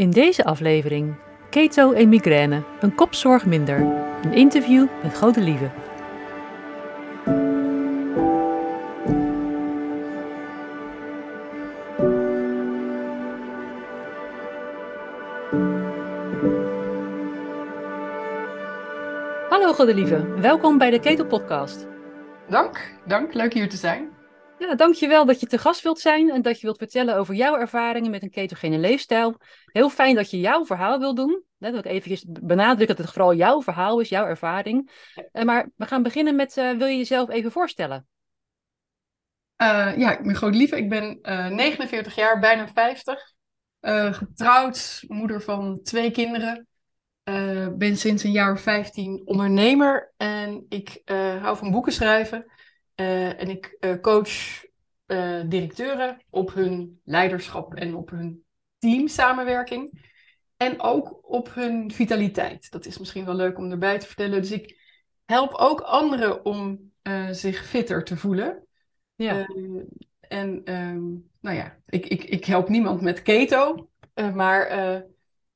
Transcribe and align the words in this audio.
In 0.00 0.10
deze 0.10 0.44
aflevering 0.44 1.14
Keto 1.50 1.92
en 1.92 2.08
migraine, 2.08 2.62
een 2.80 2.94
kopzorg 2.94 3.46
minder. 3.46 3.78
Een 4.22 4.32
interview 4.32 4.86
met 5.02 5.16
Gode 5.16 5.40
Lieve. 5.40 5.70
Hallo 19.48 19.72
Gode 19.72 19.94
Lieve, 19.94 20.34
welkom 20.40 20.78
bij 20.78 20.90
de 20.90 21.00
Keto 21.00 21.24
Podcast. 21.24 21.86
Dank, 22.48 22.94
dank. 23.06 23.34
Leuk 23.34 23.52
hier 23.52 23.68
te 23.68 23.76
zijn. 23.76 24.09
Ja, 24.60 24.74
dankjewel 24.74 25.24
dat 25.24 25.40
je 25.40 25.46
te 25.46 25.58
gast 25.58 25.82
wilt 25.82 25.98
zijn 25.98 26.30
en 26.30 26.42
dat 26.42 26.60
je 26.60 26.66
wilt 26.66 26.78
vertellen 26.78 27.16
over 27.16 27.34
jouw 27.34 27.56
ervaringen 27.56 28.10
met 28.10 28.22
een 28.22 28.30
ketogene 28.30 28.78
leefstijl. 28.78 29.40
Heel 29.64 29.90
fijn 29.90 30.14
dat 30.14 30.30
je 30.30 30.40
jouw 30.40 30.64
verhaal 30.64 30.98
wilt 30.98 31.16
doen. 31.16 31.42
Net 31.58 31.70
wil 31.70 31.80
ik 31.80 31.86
eventjes 31.86 32.24
benadrukken 32.28 32.96
dat 32.96 32.98
het 32.98 33.14
vooral 33.14 33.34
jouw 33.34 33.62
verhaal 33.62 34.00
is, 34.00 34.08
jouw 34.08 34.26
ervaring. 34.26 34.90
Uh, 35.32 35.42
maar 35.42 35.68
we 35.76 35.86
gaan 35.86 36.02
beginnen 36.02 36.36
met, 36.36 36.56
uh, 36.56 36.70
wil 36.70 36.86
je 36.86 36.96
jezelf 36.96 37.30
even 37.30 37.50
voorstellen? 37.52 38.06
Uh, 39.62 39.92
ja, 39.96 40.18
ik 40.18 40.22
ben 40.22 40.36
Godelieve. 40.36 40.76
Ik 40.76 40.88
ben 40.88 41.18
49 41.22 42.14
jaar, 42.14 42.38
bijna 42.40 42.68
50. 42.68 43.32
getrouwd, 44.16 45.04
moeder 45.08 45.42
van 45.42 45.80
twee 45.82 46.10
kinderen. 46.10 46.68
ben 47.76 47.96
sinds 47.96 48.24
een 48.24 48.32
jaar 48.32 48.52
of 48.52 48.60
15 48.60 49.22
ondernemer 49.24 50.12
en 50.16 50.66
ik 50.68 51.02
hou 51.40 51.56
van 51.56 51.70
boeken 51.70 51.92
schrijven. 51.92 52.52
Uh, 53.00 53.40
en 53.40 53.48
ik 53.48 53.76
uh, 53.80 54.00
coach 54.00 54.64
uh, 55.06 55.40
directeuren 55.46 56.22
op 56.30 56.54
hun 56.54 57.00
leiderschap 57.04 57.74
en 57.74 57.94
op 57.94 58.10
hun 58.10 58.44
teamsamenwerking. 58.78 60.08
En 60.56 60.80
ook 60.80 61.18
op 61.22 61.54
hun 61.54 61.92
vitaliteit. 61.92 62.70
Dat 62.70 62.86
is 62.86 62.98
misschien 62.98 63.24
wel 63.24 63.34
leuk 63.34 63.58
om 63.58 63.70
erbij 63.70 63.98
te 63.98 64.06
vertellen. 64.06 64.40
Dus 64.40 64.50
ik 64.50 64.78
help 65.24 65.54
ook 65.54 65.80
anderen 65.80 66.44
om 66.44 66.92
zich 67.30 67.66
fitter 67.66 68.04
te 68.04 68.16
voelen. 68.16 68.66
Ja. 69.14 69.46
en 70.20 70.74
um, 70.74 71.30
nou 71.40 71.56
ja, 71.56 71.78
ik, 71.86 72.06
ik, 72.06 72.24
ik 72.24 72.44
help 72.44 72.68
niemand 72.68 73.00
met 73.00 73.22
keto. 73.22 73.88
maar 74.34 74.70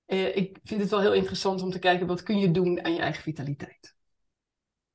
ik 0.06 0.58
vind 0.62 0.80
het 0.80 0.90
wel 0.90 1.00
heel 1.00 1.14
interessant 1.14 1.62
om 1.62 1.70
te 1.70 1.78
kijken 1.78 2.06
wat 2.06 2.22
kun 2.22 2.38
je 2.38 2.50
doen 2.50 2.84
aan 2.84 2.94
je 2.94 3.00
eigen 3.00 3.22
vitaliteit. 3.22 3.93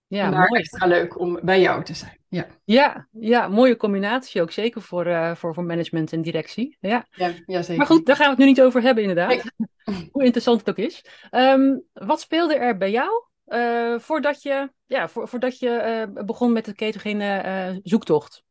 Ja, 0.10 0.26
en 0.26 0.32
daar 0.32 0.48
mooi. 0.48 0.62
extra 0.62 0.88
leuk 0.88 1.20
om 1.20 1.40
bij 1.42 1.62
jou 1.62 1.84
te 1.84 1.94
zijn. 1.94 2.18
Ja, 2.28 2.48
ja, 2.64 3.08
ja 3.12 3.48
mooie 3.48 3.76
combinatie 3.76 4.42
ook, 4.42 4.52
zeker 4.52 4.82
voor, 4.82 5.08
uh, 5.08 5.36
voor, 5.36 5.54
voor 5.54 5.64
management 5.64 6.14
en 6.14 6.22
directie. 6.22 6.78
Ja. 6.80 7.08
Ja, 7.10 7.32
ja, 7.46 7.62
zeker. 7.62 7.78
Maar 7.78 7.86
goed, 7.86 8.06
daar 8.06 8.16
gaan 8.16 8.26
we 8.26 8.32
het 8.32 8.40
nu 8.40 8.46
niet 8.46 8.62
over 8.62 8.82
hebben 8.82 9.04
inderdaad. 9.04 9.30
Nee. 9.30 10.08
Hoe 10.12 10.24
interessant 10.24 10.60
het 10.60 10.70
ook 10.70 10.86
is. 10.86 11.06
Um, 11.32 11.84
wat 11.94 12.22
speelde 12.22 12.56
er 12.56 12.78
bij 12.78 12.92
jou 12.92 13.24
uh, 13.48 14.00
voordat 14.00 14.42
je, 14.42 14.72
ja, 14.86 15.08
voor, 15.08 15.28
voordat 15.28 15.60
je 15.60 16.06
uh, 16.16 16.24
begon 16.26 16.54
met 16.54 16.66
de 16.66 16.74
ketogene 16.74 17.80
zoektocht? 17.84 18.44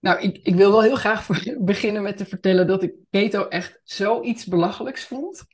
Nou, 0.00 0.20
ik, 0.20 0.38
ik 0.42 0.54
wil 0.54 0.70
wel 0.70 0.82
heel 0.82 0.96
graag 0.96 1.26
beginnen 1.58 2.02
met 2.02 2.16
te 2.16 2.26
vertellen 2.26 2.66
dat 2.66 2.82
ik 2.82 2.94
keto 3.10 3.48
echt 3.48 3.80
zoiets 3.84 4.46
belachelijks 4.46 5.04
vond. 5.04 5.46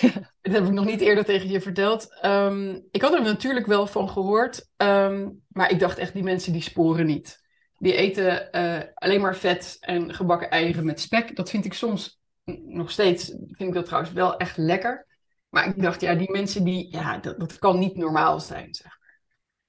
Dat 0.42 0.52
heb 0.52 0.64
ik 0.64 0.70
nog 0.70 0.84
niet 0.84 1.00
eerder 1.00 1.24
tegen 1.24 1.48
je 1.48 1.60
verteld. 1.60 2.18
Um, 2.24 2.88
ik 2.90 3.02
had 3.02 3.14
er 3.14 3.22
natuurlijk 3.22 3.66
wel 3.66 3.86
van 3.86 4.08
gehoord, 4.08 4.68
um, 4.76 5.42
maar 5.48 5.70
ik 5.70 5.78
dacht 5.78 5.98
echt, 5.98 6.12
die 6.12 6.22
mensen 6.22 6.52
die 6.52 6.62
sporen 6.62 7.06
niet. 7.06 7.40
Die 7.78 7.94
eten 7.94 8.48
uh, 8.52 8.80
alleen 8.94 9.20
maar 9.20 9.36
vet 9.36 9.76
en 9.80 10.14
gebakken 10.14 10.50
eieren 10.50 10.84
met 10.84 11.00
spek. 11.00 11.36
Dat 11.36 11.50
vind 11.50 11.64
ik 11.64 11.74
soms 11.74 12.20
nog 12.64 12.90
steeds, 12.90 13.24
vind 13.28 13.68
ik 13.68 13.74
dat 13.74 13.84
trouwens 13.84 14.12
wel 14.12 14.36
echt 14.36 14.56
lekker. 14.56 15.06
Maar 15.48 15.66
ik 15.66 15.82
dacht, 15.82 16.00
ja, 16.00 16.14
die 16.14 16.30
mensen 16.30 16.64
die, 16.64 16.92
ja, 16.92 17.18
dat, 17.18 17.40
dat 17.40 17.58
kan 17.58 17.78
niet 17.78 17.96
normaal 17.96 18.40
zijn, 18.40 18.74
zeg 18.74 18.86
maar. 18.86 19.20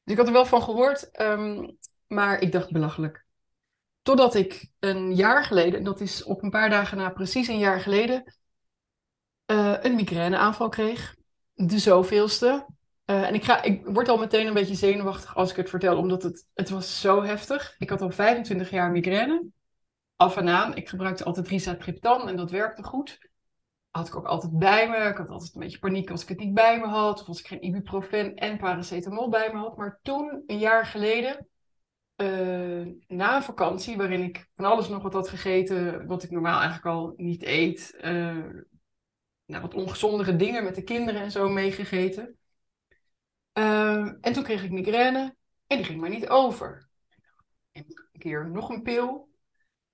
Dus 0.03 0.13
ik 0.13 0.17
had 0.17 0.27
er 0.27 0.33
wel 0.33 0.45
van 0.45 0.61
gehoord, 0.61 1.21
um, 1.21 1.78
maar 2.07 2.41
ik 2.41 2.51
dacht 2.51 2.72
belachelijk. 2.72 3.25
Totdat 4.01 4.35
ik 4.35 4.69
een 4.79 5.16
jaar 5.16 5.44
geleden, 5.44 5.79
en 5.79 5.85
dat 5.85 6.01
is 6.01 6.23
op 6.23 6.44
een 6.44 6.50
paar 6.50 6.69
dagen 6.69 6.97
na 6.97 7.09
precies 7.09 7.47
een 7.47 7.59
jaar 7.59 7.79
geleden, 7.79 8.34
uh, 9.47 9.75
een 9.81 9.95
migraineaanval 9.95 10.69
kreeg. 10.69 11.15
De 11.53 11.79
zoveelste. 11.79 12.65
Uh, 13.05 13.27
en 13.27 13.33
ik, 13.33 13.43
ga, 13.43 13.61
ik 13.63 13.85
word 13.85 14.09
al 14.09 14.17
meteen 14.17 14.47
een 14.47 14.53
beetje 14.53 14.75
zenuwachtig 14.75 15.35
als 15.35 15.49
ik 15.51 15.55
het 15.55 15.69
vertel, 15.69 15.97
omdat 15.97 16.23
het, 16.23 16.47
het 16.53 16.69
was 16.69 17.01
zo 17.01 17.23
heftig. 17.23 17.75
Ik 17.77 17.89
had 17.89 18.01
al 18.01 18.11
25 18.11 18.69
jaar 18.69 18.91
migraine. 18.91 19.45
Af 20.15 20.37
en 20.37 20.49
aan. 20.49 20.75
Ik 20.75 20.89
gebruikte 20.89 21.23
altijd 21.23 21.47
rizatriptan 21.47 22.29
en 22.29 22.35
dat 22.35 22.51
werkte 22.51 22.83
goed. 22.83 23.29
Had 23.89 24.07
ik 24.07 24.15
ook 24.15 24.25
altijd 24.25 24.57
bij 24.57 24.89
me. 24.89 24.97
Ik 24.97 25.17
had 25.17 25.29
altijd 25.29 25.53
een 25.53 25.59
beetje 25.59 25.79
paniek 25.79 26.11
als 26.11 26.21
ik 26.21 26.27
het 26.27 26.39
niet 26.39 26.53
bij 26.53 26.79
me 26.79 26.85
had. 26.85 27.21
Of 27.21 27.27
als 27.27 27.39
ik 27.39 27.47
geen 27.47 27.65
ibuprofen 27.65 28.35
en 28.35 28.57
paracetamol 28.57 29.29
bij 29.29 29.49
me 29.53 29.59
had. 29.59 29.77
Maar 29.77 29.99
toen, 30.01 30.43
een 30.45 30.59
jaar 30.59 30.85
geleden, 30.85 31.47
uh, 32.17 32.87
na 33.07 33.35
een 33.35 33.43
vakantie 33.43 33.97
waarin 33.97 34.23
ik 34.23 34.49
van 34.53 34.65
alles 34.65 34.89
nog 34.89 35.03
wat 35.03 35.13
had 35.13 35.29
gegeten, 35.29 36.07
wat 36.07 36.23
ik 36.23 36.31
normaal 36.31 36.59
eigenlijk 36.59 36.85
al 36.85 37.13
niet 37.17 37.43
eet. 37.43 37.95
Nou, 39.45 39.61
wat 39.61 39.73
ongezondere 39.73 40.35
dingen 40.35 40.63
met 40.63 40.75
de 40.75 40.83
kinderen 40.83 41.21
en 41.21 41.31
zo 41.31 41.49
meegegeten. 41.49 42.37
Uh, 43.53 44.05
en 44.21 44.33
toen 44.33 44.43
kreeg 44.43 44.63
ik 44.63 44.71
migraine 44.71 45.35
en 45.67 45.77
die 45.77 45.85
ging 45.85 45.99
maar 45.99 46.09
niet 46.09 46.29
over. 46.29 46.87
En 47.71 47.85
een 47.87 48.19
keer 48.19 48.49
nog 48.49 48.69
een 48.69 48.81
pil. 48.81 49.31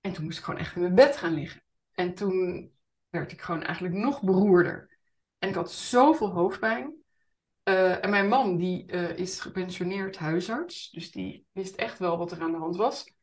En 0.01 0.13
toen 0.13 0.23
moest 0.23 0.37
ik 0.37 0.43
gewoon 0.43 0.59
echt 0.59 0.75
in 0.75 0.81
mijn 0.81 0.95
bed 0.95 1.17
gaan 1.17 1.33
liggen. 1.33 1.63
En 1.91 2.13
toen 2.13 2.71
werd 3.09 3.31
ik 3.31 3.41
gewoon 3.41 3.63
eigenlijk 3.63 3.95
nog 3.95 4.21
beroerder. 4.21 4.97
En 5.37 5.49
ik 5.49 5.55
had 5.55 5.71
zoveel 5.71 6.31
hoofdpijn. 6.31 6.93
Uh, 7.63 8.03
en 8.03 8.09
mijn 8.09 8.27
man, 8.27 8.57
die 8.57 8.91
uh, 8.91 9.17
is 9.17 9.39
gepensioneerd 9.39 10.17
huisarts. 10.17 10.89
Dus 10.89 11.11
die 11.11 11.45
wist 11.51 11.75
echt 11.75 11.99
wel 11.99 12.17
wat 12.17 12.31
er 12.31 12.41
aan 12.41 12.51
de 12.51 12.57
hand 12.57 12.75
was. 12.75 13.13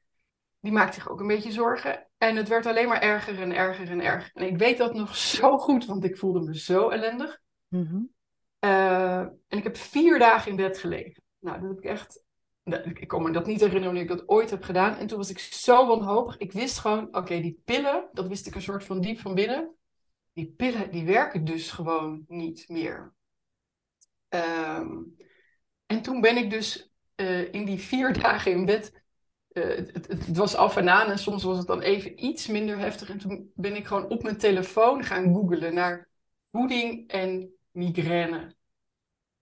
Die 0.66 0.75
maakte 0.75 0.94
zich 0.94 1.09
ook 1.09 1.21
een 1.21 1.27
beetje 1.27 1.53
zorgen. 1.53 2.06
En 2.19 2.37
het 2.37 2.49
werd 2.49 2.66
alleen 2.66 2.88
maar 2.88 3.00
erger 3.00 3.41
en 3.41 3.54
erger 3.54 3.91
en 3.91 4.00
erger. 4.00 4.31
En 4.34 4.47
ik 4.47 4.59
weet 4.59 4.78
dat 4.78 4.94
nog 4.94 5.16
zo 5.37 5.59
goed, 5.59 5.84
want 5.84 6.04
ik 6.04 6.16
voelde 6.16 6.41
me 6.41 6.59
zo 6.59 6.88
ellendig. 6.88 7.41
Mm-hmm. 7.69 8.10
Uh, 8.60 9.19
en 9.19 9.59
ik 9.59 9.62
heb 9.62 9.76
vier 9.76 10.19
dagen 10.19 10.50
in 10.50 10.56
bed 10.56 10.78
gelegen. 10.78 11.22
Nou, 11.38 11.60
dat 11.60 11.69
heb 11.69 11.78
ik 11.78 11.84
echt. 11.84 12.25
Ik 12.94 13.09
kan 13.09 13.22
me 13.22 13.31
dat 13.31 13.47
niet 13.47 13.60
herinneren 13.60 13.91
hoe 13.91 14.03
ik 14.03 14.09
dat 14.09 14.28
ooit 14.28 14.50
heb 14.50 14.62
gedaan. 14.62 14.97
En 14.97 15.06
toen 15.06 15.19
was 15.19 15.31
ik 15.31 15.38
zo 15.38 15.87
wanhopig. 15.87 16.37
Ik 16.37 16.53
wist 16.53 16.78
gewoon, 16.78 17.16
oké, 17.16 17.41
die 17.41 17.60
pillen, 17.65 18.09
dat 18.12 18.28
wist 18.28 18.47
ik 18.47 18.55
een 18.55 18.62
soort 18.62 18.84
van 18.84 19.00
diep 19.00 19.19
van 19.19 19.34
binnen. 19.34 19.75
Die 20.32 20.55
pillen, 20.56 20.91
die 20.91 21.05
werken 21.05 21.44
dus 21.44 21.71
gewoon 21.71 22.25
niet 22.28 22.69
meer. 22.69 23.15
Um, 24.28 25.16
en 25.87 26.03
toen 26.03 26.21
ben 26.21 26.37
ik 26.37 26.50
dus 26.50 26.93
uh, 27.16 27.53
in 27.53 27.65
die 27.65 27.78
vier 27.78 28.12
dagen 28.22 28.53
in 28.53 28.65
bed 28.65 29.05
uh, 29.56 29.77
het, 29.77 30.06
het, 30.09 30.37
was 30.37 30.55
af 30.55 30.77
en 30.77 30.89
aan 30.89 31.11
en 31.11 31.19
soms 31.19 31.43
was 31.43 31.59
het 31.59 31.67
dan 31.67 31.81
even 31.81 32.25
iets 32.25 32.47
minder 32.47 32.78
heftig. 32.78 33.11
En 33.11 33.19
toen 33.19 33.50
ben 33.55 33.77
ik 33.77 33.87
gewoon 33.87 34.09
op 34.09 34.22
mijn 34.22 34.37
telefoon 34.37 35.05
gaan 35.05 35.34
googlen 35.34 35.75
naar 35.75 36.09
voeding 36.50 37.09
en 37.11 37.55
migraine. 37.71 38.55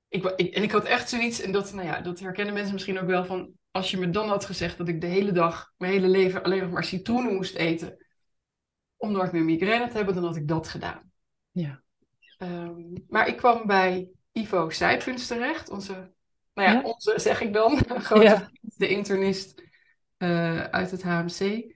Ik, 0.09 0.25
ik, 0.25 0.55
en 0.55 0.63
ik 0.63 0.71
had 0.71 0.85
echt 0.85 1.09
zoiets, 1.09 1.41
en 1.41 1.53
dat, 1.53 1.73
nou 1.73 1.87
ja, 1.87 2.01
dat 2.01 2.21
herkennen 2.21 2.55
mensen 2.55 2.73
misschien 2.73 2.99
ook 2.99 3.07
wel 3.07 3.25
van, 3.25 3.53
als 3.71 3.91
je 3.91 3.99
me 3.99 4.11
dan 4.11 4.29
had 4.29 4.45
gezegd 4.45 4.79
dat 4.79 4.89
ik 4.89 5.01
de 5.01 5.07
hele 5.07 5.33
dag, 5.33 5.73
mijn 5.77 5.93
hele 5.93 6.09
leven 6.09 6.43
alleen 6.43 6.63
nog 6.63 6.71
maar 6.71 6.85
citroenen 6.85 7.35
moest 7.35 7.55
eten, 7.55 8.07
om 8.97 9.13
nooit 9.13 9.33
meer 9.33 9.45
migraine 9.45 9.89
te 9.89 9.97
hebben, 9.97 10.15
dan 10.15 10.25
had 10.25 10.37
ik 10.37 10.49
dat 10.49 10.69
gedaan. 10.69 11.13
Ja. 11.51 11.83
Um, 12.39 13.05
maar 13.09 13.29
ik 13.29 13.37
kwam 13.37 13.67
bij 13.67 14.11
Ivo 14.33 14.71
Sijpens 14.71 15.27
terecht, 15.27 15.71
onze, 15.71 15.93
nou 16.55 16.69
ja, 16.69 16.75
ja? 16.75 16.83
onze 16.83 17.13
zeg 17.17 17.41
ik 17.41 17.53
dan, 17.53 17.79
grote 18.01 18.23
ja. 18.23 18.51
de 18.61 18.89
internist 18.89 19.64
uh, 20.25 20.65
uit 20.65 20.91
het 20.91 21.03
HMC. 21.03 21.73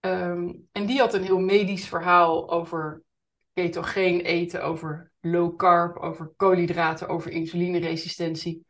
Um, 0.00 0.68
en 0.72 0.86
die 0.86 0.98
had 0.98 1.14
een 1.14 1.22
heel 1.22 1.38
medisch 1.38 1.88
verhaal 1.88 2.50
over 2.50 3.02
ketogeen 3.52 4.20
eten, 4.20 4.64
over 4.64 5.12
low 5.20 5.56
carb, 5.56 5.96
over 5.96 6.32
koolhydraten, 6.36 7.08
over 7.08 7.30
insulineresistentie. 7.30 8.66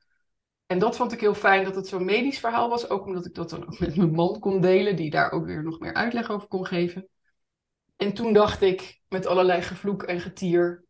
En 0.67 0.79
dat 0.79 0.97
vond 0.97 1.13
ik 1.13 1.21
heel 1.21 1.35
fijn 1.35 1.65
dat 1.65 1.75
het 1.75 1.87
zo'n 1.87 2.05
medisch 2.05 2.39
verhaal 2.39 2.69
was, 2.69 2.89
ook 2.89 3.07
omdat 3.07 3.27
ik 3.27 3.35
dat 3.35 3.51
dan 3.51 3.67
ook 3.67 3.79
met 3.79 3.97
mijn 3.97 4.11
man 4.11 4.41
kon 4.41 4.61
delen, 4.61 4.97
die 4.97 5.11
daar 5.11 5.31
ook 5.31 5.47
weer 5.47 5.63
nog 5.63 5.79
meer 5.79 5.95
uitleg 5.95 6.31
over 6.31 6.49
kon 6.49 6.67
geven. 6.67 7.09
En 7.97 8.15
toen 8.15 8.33
dacht 8.33 8.63
ik, 8.63 9.01
met 9.09 9.27
allerlei 9.27 9.63
gevloek 9.63 10.03
en 10.03 10.21
getier, 10.21 10.85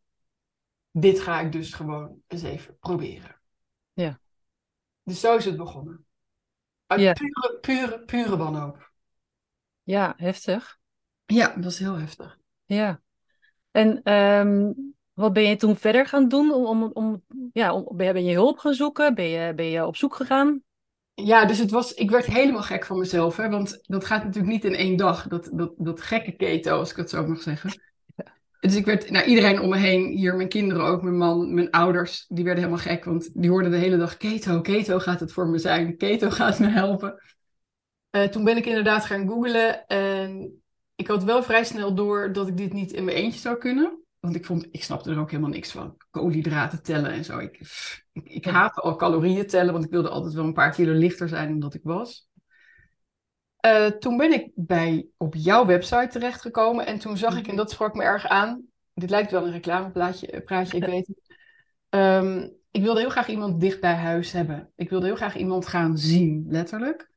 dit 0.91 1.21
ga 1.21 1.41
ik 1.41 1.53
dus 1.53 1.73
gewoon 1.73 2.21
eens 2.27 2.43
even 2.43 2.79
proberen. 2.79 3.41
Ja. 3.93 4.21
Dus 5.03 5.21
zo 5.21 5.37
is 5.37 5.45
het 5.45 5.57
begonnen. 5.57 6.06
Uit 6.87 7.01
ja. 7.01 7.13
pure, 7.13 7.59
pure, 7.61 8.01
pure 8.01 8.37
wanhoop. 8.37 8.93
Ja, 9.83 10.15
heftig. 10.17 10.79
Ja, 11.27 11.55
dat 11.57 11.73
is 11.73 11.79
heel 11.79 11.99
heftig. 11.99 12.39
Ja. 12.65 13.01
En 13.71 14.13
um, 14.13 14.95
wat 15.13 15.33
ben 15.33 15.43
je 15.43 15.57
toen 15.57 15.77
verder 15.77 16.07
gaan 16.07 16.29
doen? 16.29 16.53
Om, 16.53 16.65
om, 16.65 16.91
om, 16.93 17.23
ja, 17.53 17.75
om, 17.75 17.97
ben 17.97 18.25
je 18.25 18.35
hulp 18.35 18.59
gaan 18.59 18.75
zoeken? 18.75 19.15
Ben 19.15 19.29
je, 19.29 19.55
ben 19.55 19.67
je 19.67 19.87
op 19.87 19.97
zoek 19.97 20.15
gegaan? 20.15 20.63
Ja, 21.15 21.45
dus 21.45 21.59
het 21.59 21.71
was, 21.71 21.95
ik 21.95 22.11
werd 22.11 22.27
helemaal 22.27 22.63
gek 22.63 22.87
van 22.87 22.99
mezelf. 22.99 23.37
Hè? 23.37 23.49
Want 23.49 23.79
dat 23.83 24.05
gaat 24.05 24.25
natuurlijk 24.25 24.53
niet 24.53 24.65
in 24.65 24.75
één 24.75 24.97
dag. 24.97 25.29
Dat, 25.29 25.51
dat, 25.53 25.73
dat 25.77 26.01
gekke 26.01 26.33
keto, 26.33 26.79
als 26.79 26.91
ik 26.91 26.97
het 26.97 27.11
zo 27.11 27.27
mag 27.27 27.43
zeggen. 27.43 27.81
Dus 28.67 28.77
ik 28.77 28.85
werd, 28.85 29.11
nou 29.11 29.25
iedereen 29.25 29.61
om 29.61 29.69
me 29.69 29.77
heen, 29.77 30.07
hier 30.07 30.37
mijn 30.37 30.49
kinderen 30.49 30.85
ook, 30.85 31.03
mijn 31.03 31.17
man, 31.17 31.55
mijn 31.55 31.71
ouders, 31.71 32.25
die 32.29 32.45
werden 32.45 32.65
helemaal 32.65 32.85
gek. 32.85 33.05
Want 33.05 33.41
die 33.41 33.51
hoorden 33.51 33.71
de 33.71 33.77
hele 33.77 33.97
dag, 33.97 34.17
keto, 34.17 34.61
keto 34.61 34.99
gaat 34.99 35.21
het 35.21 35.33
voor 35.33 35.47
me 35.47 35.59
zijn. 35.59 35.97
Keto 35.97 36.31
gaat 36.31 36.59
me 36.59 36.67
helpen. 36.69 37.23
Uh, 38.11 38.23
toen 38.23 38.45
ben 38.45 38.57
ik 38.57 38.67
inderdaad 38.67 39.05
gaan 39.05 39.29
googlen 39.29 39.87
en 39.87 40.61
ik 40.95 41.07
had 41.07 41.25
wel 41.25 41.43
vrij 41.43 41.65
snel 41.65 41.95
door 41.95 42.33
dat 42.33 42.49
ik 42.49 42.57
dit 42.57 42.73
niet 42.73 42.93
in 42.93 43.05
mijn 43.05 43.17
eentje 43.17 43.41
zou 43.41 43.59
kunnen. 43.59 44.01
Want 44.21 44.35
ik 44.35 44.45
vond, 44.45 44.67
ik 44.71 44.83
snapte 44.83 45.11
er 45.11 45.19
ook 45.19 45.31
helemaal 45.31 45.51
niks 45.51 45.71
van. 45.71 45.97
Koolhydraten 46.11 46.83
tellen 46.83 47.11
en 47.11 47.25
zo. 47.25 47.39
Ik, 47.39 47.61
ik, 48.13 48.29
ik 48.29 48.45
haatte 48.45 48.81
al 48.81 48.97
calorieën 48.97 49.47
tellen, 49.47 49.73
want 49.73 49.85
ik 49.85 49.91
wilde 49.91 50.09
altijd 50.09 50.35
wel 50.35 50.45
een 50.45 50.53
paar 50.53 50.71
kilo 50.71 50.93
lichter 50.93 51.29
zijn 51.29 51.49
dan 51.49 51.59
dat 51.59 51.75
ik 51.75 51.83
was. 51.83 52.29
Uh, 53.67 53.87
toen 53.87 54.17
ben 54.17 54.33
ik 54.33 54.51
bij, 54.55 55.07
op 55.17 55.35
jouw 55.35 55.67
website 55.67 56.09
terechtgekomen 56.09 56.87
en 56.87 56.99
toen 56.99 57.17
zag 57.17 57.39
ik, 57.39 57.47
en 57.47 57.57
dat 57.57 57.71
sprak 57.71 57.95
me 57.95 58.03
erg 58.03 58.27
aan, 58.27 58.63
dit 58.95 59.11
lijkt 59.11 59.31
wel 59.31 59.47
een 59.47 59.53
reclameplaatje, 59.53 60.27
eh, 60.27 60.45
praatje, 60.45 60.77
ik 60.77 60.85
weet 60.85 61.07
het. 61.07 61.39
Um, 61.89 62.55
ik 62.71 62.83
wilde 62.83 63.01
heel 63.01 63.11
graag 63.11 63.29
iemand 63.29 63.61
dicht 63.61 63.81
bij 63.81 63.95
huis 63.95 64.33
hebben. 64.33 64.73
Ik 64.77 64.91
wilde 64.91 65.07
heel 65.07 65.17
graag 65.17 65.37
iemand 65.37 65.67
gaan 65.67 65.99
zien, 65.99 66.47
letterlijk. 66.49 67.11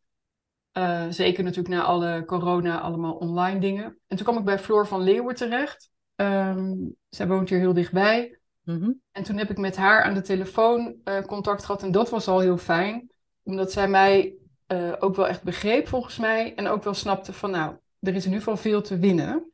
Uh, 0.74 1.06
zeker 1.10 1.44
natuurlijk 1.44 1.76
na 1.76 1.84
alle 1.84 2.24
corona, 2.26 2.80
allemaal 2.80 3.14
online 3.14 3.60
dingen. 3.60 3.98
En 4.08 4.18
toen 4.18 4.26
kwam 4.26 4.38
ik 4.38 4.46
bij 4.46 4.60
Floor 4.60 4.88
van 4.88 5.02
Leeuwen 5.02 5.36
terecht. 5.36 5.90
Um, 6.16 6.96
zij 7.10 7.28
woont 7.28 7.50
hier 7.50 7.60
heel 7.60 7.74
dichtbij. 7.74 8.40
Mm 8.64 9.02
En 9.12 9.24
toen 9.24 9.38
heb 9.38 9.50
ik 9.50 9.58
met 9.58 9.76
haar 9.76 10.04
aan 10.04 10.14
de 10.14 10.22
telefoon 10.22 10.96
uh, 11.04 11.22
contact 11.22 11.66
gehad. 11.66 11.84
En 11.84 11.92
dat 11.92 12.10
was 12.10 12.28
al 12.28 12.40
heel 12.40 12.58
fijn. 12.58 13.10
Omdat 13.44 13.72
zij 13.72 13.88
mij 13.88 14.36
uh, 14.72 14.96
ook 15.00 15.16
wel 15.16 15.28
echt 15.28 15.44
begreep, 15.44 15.88
volgens 15.88 16.18
mij. 16.18 16.56
En 16.56 16.68
ook 16.68 16.84
wel 16.84 16.94
snapte 16.94 17.34
van, 17.34 17.52
nou, 17.52 17.76
er 18.00 18.16
is 18.16 18.26
in 18.26 18.32
ieder 18.32 18.44
geval 18.44 18.58
veel 18.58 18.82
te 18.82 18.98
winnen. 18.98 19.52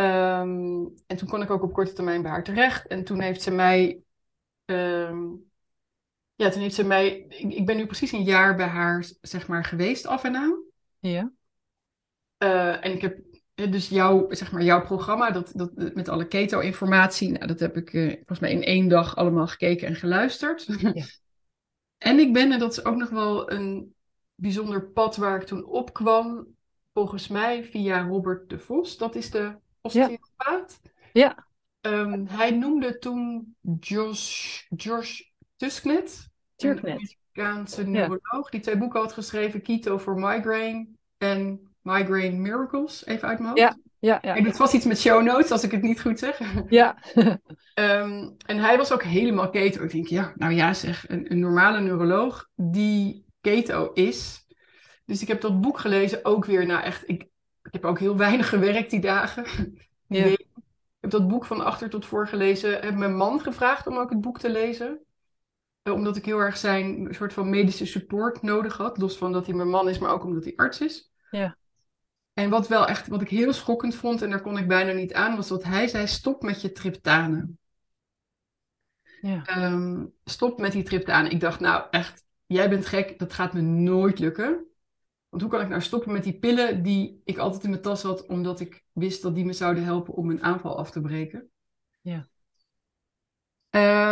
Um, 0.00 0.94
en 1.06 1.16
toen 1.16 1.28
kon 1.28 1.42
ik 1.42 1.50
ook 1.50 1.62
op 1.62 1.72
korte 1.72 1.92
termijn 1.92 2.22
bij 2.22 2.30
haar 2.30 2.44
terecht. 2.44 2.86
En 2.86 3.04
toen 3.04 3.20
heeft 3.20 3.42
ze 3.42 3.50
mij 3.50 4.00
um, 4.64 5.48
ja, 6.38 6.48
toen 6.50 6.62
heeft 6.62 6.74
ze 6.74 6.84
mij. 6.84 7.26
Ik, 7.28 7.52
ik, 7.52 7.66
ben 7.66 7.76
nu 7.76 7.86
precies 7.86 8.12
een 8.12 8.22
jaar 8.22 8.56
bij 8.56 8.66
haar, 8.66 9.10
zeg 9.20 9.46
maar, 9.46 9.64
geweest 9.64 10.06
af 10.06 10.24
en 10.24 10.36
aan. 10.36 10.62
Ja. 10.98 11.32
Uh, 12.38 12.84
en 12.84 12.92
ik 12.92 13.00
heb 13.00 13.18
dus 13.54 13.88
jouw, 13.88 14.26
zeg 14.30 14.52
maar, 14.52 14.62
jouw 14.62 14.82
programma, 14.82 15.30
dat, 15.30 15.52
dat, 15.54 15.94
met 15.94 16.08
alle 16.08 16.28
keto-informatie, 16.28 17.30
nou, 17.30 17.46
dat 17.46 17.60
heb 17.60 17.76
ik 17.76 17.92
uh, 17.92 18.14
volgens 18.14 18.38
mij 18.38 18.50
in 18.50 18.62
één 18.62 18.88
dag 18.88 19.16
allemaal 19.16 19.46
gekeken 19.46 19.86
en 19.86 19.94
geluisterd. 19.94 20.66
Ja. 20.78 20.92
en 22.10 22.18
ik 22.18 22.32
ben, 22.32 22.52
en 22.52 22.58
dat 22.58 22.72
is 22.72 22.84
ook 22.84 22.96
nog 22.96 23.10
wel 23.10 23.50
een 23.50 23.94
bijzonder 24.40 24.90
pad 24.90 25.16
waar 25.16 25.40
ik 25.40 25.46
toen 25.46 25.64
opkwam, 25.64 26.46
volgens 26.92 27.28
mij 27.28 27.64
via 27.64 28.06
Robert 28.06 28.50
de 28.50 28.58
Vos, 28.58 28.96
dat 28.96 29.14
is 29.14 29.30
de 29.30 29.54
osteopaat. 29.80 30.80
Ja. 30.82 30.90
ja. 31.12 31.46
Um, 31.80 32.26
hij 32.26 32.50
noemde 32.50 32.98
toen 32.98 33.54
Josh, 33.80 34.62
Josh 34.76 35.20
Tusknet. 35.56 36.28
Turknet. 36.56 37.00
Een 37.00 37.16
Amerikaanse 37.34 37.86
neuroloog 37.86 38.50
die 38.50 38.60
twee 38.60 38.78
boeken 38.78 39.00
had 39.00 39.12
geschreven. 39.12 39.62
Keto 39.62 39.98
for 39.98 40.14
Migraine 40.14 40.86
en 41.18 41.60
Migraine 41.82 42.36
Miracles. 42.36 43.06
Even 43.06 43.28
uit 43.28 43.38
mijn 43.38 43.50
hoofd. 43.50 43.60
Ja, 43.60 43.76
ja, 43.98 44.18
ja. 44.22 44.36
En 44.36 44.44
het 44.44 44.56
was 44.56 44.74
iets 44.74 44.84
met 44.84 45.00
show 45.00 45.22
notes, 45.22 45.50
als 45.50 45.64
ik 45.64 45.70
het 45.70 45.82
niet 45.82 46.00
goed 46.00 46.18
zeg. 46.18 46.40
Ja. 46.68 46.96
um, 47.14 47.34
en 48.46 48.58
hij 48.58 48.76
was 48.76 48.92
ook 48.92 49.02
helemaal 49.02 49.50
keto. 49.50 49.82
Ik 49.82 49.90
denk, 49.90 50.06
ja, 50.06 50.32
nou 50.36 50.52
ja 50.52 50.74
zeg, 50.74 51.08
een, 51.08 51.32
een 51.32 51.38
normale 51.38 51.80
neuroloog 51.80 52.48
die 52.54 53.26
keto 53.40 53.92
is. 53.92 54.46
Dus 55.04 55.22
ik 55.22 55.28
heb 55.28 55.40
dat 55.40 55.60
boek 55.60 55.78
gelezen 55.78 56.24
ook 56.24 56.44
weer. 56.44 56.66
Nou 56.66 56.82
echt, 56.82 57.08
ik, 57.08 57.22
ik 57.62 57.72
heb 57.72 57.84
ook 57.84 57.98
heel 57.98 58.16
weinig 58.16 58.48
gewerkt 58.48 58.90
die 58.90 59.00
dagen. 59.00 59.46
Ja. 60.10 60.24
Ik 60.24 60.46
heb 61.00 61.10
dat 61.10 61.28
boek 61.28 61.44
van 61.46 61.64
achter 61.64 61.90
tot 61.90 62.06
voor 62.06 62.28
gelezen. 62.28 62.80
Heb 62.80 62.94
mijn 62.94 63.16
man 63.16 63.40
gevraagd 63.40 63.86
om 63.86 63.96
ook 63.96 64.10
het 64.10 64.20
boek 64.20 64.38
te 64.38 64.50
lezen. 64.50 65.00
Eh, 65.82 65.92
omdat 65.92 66.16
ik 66.16 66.24
heel 66.24 66.38
erg 66.38 66.56
zijn 66.56 67.14
soort 67.14 67.32
van 67.32 67.50
medische 67.50 67.86
support 67.86 68.42
nodig 68.42 68.76
had. 68.76 68.98
Los 68.98 69.18
van 69.18 69.32
dat 69.32 69.46
hij 69.46 69.54
mijn 69.54 69.68
man 69.68 69.88
is, 69.88 69.98
maar 69.98 70.10
ook 70.10 70.24
omdat 70.24 70.44
hij 70.44 70.52
arts 70.56 70.80
is. 70.80 71.10
Ja. 71.30 71.56
En 72.32 72.50
wat 72.50 72.68
wel 72.68 72.86
echt, 72.86 73.08
wat 73.08 73.22
ik 73.22 73.28
heel 73.28 73.52
schokkend 73.52 73.94
vond, 73.94 74.22
en 74.22 74.30
daar 74.30 74.40
kon 74.40 74.58
ik 74.58 74.68
bijna 74.68 74.92
niet 74.92 75.14
aan, 75.14 75.36
was 75.36 75.48
dat 75.48 75.64
hij 75.64 75.88
zei: 75.88 76.06
stop 76.06 76.42
met 76.42 76.60
je 76.60 76.72
triptanen. 76.72 77.58
Ja. 79.20 79.64
Um, 79.72 80.12
stop 80.24 80.58
met 80.60 80.72
die 80.72 80.82
triptanen. 80.82 81.30
Ik 81.30 81.40
dacht, 81.40 81.60
nou 81.60 81.86
echt, 81.90 82.24
jij 82.48 82.68
bent 82.68 82.86
gek, 82.86 83.18
dat 83.18 83.32
gaat 83.32 83.52
me 83.52 83.60
nooit 83.60 84.18
lukken. 84.18 84.66
Want 85.28 85.42
hoe 85.42 85.50
kan 85.50 85.60
ik 85.60 85.68
nou 85.68 85.82
stoppen 85.82 86.12
met 86.12 86.24
die 86.24 86.38
pillen 86.38 86.82
die 86.82 87.20
ik 87.24 87.38
altijd 87.38 87.64
in 87.64 87.70
mijn 87.70 87.82
tas 87.82 88.02
had, 88.02 88.26
omdat 88.26 88.60
ik 88.60 88.84
wist 88.92 89.22
dat 89.22 89.34
die 89.34 89.44
me 89.44 89.52
zouden 89.52 89.84
helpen 89.84 90.14
om 90.14 90.26
mijn 90.26 90.42
aanval 90.42 90.78
af 90.78 90.90
te 90.90 91.00
breken? 91.00 91.50
Ja. 92.00 92.28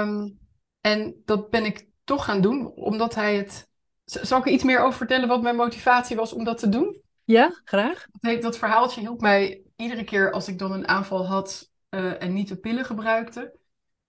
Um, 0.02 0.38
en 0.80 1.22
dat 1.24 1.50
ben 1.50 1.64
ik 1.64 1.88
toch 2.04 2.24
gaan 2.24 2.40
doen, 2.40 2.66
omdat 2.66 3.14
hij 3.14 3.36
het. 3.36 3.68
Zal 4.04 4.38
ik 4.38 4.46
er 4.46 4.52
iets 4.52 4.64
meer 4.64 4.80
over 4.80 4.96
vertellen 4.96 5.28
wat 5.28 5.42
mijn 5.42 5.56
motivatie 5.56 6.16
was 6.16 6.32
om 6.32 6.44
dat 6.44 6.58
te 6.58 6.68
doen? 6.68 7.00
Ja, 7.24 7.60
graag. 7.64 8.06
Dat, 8.12 8.42
dat 8.42 8.58
verhaaltje 8.58 9.00
hielp 9.00 9.20
mij 9.20 9.62
iedere 9.76 10.04
keer 10.04 10.32
als 10.32 10.48
ik 10.48 10.58
dan 10.58 10.72
een 10.72 10.88
aanval 10.88 11.26
had 11.26 11.70
uh, 11.90 12.22
en 12.22 12.32
niet 12.32 12.48
de 12.48 12.56
pillen 12.56 12.84
gebruikte. 12.84 13.58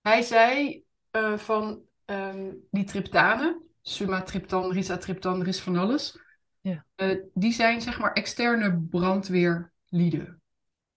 Hij 0.01 0.21
zei 0.21 0.83
uh, 1.11 1.37
van 1.37 1.81
um, 2.05 2.67
die 2.71 2.83
triptanen, 2.83 3.66
sumatriptan, 3.87 4.71
risatriptan, 4.71 5.41
er 5.41 5.47
is 5.47 5.59
van 5.59 5.75
alles. 5.75 6.19
Ja. 6.61 6.85
Uh, 6.95 7.23
die 7.33 7.53
zijn 7.53 7.81
zeg 7.81 7.99
maar 7.99 8.13
externe 8.13 8.81
brandweerlieden. 8.89 10.41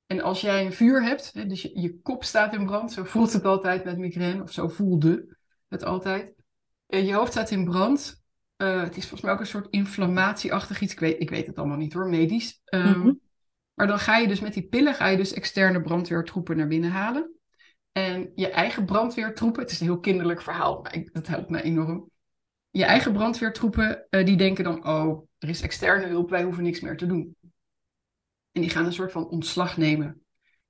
En 0.07 0.21
als 0.21 0.41
jij 0.41 0.67
een 0.67 0.73
vuur 0.73 1.03
hebt, 1.03 1.33
hè, 1.33 1.47
dus 1.47 1.63
je, 1.63 1.81
je 1.81 2.01
kop 2.03 2.25
staat 2.25 2.55
in 2.55 2.67
brand, 2.67 2.93
zo 2.93 3.05
voelt 3.05 3.33
het 3.33 3.45
altijd 3.45 3.85
met 3.85 3.99
migraine, 3.99 4.43
of 4.43 4.53
zo 4.53 4.69
voelde 4.69 5.37
het 5.69 5.85
altijd. 5.85 6.33
Uh, 6.89 7.07
je 7.07 7.15
hoofd 7.15 7.33
staat 7.33 7.51
in 7.51 7.65
brand. 7.65 8.23
Uh, 8.57 8.83
het 8.83 8.97
is 8.97 9.03
volgens 9.03 9.23
mij 9.23 9.33
ook 9.33 9.41
een 9.41 9.47
soort 9.47 9.71
inflammatieachtig 9.71 10.81
iets. 10.81 10.93
Ik 10.93 11.01
weet, 11.01 11.21
ik 11.21 11.31
weet 11.31 11.47
het 11.47 11.57
allemaal 11.57 11.77
niet 11.77 11.93
hoor, 11.93 12.09
medisch. 12.09 12.61
Um, 12.75 12.87
mm 12.87 13.03
-hmm. 13.03 13.21
Maar 13.75 13.87
dan 13.87 13.99
ga 13.99 14.17
je 14.17 14.29
dus 14.29 14.41
met 14.41 14.55
die 14.55 14.69
pillen 14.69 14.95
ga 14.95 15.07
je 15.07 15.17
dus 15.17 15.33
externe 15.33 15.81
brandweertroepen 15.81 16.57
naar 16.57 16.67
binnen 16.67 16.91
halen. 16.91 17.35
En 17.93 18.33
je 18.35 18.51
eigen 18.51 18.85
brandweertroepen, 18.85 19.63
het 19.63 19.71
is 19.71 19.81
een 19.81 19.87
heel 19.87 20.01
kinderlijk 20.01 20.43
verhaal, 20.43 20.81
maar 20.83 20.95
ik, 20.95 21.13
dat 21.13 21.27
helpt 21.27 21.51
me 21.51 21.63
enorm. 21.63 22.11
Je 22.71 22.85
eigen 22.85 23.13
brandweertroepen, 23.13 24.07
uh, 24.11 24.25
die 24.25 24.37
denken 24.37 24.65
dan, 24.65 24.87
oh, 24.87 25.29
er 25.39 25.49
is 25.49 25.63
externe 25.63 26.07
hulp, 26.07 26.31
wij 26.31 26.43
hoeven 26.43 26.63
niks 26.63 26.81
meer 26.81 26.97
te 26.97 27.07
doen. 27.07 27.37
En 28.53 28.61
die 28.61 28.71
gaan 28.71 28.85
een 28.85 28.93
soort 28.93 29.13
van 29.13 29.29
ontslag 29.29 29.77
nemen. 29.77 30.23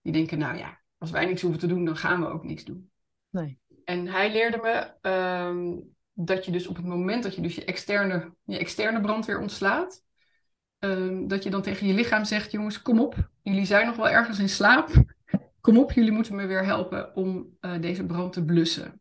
Die 0.03 0.13
denken, 0.13 0.39
nou 0.39 0.57
ja, 0.57 0.81
als 0.99 1.11
wij 1.11 1.25
niks 1.25 1.43
hoeven 1.43 1.61
te 1.61 1.67
doen, 1.67 1.85
dan 1.85 1.97
gaan 1.97 2.21
we 2.21 2.27
ook 2.27 2.45
niks 2.45 2.65
doen. 2.65 2.91
Nee. 3.31 3.59
En 3.85 4.07
hij 4.07 4.33
leerde 4.33 4.59
me 4.63 5.09
um, 5.11 5.95
dat 6.13 6.45
je 6.45 6.51
dus 6.51 6.67
op 6.67 6.77
het 6.77 6.85
moment 6.85 7.23
dat 7.23 7.35
je 7.35 7.43
dus 7.43 7.55
je 7.55 7.65
externe, 7.65 8.35
je 8.45 8.59
externe 8.59 9.01
brandweer 9.01 9.41
ontslaat, 9.41 10.05
um, 10.79 11.29
dat 11.29 11.43
je 11.43 11.51
dan 11.51 11.63
tegen 11.63 11.87
je 11.87 11.95
lichaam 11.95 12.25
zegt, 12.25 12.51
jongens, 12.51 12.83
kom 12.83 13.01
op, 13.01 13.31
jullie 13.43 13.65
zijn 13.65 13.87
nog 13.87 13.97
wel 13.97 14.09
ergens 14.09 14.39
in 14.39 14.49
slaap. 14.49 14.91
Kom 15.61 15.79
op, 15.79 15.93
jullie 15.93 16.13
moeten 16.13 16.35
me 16.35 16.47
weer 16.47 16.65
helpen 16.65 17.17
om 17.17 17.57
uh, 17.61 17.81
deze 17.81 18.07
brand 18.07 18.33
te 18.33 18.45
blussen. 18.45 19.00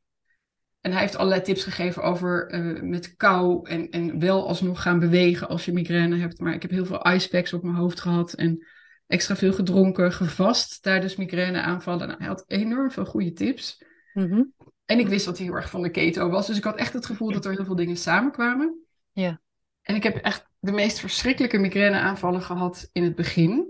En 0.90 0.96
hij 0.96 1.04
heeft 1.04 1.18
allerlei 1.18 1.42
tips 1.42 1.64
gegeven 1.64 2.04
over 2.04 2.54
uh, 2.54 2.82
met 2.82 3.16
kou 3.16 3.70
en, 3.70 3.90
en 3.90 4.20
wel 4.20 4.48
alsnog 4.48 4.82
gaan 4.82 5.00
bewegen 5.00 5.48
als 5.48 5.66
je 5.66 5.74
migraine 5.74 6.18
hebt. 6.18 6.40
Maar 6.40 6.54
ik 6.54 6.62
heb 6.62 6.72
heel 6.72 6.86
veel 6.86 7.12
icepacks 7.12 7.54
op 7.54 7.64
mijn 7.64 7.76
hoofd 7.76 8.00
gehad 8.00 8.34
en 8.34 8.68
extra 9.08 9.36
veel 9.36 9.54
gedronken, 9.54 10.12
gevast 10.12 10.82
tijdens 10.82 11.16
migraineaanvallen. 11.16 12.08
Nou, 12.08 12.20
hij 12.20 12.28
had 12.28 12.44
enorm 12.48 12.92
veel 12.92 13.06
goede 13.06 13.34
tips. 13.34 13.84
Mm 14.14 14.30
-hmm. 14.30 14.54
En 14.86 15.00
ik 15.00 15.08
wist 15.08 15.26
dat 15.26 15.38
hij 15.38 15.46
heel 15.46 15.56
erg 15.56 15.70
van 15.70 15.82
de 15.82 15.90
keto 15.90 16.30
was. 16.30 16.48
Dus 16.48 16.58
ik 16.58 16.64
had 16.64 16.78
echt 16.78 16.94
het 16.94 17.06
gevoel 17.06 17.32
dat 17.32 17.46
er 17.46 17.52
heel 17.52 17.66
veel 17.66 17.76
dingen 17.76 17.98
samenkwamen. 17.98 18.84
Ja. 19.12 19.42
En 19.82 19.96
ik 19.96 20.04
heb 20.04 20.16
echt 20.16 20.46
de 20.60 20.72
meest 20.72 21.00
verschrikkelijke 21.00 21.58
migraineaanvallen 21.58 22.42
gehad 22.42 22.90
in 22.92 23.04
het 23.04 23.16
begin. 23.16 23.68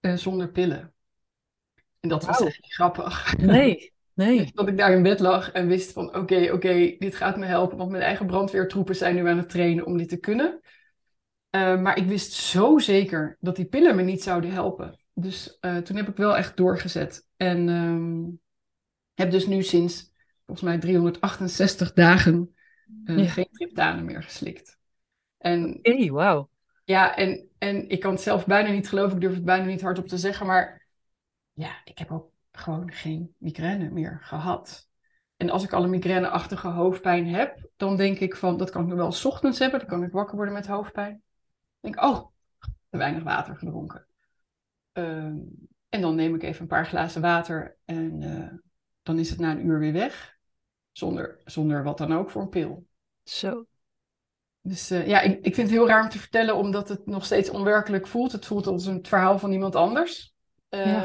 Uh, 0.00 0.16
zonder 0.16 0.50
pillen. 0.50 0.92
En 2.00 2.08
dat 2.08 2.24
was 2.24 2.40
echt 2.40 2.58
grappig. 2.60 3.36
Nee, 3.36 3.92
nee. 4.26 4.50
dat 4.54 4.68
ik 4.68 4.76
daar 4.76 4.92
in 4.92 5.02
bed 5.02 5.20
lag 5.20 5.52
en 5.52 5.66
wist 5.66 5.92
van 5.92 6.06
oké, 6.06 6.18
okay, 6.18 6.44
oké, 6.44 6.54
okay, 6.54 6.96
dit 6.98 7.14
gaat 7.14 7.36
me 7.36 7.46
helpen. 7.46 7.76
Want 7.76 7.90
mijn 7.90 8.02
eigen 8.02 8.26
brandweertroepen 8.26 8.96
zijn 8.96 9.14
nu 9.14 9.28
aan 9.28 9.36
het 9.36 9.48
trainen 9.48 9.86
om 9.86 9.96
dit 9.96 10.08
te 10.08 10.16
kunnen. 10.16 10.60
Uh, 11.50 11.80
maar 11.80 11.96
ik 11.96 12.06
wist 12.06 12.32
zo 12.32 12.78
zeker 12.78 13.36
dat 13.40 13.56
die 13.56 13.64
pillen 13.64 13.96
me 13.96 14.02
niet 14.02 14.22
zouden 14.22 14.52
helpen. 14.52 15.00
Dus 15.12 15.58
uh, 15.60 15.76
toen 15.76 15.96
heb 15.96 16.08
ik 16.08 16.16
wel 16.16 16.36
echt 16.36 16.56
doorgezet. 16.56 17.26
En 17.36 17.68
um, 17.68 18.40
heb 19.14 19.30
dus 19.30 19.46
nu 19.46 19.62
sinds 19.62 20.12
volgens 20.46 20.68
mij 20.68 20.78
368 20.78 21.92
dagen 21.92 22.54
uh, 23.04 23.18
ja. 23.18 23.30
geen 23.30 23.48
triptanen 23.52 24.04
meer 24.04 24.22
geslikt. 24.22 24.78
En, 25.38 25.78
hey, 25.82 26.10
wauw. 26.10 26.50
Ja, 26.84 27.16
en, 27.16 27.48
en 27.58 27.88
ik 27.88 28.00
kan 28.00 28.12
het 28.12 28.20
zelf 28.20 28.46
bijna 28.46 28.70
niet 28.70 28.88
geloven, 28.88 29.14
ik 29.14 29.20
durf 29.20 29.34
het 29.34 29.44
bijna 29.44 29.64
niet 29.64 29.80
hardop 29.80 30.08
te 30.08 30.18
zeggen, 30.18 30.46
maar 30.46 30.86
ja, 31.52 31.80
ik 31.84 31.98
heb 31.98 32.10
ook 32.10 32.30
gewoon 32.60 32.92
geen 32.92 33.34
migraine 33.38 33.90
meer 33.90 34.18
gehad. 34.22 34.88
En 35.36 35.50
als 35.50 35.64
ik 35.64 35.72
al 35.72 35.84
een 35.84 35.90
migraineachtige 35.90 36.68
hoofdpijn 36.68 37.26
heb, 37.26 37.68
dan 37.76 37.96
denk 37.96 38.18
ik 38.18 38.36
van, 38.36 38.56
dat 38.56 38.70
kan 38.70 38.82
ik 38.82 38.88
nog 38.88 38.96
wel 38.96 39.12
's 39.12 39.24
ochtends 39.24 39.58
hebben, 39.58 39.78
dan 39.78 39.88
kan 39.88 40.02
ik 40.02 40.12
wakker 40.12 40.36
worden 40.36 40.54
met 40.54 40.66
hoofdpijn. 40.66 41.22
Dan 41.80 41.92
denk 41.92 41.94
ik, 41.94 42.02
oh, 42.02 42.26
te 42.90 42.96
weinig 42.96 43.22
water 43.22 43.56
gedronken. 43.56 44.06
Uh, 44.92 45.32
En 45.88 46.00
dan 46.00 46.14
neem 46.14 46.34
ik 46.34 46.42
even 46.42 46.60
een 46.60 46.66
paar 46.66 46.86
glazen 46.86 47.22
water 47.22 47.76
en 47.84 48.22
eh, 48.22 48.58
dan 49.02 49.18
is 49.18 49.30
het 49.30 49.38
na 49.38 49.50
een 49.50 49.66
uur 49.66 49.78
weer 49.78 49.92
weg. 49.92 50.36
Zonder, 50.92 51.40
zonder 51.44 51.82
wat 51.82 51.98
dan 51.98 52.12
ook 52.12 52.30
voor 52.30 52.42
een 52.42 52.48
pil. 52.48 52.86
Zo. 53.24 53.66
Dus 54.60 54.90
uh, 54.92 55.06
ja, 55.06 55.20
ik, 55.20 55.36
ik 55.36 55.54
vind 55.54 55.68
het 55.68 55.76
heel 55.76 55.88
raar 55.88 56.02
om 56.02 56.08
te 56.08 56.18
vertellen, 56.18 56.56
omdat 56.56 56.88
het 56.88 57.06
nog 57.06 57.24
steeds 57.24 57.50
onwerkelijk 57.50 58.06
voelt. 58.06 58.32
Het 58.32 58.46
voelt 58.46 58.66
als 58.66 58.86
een 58.86 59.06
verhaal 59.06 59.38
van 59.38 59.52
iemand 59.52 59.76
anders. 59.76 60.34
Uh, 60.70 61.04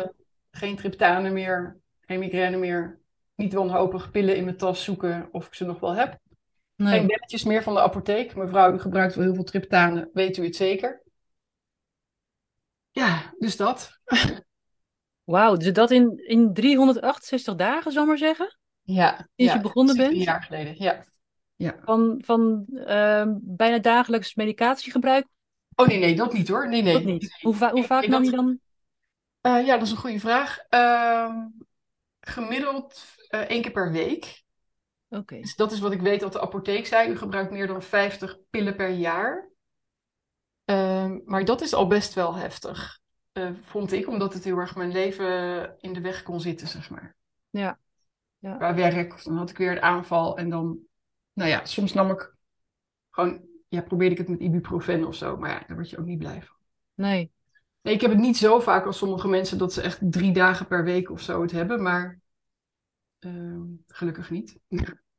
Geen 0.56 0.76
triptanen 0.76 1.34
meer, 1.34 1.80
geen 2.02 2.20
migraine 2.20 2.58
meer. 2.58 3.00
Niet 3.36 3.54
wanhopig 3.54 4.12
pillen 4.12 4.36
in 4.36 4.44
mijn 4.44 4.58
tas 4.58 4.84
zoeken 4.84 5.30
of 5.32 5.48
ik 5.48 5.54
ze 5.54 5.66
nog 5.66 5.80
wel 5.80 5.96
heb. 5.96 6.20
Nee. 6.76 6.98
Geen 6.98 7.08
belletjes 7.08 7.44
meer 7.44 7.64
van 7.64 7.74
de 7.74 7.82
apotheek. 7.82 8.36
Mevrouw, 8.36 8.74
u 8.74 8.80
gebruikt 8.80 9.16
wel 9.16 9.26
heel 9.26 9.34
veel 9.34 9.44
triptanen, 9.44 10.10
weet 10.14 10.38
u 10.38 10.44
het 10.44 10.56
zeker? 10.56 11.04
Ja, 12.92 13.34
dus 13.38 13.58
dat. 13.58 14.00
Wauw, 15.24 15.56
dus 15.56 15.74
dat 15.74 15.92
in, 15.92 16.28
in 16.28 16.54
368 16.54 17.56
dagen, 17.56 17.92
zal 17.92 18.06
maar 18.06 18.18
zeggen? 18.18 18.58
Ja. 18.82 19.28
Sinds 19.36 19.54
je 19.54 19.60
begonnen 19.60 19.98
bent? 19.98 20.12
Een 20.12 20.20
jaar 20.20 20.44
geleden, 20.44 20.76
ja. 20.78 21.06
ja. 21.56 21.76
Van, 21.84 22.22
van 22.26 22.66
uh, 22.70 23.26
bijna 23.42 23.80
dagelijks 23.80 24.36
medicatiegebruik? 24.36 25.28
Oh 25.76 25.88
nee, 25.88 26.00
nee, 26.00 26.16
dat 26.16 26.34
niet 26.34 26.48
hoor. 26.48 26.70
Nee, 26.70 26.82
nee. 26.82 26.94
Dat 26.94 27.04
niet. 27.04 27.38
Hoe, 27.42 27.54
va 27.54 27.72
hoe 27.72 27.84
vaak 27.84 28.08
nam 28.08 28.24
je 28.24 28.32
dan? 28.32 28.60
Uh, 29.46 29.66
ja, 29.66 29.74
dat 29.74 29.82
is 29.82 29.92
een 29.92 29.98
goede 29.98 30.20
vraag. 30.20 30.60
Uh, 30.70 31.46
gemiddeld 32.20 33.06
uh, 33.30 33.40
één 33.40 33.62
keer 33.62 33.72
per 33.72 33.92
week. 33.92 34.44
Oké. 35.10 35.40
Dus 35.40 35.56
dat 35.56 35.72
is 35.72 35.80
wat 35.80 35.92
ik 35.92 36.02
weet 36.02 36.20
dat 36.20 36.34
de 36.34 36.42
apotheek 36.42 36.86
zei. 36.86 37.10
U 37.10 37.18
gebruikt 37.18 37.52
meer 37.52 37.68
dan 37.68 37.82
50 37.82 38.38
pillen 38.50 38.76
per 38.76 38.90
jaar. 38.90 39.50
Ehm, 40.66 41.20
maar 41.26 41.46
dat 41.46 41.62
is 41.62 41.74
al 41.74 41.88
best 41.88 42.14
wel 42.14 42.36
heftig, 42.36 43.00
uh, 43.34 43.52
vond 43.62 43.92
ik, 43.92 44.08
omdat 44.08 44.34
het 44.34 44.44
heel 44.44 44.58
erg 44.58 44.76
mijn 44.76 44.92
leven 44.92 45.76
in 45.80 45.94
de 45.94 46.02
weg 46.02 46.24
kon 46.24 46.42
zitten, 46.42 46.68
zeg 46.68 46.90
maar. 46.90 47.16
Ja. 47.50 47.80
ja. 48.38 48.56
Qua 48.56 48.76
werk, 48.76 49.14
of 49.14 49.24
dan 49.24 49.38
had 49.38 49.50
ik 49.50 49.58
weer 49.58 49.72
een 49.72 49.82
aanval 49.82 50.38
en 50.38 50.50
dan, 50.50 50.80
nou 51.34 51.50
ja, 51.50 51.66
soms 51.66 51.94
nam 51.94 52.12
ik 52.12 52.36
gewoon, 53.10 53.46
ja, 53.68 53.82
probeerde 53.82 54.12
ik 54.12 54.22
het 54.22 54.30
met 54.30 54.40
ibuprofen 54.40 55.06
of 55.06 55.16
zo, 55.16 55.38
maar 55.38 55.50
ja, 55.50 55.64
daar 55.68 55.76
word 55.76 55.90
je 55.90 55.98
ook 55.98 56.06
niet 56.06 56.20
blij 56.20 56.42
van. 56.42 56.56
Nee. 56.94 57.34
Nee, 57.86 57.94
ik 57.94 58.02
heb 58.02 58.12
het 58.12 58.20
niet 58.20 58.38
zo 58.38 58.60
vaak 58.60 58.86
als 58.86 58.98
sommige 58.98 59.28
mensen 59.28 59.58
dat 59.58 59.74
ze 59.74 59.82
echt 59.82 60.00
drie 60.02 60.34
dagen 60.34 60.68
per 60.68 60.84
week 60.84 61.12
of 61.12 61.22
zo 61.22 61.42
het 61.42 61.52
hebben, 61.52 61.82
maar 61.82 62.20
uh, 63.20 63.62
gelukkig 63.88 64.30
niet. 64.30 64.58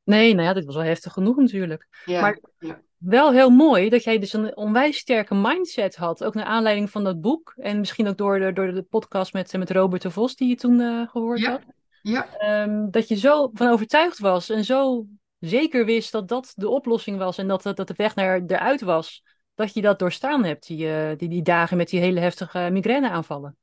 Nee, 0.03 0.33
nou 0.33 0.47
ja, 0.47 0.53
dit 0.53 0.65
was 0.65 0.75
wel 0.75 0.83
heftig 0.83 1.13
genoeg 1.13 1.35
natuurlijk. 1.35 1.87
Ja, 2.05 2.21
maar 2.21 2.39
ja 2.59 2.81
wel 2.97 3.31
heel 3.31 3.49
mooi 3.49 3.89
dat 3.89 4.03
jij 4.03 4.19
dus 4.19 4.33
een 4.33 4.57
onwijs 4.57 4.97
sterke 4.97 5.35
mindset 5.35 5.95
had. 5.95 6.23
Ook 6.23 6.33
naar 6.33 6.45
aanleiding 6.45 6.89
van 6.89 7.03
dat 7.03 7.21
boek. 7.21 7.53
En 7.57 7.79
misschien 7.79 8.07
ook 8.07 8.17
door 8.17 8.39
de, 8.39 8.53
door 8.53 8.73
de 8.73 8.83
podcast 8.83 9.33
met, 9.33 9.57
met 9.57 9.71
Robert 9.71 10.01
de 10.01 10.11
Vos 10.11 10.35
die 10.35 10.49
je 10.49 10.55
toen 10.55 10.79
uh, 10.79 11.07
gehoord 11.07 11.39
ja. 11.39 11.51
had. 11.51 11.61
Ja. 12.01 12.27
Um, 12.63 12.91
dat 12.91 13.07
je 13.07 13.15
zo 13.15 13.49
van 13.53 13.69
overtuigd 13.69 14.19
was 14.19 14.49
en 14.49 14.65
zo 14.65 15.05
zeker 15.39 15.85
wist 15.85 16.11
dat 16.11 16.27
dat 16.27 16.51
de 16.55 16.69
oplossing 16.69 17.17
was. 17.17 17.37
En 17.37 17.47
dat, 17.47 17.63
dat, 17.63 17.77
dat 17.77 17.87
de 17.87 17.93
weg 17.97 18.15
naar 18.15 18.43
eruit 18.47 18.81
was. 18.81 19.23
Dat 19.57 19.73
je 19.73 19.81
dat 19.81 19.99
doorstaan 19.99 20.43
hebt, 20.43 20.67
die, 20.67 20.85
uh, 20.85 21.17
die, 21.17 21.29
die 21.29 21.41
dagen 21.41 21.77
met 21.77 21.89
die 21.89 21.99
hele 21.99 22.19
heftige 22.19 22.69
migraineaanvallen. 22.71 23.57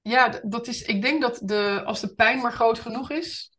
Ja, 0.00 0.40
dat 0.42 0.66
is, 0.66 0.82
ik 0.82 1.02
denk 1.02 1.22
dat 1.22 1.40
de, 1.44 1.82
als 1.84 2.00
de 2.00 2.14
pijn 2.14 2.40
maar 2.40 2.52
groot 2.52 2.78
genoeg 2.78 3.10
is, 3.10 3.58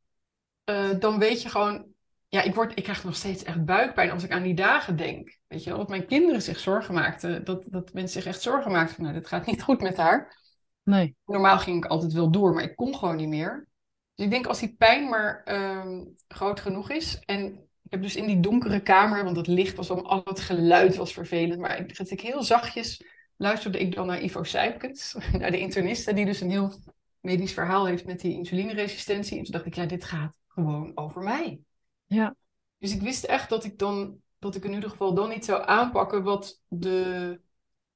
uh, 0.69 0.99
dan 0.99 1.19
weet 1.19 1.41
je 1.41 1.49
gewoon, 1.49 1.85
ja, 2.27 2.41
ik, 2.41 2.55
word, 2.55 2.77
ik 2.77 2.83
krijg 2.83 3.03
nog 3.03 3.15
steeds 3.15 3.43
echt 3.43 3.65
buikpijn 3.65 4.11
als 4.11 4.23
ik 4.23 4.31
aan 4.31 4.43
die 4.43 4.53
dagen 4.53 4.95
denk. 4.95 5.37
Weet 5.47 5.63
je 5.63 5.69
wel, 5.69 5.79
dat 5.79 5.89
mijn 5.89 6.05
kinderen 6.05 6.41
zich 6.41 6.59
zorgen 6.59 6.93
maakten. 6.93 7.45
Dat, 7.45 7.65
dat 7.69 7.93
mensen 7.93 8.21
zich 8.21 8.31
echt 8.31 8.41
zorgen 8.41 8.71
maakten 8.71 8.95
van, 8.95 9.03
nou, 9.03 9.15
dit 9.15 9.27
gaat 9.27 9.45
niet 9.51 9.63
goed 9.63 9.81
met 9.81 9.97
haar. 9.97 10.41
Nee. 10.83 11.15
Normaal 11.25 11.59
ging 11.59 11.83
ik 11.83 11.91
altijd 11.91 12.13
wel 12.13 12.31
door, 12.31 12.53
maar 12.53 12.63
ik 12.63 12.75
kon 12.75 12.95
gewoon 12.95 13.15
niet 13.15 13.27
meer. 13.27 13.67
Dus 14.15 14.25
ik 14.25 14.31
denk 14.31 14.45
als 14.45 14.59
die 14.59 14.75
pijn 14.77 15.09
maar 15.09 15.41
um, 15.45 16.13
groot 16.27 16.59
genoeg 16.59 16.89
is. 16.89 17.19
En 17.19 17.62
heb 17.93 18.01
dus 18.01 18.15
in 18.15 18.27
die 18.27 18.39
donkere 18.39 18.81
kamer, 18.81 19.23
want 19.23 19.37
het 19.37 19.47
licht 19.47 19.75
was 19.75 19.89
om 19.89 19.99
al 19.99 20.21
het 20.23 20.39
geluid 20.39 20.95
was 20.95 21.13
vervelend. 21.13 21.59
Maar 21.59 21.79
ik, 21.79 21.99
ik 21.99 22.21
heel 22.21 22.43
zachtjes 22.43 23.03
luisterde 23.37 23.79
ik 23.79 23.95
dan 23.95 24.07
naar 24.07 24.21
Ivo 24.21 24.43
Sijpkens, 24.43 25.15
naar 25.39 25.51
de 25.51 25.59
interniste, 25.59 26.13
die 26.13 26.25
dus 26.25 26.41
een 26.41 26.49
heel 26.49 26.73
medisch 27.19 27.53
verhaal 27.53 27.85
heeft 27.85 28.05
met 28.05 28.19
die 28.19 28.33
insulineresistentie. 28.33 29.37
En 29.37 29.43
toen 29.43 29.51
dacht 29.51 29.65
ik, 29.65 29.75
ja, 29.75 29.85
dit 29.85 30.03
gaat 30.03 30.37
gewoon 30.47 30.91
over 30.95 31.21
mij. 31.21 31.59
Ja. 32.05 32.35
Dus 32.77 32.93
ik 32.93 33.01
wist 33.01 33.23
echt 33.23 33.49
dat 33.49 33.63
ik 33.63 33.77
dan, 33.79 34.17
dat 34.39 34.55
ik 34.55 34.63
in 34.63 34.73
ieder 34.73 34.89
geval 34.89 35.13
dan 35.13 35.29
niet 35.29 35.45
zou 35.45 35.63
aanpakken 35.65 36.23
wat 36.23 36.61
de, 36.67 37.39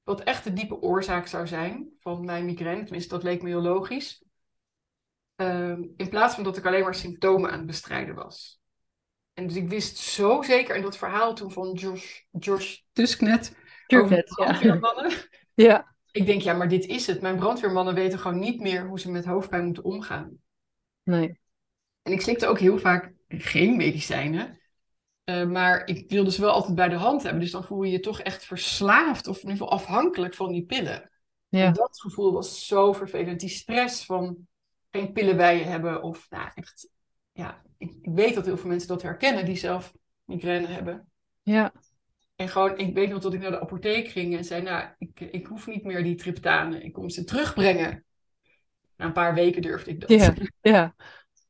wat 0.04 0.22
echt 0.22 0.44
de 0.44 0.54
diepe 0.54 0.82
oorzaak 0.82 1.28
zou 1.28 1.48
zijn 1.48 1.90
van 2.00 2.26
mijn 2.26 2.46
migraine. 2.46 2.84
Tenminste, 2.84 3.14
dat 3.14 3.24
leek 3.24 3.42
me 3.42 3.50
heel 3.50 3.62
logisch. 3.62 4.24
Uh, 5.36 5.78
in 5.96 6.10
plaats 6.10 6.36
van 6.36 6.44
dat 6.44 6.58
ik 6.58 6.66
alleen 6.66 6.84
maar 6.84 6.96
symptomen 6.96 7.52
aan 7.52 7.58
het 7.58 7.68
bestrijden 7.68 8.16
was. 8.16 8.57
En 9.38 9.48
dus 9.48 9.56
ik 9.56 9.70
wist 9.70 9.98
zo 9.98 10.42
zeker, 10.42 10.76
en 10.76 10.82
dat 10.82 10.98
verhaal 10.98 11.34
toen 11.34 11.52
van 11.52 11.74
Josh, 11.74 12.20
Josh 12.32 12.78
Tusknet, 12.92 13.56
Tusknet 13.88 14.26
brandweermannen. 14.26 15.10
Ja. 15.10 15.18
ja. 15.66 15.96
Ik 16.12 16.26
denk, 16.26 16.42
ja, 16.42 16.54
maar 16.54 16.68
dit 16.68 16.86
is 16.86 17.08
het. 17.08 17.22
Mijn 17.22 17.36
brandweermannen 17.36 17.94
weten 17.94 18.20
gewoon 18.20 18.40
niet 18.40 18.60
meer 18.60 18.88
hoe 18.88 19.00
ze 19.00 19.12
met 19.12 19.26
hoofdpijn 19.26 19.66
moeten 19.66 19.84
omgaan. 19.84 20.38
Nee. 21.04 21.40
En 22.02 22.12
ik 22.12 22.22
slikte 22.22 22.48
ook 22.48 22.60
heel 22.60 22.80
vaak 22.80 23.14
geen 23.28 23.78
medicijnen. 23.78 24.60
Uh, 25.26 25.46
maar 25.46 25.88
ik 25.88 26.10
wilde 26.10 26.32
ze 26.32 26.42
wel 26.42 26.52
altijd 26.52 26.76
bij 26.76 26.90
de 26.90 26.96
hand 26.96 27.24
hebben. 27.24 27.42
Dus 27.42 27.52
dan 27.52 27.64
voel 27.64 27.84
je 27.84 27.92
je 27.92 28.00
toch 28.00 28.22
echt 28.22 28.46
verslaafd 28.46 29.28
of 29.28 29.36
in 29.36 29.42
ieder 29.42 29.58
geval 29.58 29.72
afhankelijk 29.72 30.36
van 30.36 30.52
die 30.52 30.66
pillen. 30.66 31.12
Ja. 31.48 31.66
En 31.66 31.74
dat 31.74 32.02
gevoel 32.02 32.34
was 32.34 32.66
zo 32.66 32.94
vervelend. 32.94 33.40
Die 33.40 33.50
stress 33.50 34.06
van 34.06 34.48
geen 34.92 35.12
pillen 35.12 35.38
bij 35.38 35.58
je 35.58 35.64
hebben. 35.64 36.04
Of 36.04 36.30
nou 36.30 36.50
echt, 36.54 36.90
ja, 37.38 37.62
ik, 37.78 37.94
ik 38.02 38.12
weet 38.14 38.36
dat 38.36 38.46
heel 38.46 38.58
veel 38.58 38.70
mensen 38.70 38.88
dat 38.88 39.02
herkennen 39.02 39.46
die 39.46 39.56
zelf 39.56 39.94
migraine 40.26 40.68
hebben. 40.68 41.10
Ja. 41.42 41.74
En 42.36 42.50
gewoon, 42.50 42.78
ik 42.78 42.94
weet 42.94 43.10
nog 43.10 43.22
dat 43.22 43.34
ik 43.34 43.40
naar 43.40 43.52
de 43.52 43.60
apotheek 43.60 44.08
ging 44.08 44.38
en 44.38 44.46
zei, 44.46 44.62
nou, 44.62 44.90
ik, 44.98 45.20
ik 45.20 45.48
hoef 45.48 45.68
niet 45.68 45.84
meer 45.84 46.04
die 46.04 46.16
triptanen. 46.16 46.84
Ik 46.84 46.94
kom 46.94 47.10
ze 47.10 47.24
terugbrengen. 47.24 48.06
Na 48.96 49.06
een 49.06 49.14
paar 49.14 49.34
weken 49.34 49.62
durfde 49.62 49.92
ik 49.92 50.00
dat. 50.00 50.10
Ja, 50.10 50.34
ja. 50.62 50.96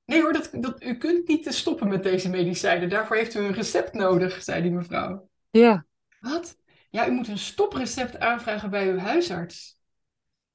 Nee 0.06 0.22
hoor, 0.22 0.34
dat, 0.34 0.50
dat, 0.52 0.84
u 0.84 0.98
kunt 0.98 1.28
niet 1.28 1.54
stoppen 1.54 1.88
met 1.88 2.04
deze 2.04 2.30
medicijnen. 2.30 2.90
Daarvoor 2.90 3.16
heeft 3.16 3.36
u 3.36 3.40
een 3.40 3.54
recept 3.54 3.94
nodig, 3.94 4.44
zei 4.44 4.62
die 4.62 4.72
mevrouw. 4.72 5.30
Ja. 5.50 5.86
Wat? 6.20 6.58
Ja, 6.90 7.08
u 7.08 7.12
moet 7.12 7.28
een 7.28 7.38
stoprecept 7.38 8.20
aanvragen 8.20 8.70
bij 8.70 8.92
uw 8.92 8.98
huisarts. 8.98 9.80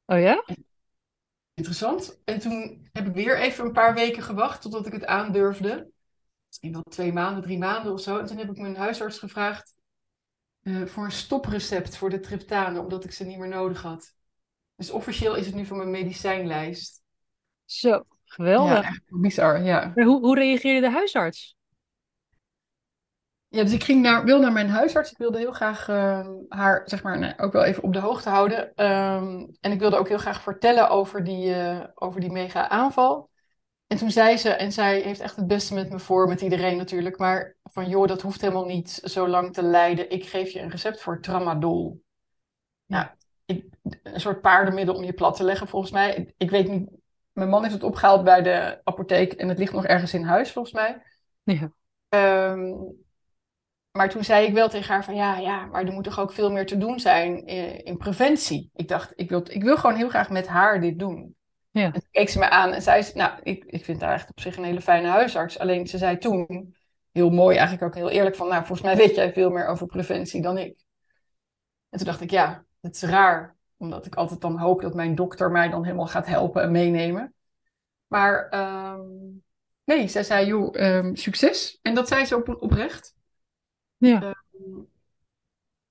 Oh 0.06 0.20
ja? 0.20 0.44
Interessant. 1.62 2.20
En 2.24 2.38
toen 2.38 2.88
heb 2.92 3.06
ik 3.06 3.14
weer 3.14 3.38
even 3.38 3.64
een 3.64 3.72
paar 3.72 3.94
weken 3.94 4.22
gewacht 4.22 4.62
totdat 4.62 4.86
ik 4.86 4.92
het 4.92 5.06
aandurfde. 5.06 5.90
Misschien 6.46 6.72
wel 6.72 6.82
twee 6.82 7.12
maanden, 7.12 7.42
drie 7.42 7.58
maanden 7.58 7.92
of 7.92 8.00
zo. 8.00 8.18
En 8.18 8.26
toen 8.26 8.36
heb 8.36 8.50
ik 8.50 8.56
mijn 8.56 8.76
huisarts 8.76 9.18
gevraagd 9.18 9.74
uh, 10.62 10.86
voor 10.86 11.04
een 11.04 11.12
stoprecept 11.12 11.96
voor 11.96 12.10
de 12.10 12.20
triptanen, 12.20 12.82
omdat 12.82 13.04
ik 13.04 13.12
ze 13.12 13.24
niet 13.24 13.38
meer 13.38 13.48
nodig 13.48 13.82
had. 13.82 14.14
Dus 14.76 14.90
officieel 14.90 15.34
is 15.34 15.46
het 15.46 15.54
nu 15.54 15.66
van 15.66 15.76
mijn 15.76 15.90
medicijnlijst. 15.90 17.02
Zo. 17.64 18.04
Geweldig. 18.24 18.82
Ja, 18.82 19.00
bizar, 19.06 19.62
ja. 19.62 19.92
Maar 19.94 20.04
hoe, 20.04 20.20
hoe 20.20 20.38
reageerde 20.38 20.86
de 20.86 20.92
huisarts? 20.92 21.56
Ja, 23.52 23.62
dus 23.62 23.72
ik 23.72 23.84
ging 23.84 24.02
naar, 24.02 24.24
wil 24.24 24.40
naar 24.40 24.52
mijn 24.52 24.68
huisarts. 24.68 25.10
Ik 25.10 25.18
wilde 25.18 25.38
heel 25.38 25.52
graag 25.52 25.88
uh, 25.88 26.28
haar, 26.48 26.82
zeg 26.84 27.02
maar, 27.02 27.18
nee, 27.18 27.38
ook 27.38 27.52
wel 27.52 27.64
even 27.64 27.82
op 27.82 27.92
de 27.92 27.98
hoogte 27.98 28.28
houden. 28.28 28.84
Um, 28.86 29.56
en 29.60 29.72
ik 29.72 29.78
wilde 29.78 29.96
ook 29.96 30.08
heel 30.08 30.18
graag 30.18 30.42
vertellen 30.42 30.90
over 30.90 31.24
die, 31.24 31.48
uh, 31.48 31.84
over 31.94 32.20
die 32.20 32.30
mega 32.30 32.68
aanval. 32.68 33.30
En 33.86 33.96
toen 33.96 34.10
zei 34.10 34.36
ze, 34.36 34.50
en 34.50 34.72
zij 34.72 35.00
heeft 35.00 35.20
echt 35.20 35.36
het 35.36 35.46
beste 35.46 35.74
met 35.74 35.90
me 35.90 35.98
voor, 35.98 36.28
met 36.28 36.40
iedereen 36.40 36.76
natuurlijk, 36.76 37.18
maar 37.18 37.56
van 37.62 37.88
joh, 37.88 38.06
dat 38.06 38.22
hoeft 38.22 38.40
helemaal 38.40 38.64
niet 38.64 38.90
zo 38.90 39.28
lang 39.28 39.52
te 39.52 39.62
lijden. 39.62 40.10
Ik 40.10 40.24
geef 40.24 40.50
je 40.50 40.60
een 40.60 40.70
recept 40.70 41.00
voor 41.00 41.20
tramadol. 41.20 42.02
Nou, 42.86 43.06
ik, 43.44 43.64
een 44.02 44.20
soort 44.20 44.40
paardenmiddel 44.40 44.94
om 44.94 45.04
je 45.04 45.12
plat 45.12 45.36
te 45.36 45.44
leggen 45.44 45.68
volgens 45.68 45.92
mij. 45.92 46.14
Ik, 46.14 46.34
ik 46.36 46.50
weet 46.50 46.68
niet 46.68 46.90
mijn 47.32 47.48
man 47.48 47.62
heeft 47.62 47.74
het 47.74 47.82
opgehaald 47.82 48.24
bij 48.24 48.42
de 48.42 48.80
apotheek 48.84 49.32
en 49.32 49.48
het 49.48 49.58
ligt 49.58 49.72
nog 49.72 49.86
ergens 49.86 50.14
in 50.14 50.24
huis, 50.24 50.52
volgens 50.52 50.74
mij. 50.74 51.02
Ja. 51.42 51.72
Um, 52.52 53.01
maar 53.92 54.10
toen 54.10 54.24
zei 54.24 54.46
ik 54.46 54.54
wel 54.54 54.68
tegen 54.68 54.94
haar 54.94 55.04
van 55.04 55.14
ja, 55.14 55.38
ja, 55.38 55.66
maar 55.66 55.84
er 55.84 55.92
moet 55.92 56.04
toch 56.04 56.20
ook 56.20 56.32
veel 56.32 56.50
meer 56.50 56.66
te 56.66 56.78
doen 56.78 57.00
zijn 57.00 57.46
in, 57.46 57.84
in 57.84 57.96
preventie. 57.96 58.70
Ik 58.74 58.88
dacht, 58.88 59.12
ik 59.16 59.28
wil, 59.28 59.42
ik 59.48 59.62
wil 59.62 59.76
gewoon 59.76 59.96
heel 59.96 60.08
graag 60.08 60.30
met 60.30 60.46
haar 60.46 60.80
dit 60.80 60.98
doen. 60.98 61.36
Ja. 61.70 61.84
En 61.84 61.92
toen 61.92 62.08
keek 62.10 62.28
ze 62.28 62.38
me 62.38 62.50
aan 62.50 62.72
en 62.72 62.82
zei 62.82 63.02
ze, 63.02 63.16
nou, 63.16 63.40
ik, 63.42 63.64
ik 63.64 63.84
vind 63.84 64.00
haar 64.00 64.12
echt 64.12 64.30
op 64.30 64.40
zich 64.40 64.56
een 64.56 64.64
hele 64.64 64.80
fijne 64.80 65.08
huisarts. 65.08 65.58
Alleen 65.58 65.86
ze 65.86 65.98
zei 65.98 66.18
toen, 66.18 66.74
heel 67.12 67.30
mooi, 67.30 67.56
eigenlijk 67.56 67.86
ook 67.86 68.02
heel 68.02 68.10
eerlijk 68.10 68.36
van, 68.36 68.48
nou, 68.48 68.64
volgens 68.64 68.88
mij 68.88 68.96
weet 68.96 69.14
jij 69.14 69.32
veel 69.32 69.50
meer 69.50 69.66
over 69.66 69.86
preventie 69.86 70.42
dan 70.42 70.58
ik. 70.58 70.84
En 71.88 71.98
toen 71.98 72.06
dacht 72.06 72.20
ik, 72.20 72.30
ja, 72.30 72.64
het 72.80 72.94
is 72.94 73.02
raar 73.02 73.56
omdat 73.76 74.06
ik 74.06 74.14
altijd 74.14 74.40
dan 74.40 74.58
hoop 74.58 74.80
dat 74.80 74.94
mijn 74.94 75.14
dokter 75.14 75.50
mij 75.50 75.68
dan 75.68 75.84
helemaal 75.84 76.06
gaat 76.06 76.26
helpen 76.26 76.62
en 76.62 76.70
meenemen. 76.70 77.34
Maar 78.06 78.54
um, 78.94 79.42
nee, 79.84 80.08
zij 80.08 80.22
zei, 80.22 80.46
joh, 80.46 80.74
um, 80.74 81.16
succes. 81.16 81.78
En 81.82 81.94
dat 81.94 82.08
zei 82.08 82.24
ze 82.24 82.36
op, 82.36 82.62
oprecht. 82.62 83.14
Ja. 84.06 84.34
Um, 84.52 84.88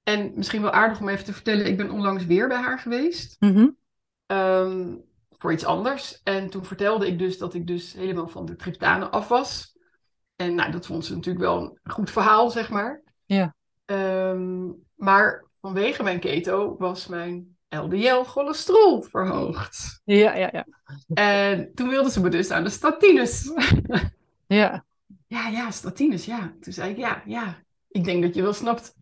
en 0.04 0.32
misschien 0.36 0.62
wel 0.62 0.72
aardig 0.72 1.00
om 1.00 1.10
even 1.10 1.26
te 1.26 1.34
vertellen, 1.34 1.66
ik 1.66 1.78
ben 1.78 1.92
onlangs 1.92 2.26
weer 2.26 2.48
bij 2.48 2.58
haar 2.58 2.80
geweest. 2.80 3.36
Mm 3.40 3.76
-hmm. 4.28 5.04
voor 5.32 5.54
iets 5.54 5.66
anders. 5.66 6.22
En 6.24 6.50
toen 6.50 6.66
vertelde 6.66 7.08
ik 7.08 7.20
dus 7.20 7.38
dat 7.38 7.54
ik 7.54 7.68
dus 7.68 7.94
helemaal 7.94 8.28
van 8.28 8.46
de 8.46 8.56
triptanen 8.56 9.12
af 9.12 9.28
was. 9.28 9.78
En 10.36 10.56
nou, 10.56 10.72
dat 10.72 10.86
vond 10.86 11.06
ze 11.06 11.16
natuurlijk 11.16 11.46
wel 11.46 11.80
een 11.84 11.92
goed 11.92 12.12
verhaal, 12.12 12.50
zeg 12.50 12.70
maar. 12.70 13.02
Ja. 13.26 13.56
Ehm, 13.86 14.70
maar 14.96 15.46
vanwege 15.62 16.04
mijn 16.04 16.20
keto 16.20 16.76
was 16.78 17.08
mijn 17.08 17.58
LDL-cholesterol 17.70 19.02
verhoogd. 19.02 20.02
Ja, 20.04 20.36
ja, 20.36 20.50
ja. 20.52 20.66
En 21.14 21.72
toen 21.74 21.90
wilden 21.90 22.12
ze 22.12 22.22
me 22.22 22.30
dus 22.30 22.52
aan 22.52 22.64
de 22.64 22.70
statines. 22.70 23.52
Ja. 24.48 24.84
Ja, 25.28 25.48
ja, 25.48 25.72
statines, 25.72 26.26
ja. 26.26 26.54
Toen 26.60 26.74
zei 26.74 26.92
ik, 26.92 26.98
ja, 26.98 27.24
ja. 27.26 27.64
Ik 27.92 28.04
denk 28.04 28.24
dat 28.24 28.36
je 28.36 28.42
wel 28.42 28.54
snapt 28.54 28.96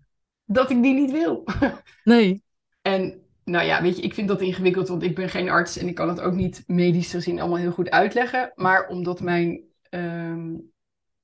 dat 0.46 0.70
ik 0.70 0.84
die 0.84 0.94
niet 0.94 1.12
wil. 1.12 1.44
Nee. 2.04 2.44
En 2.82 3.22
nou 3.44 3.66
ja, 3.66 3.82
weet 3.82 3.96
je, 3.96 4.02
ik 4.02 4.14
vind 4.14 4.28
dat 4.28 4.42
ingewikkeld, 4.42 4.88
want 4.88 5.04
ik 5.04 5.16
ben 5.16 5.30
geen 5.30 5.50
arts 5.50 5.78
en 5.78 5.88
ik 5.88 5.96
kan 5.96 6.10
het 6.10 6.22
ook 6.22 6.34
niet 6.34 6.64
medisch 6.68 7.12
gezien 7.12 7.40
allemaal 7.40 7.58
heel 7.58 7.72
goed 7.72 7.90
uitleggen. 7.90 8.52
Maar 8.56 8.88
omdat 8.88 9.22
mijn, 9.22 9.64
ehm, 9.82 10.54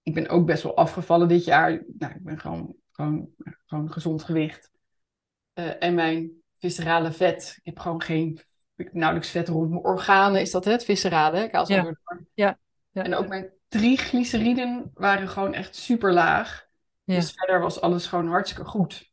ik 0.04 0.14
ben 0.14 0.30
ook 0.30 0.46
best 0.46 0.64
wel 0.64 0.76
afgevallen 0.76 1.28
dit 1.28 1.44
jaar. 1.44 1.84
Nou, 1.98 2.14
ik 2.14 2.24
ben 2.24 2.40
gewoon, 2.40 2.76
gewoon, 2.92 3.30
gewoon 3.66 3.92
gezond 3.92 4.24
gewicht. 4.24 4.72
Uh, 5.60 5.84
en 5.84 5.94
mijn 5.94 6.32
viscerale 6.58 7.12
vet, 7.12 7.54
ik 7.58 7.66
heb 7.66 7.80
gewoon 7.80 8.02
geen, 8.02 8.40
nauwelijks 8.76 9.30
vet 9.30 9.48
rond 9.48 9.70
mijn 9.70 9.84
organen. 9.84 10.42
Is 10.42 10.52
dat 10.52 10.66
het? 10.66 10.86
Viscerale, 10.86 11.38
hè? 11.38 11.44
Ja. 11.44 11.96
ja. 12.34 12.58
ja. 12.92 13.04
En 13.04 13.16
ook 13.16 13.28
mijn 13.28 13.50
triglyceriden 13.68 14.92
waren 14.94 15.28
gewoon 15.28 15.54
echt 15.54 15.76
super 15.76 16.14
laag. 16.14 16.65
Ja. 17.06 17.16
Dus 17.16 17.32
verder 17.32 17.60
was 17.60 17.82
alles 17.82 18.08
gewoon 18.08 18.28
hartstikke 18.28 18.70
goed. 18.70 19.12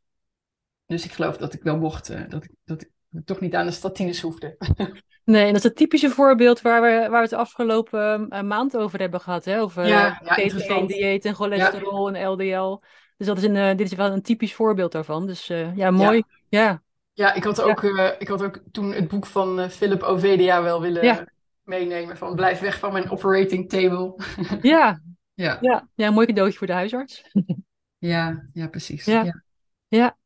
Dus 0.85 1.05
ik 1.05 1.11
geloof 1.11 1.37
dat 1.37 1.53
ik 1.53 1.63
wel 1.63 1.77
mocht, 1.77 2.09
uh, 2.09 2.29
dat, 2.29 2.43
ik, 2.43 2.51
dat 2.63 2.81
ik 2.81 2.89
toch 3.25 3.39
niet 3.39 3.55
aan 3.55 3.65
de 3.65 3.71
statines 3.71 4.21
hoefde. 4.21 4.55
Nee, 5.25 5.41
en 5.41 5.47
dat 5.47 5.57
is 5.57 5.63
het 5.63 5.75
typische 5.75 6.09
voorbeeld 6.09 6.61
waar 6.61 6.81
we, 6.81 6.87
waar 6.87 7.09
we 7.09 7.17
het 7.17 7.33
afgelopen 7.33 8.27
uh, 8.29 8.41
maand 8.41 8.77
over 8.77 8.99
hebben 8.99 9.21
gehad. 9.21 9.45
Hè? 9.45 9.61
Over 9.61 9.87
ja, 9.87 10.21
uh, 10.37 10.87
dieet 10.87 11.25
en 11.25 11.35
cholesterol 11.35 12.11
en 12.11 12.27
LDL. 12.27 12.81
Dus 13.17 13.27
dat 13.27 13.37
is 13.37 13.43
een, 13.43 13.55
uh, 13.55 13.75
dit 13.75 13.91
is 13.91 13.97
wel 13.97 14.11
een 14.11 14.21
typisch 14.21 14.53
voorbeeld 14.53 14.91
daarvan. 14.91 15.27
Dus 15.27 15.47
ja, 15.75 15.91
mooi. 15.91 16.23
Ja, 16.49 16.81
ja. 17.13 17.33
ik, 17.33 17.43
had 17.43 17.61
ook, 17.61 17.83
ik 18.19 18.27
had 18.27 18.43
ook 18.43 18.61
toen 18.71 18.93
het 18.93 19.07
boek 19.07 19.25
van 19.25 19.69
Philip 19.69 20.01
Ovedia 20.01 20.63
wel 20.63 20.81
willen 20.81 21.27
meenemen. 21.63 22.17
Van 22.17 22.35
blijf 22.35 22.59
weg 22.59 22.79
van 22.79 22.93
mijn 22.93 23.09
operating 23.09 23.69
table. 23.69 24.15
ja. 24.61 25.01
ja. 25.33 25.57
Ja. 25.61 25.87
ja, 25.95 26.07
een 26.07 26.13
mooi 26.13 26.27
cadeautje 26.27 26.57
voor 26.57 26.67
de 26.67 26.73
huisarts. 26.73 27.23
ja, 28.07 28.47
ja, 28.53 28.67
precies. 28.67 29.05
Ja. 29.05 29.43
ja. 29.87 30.17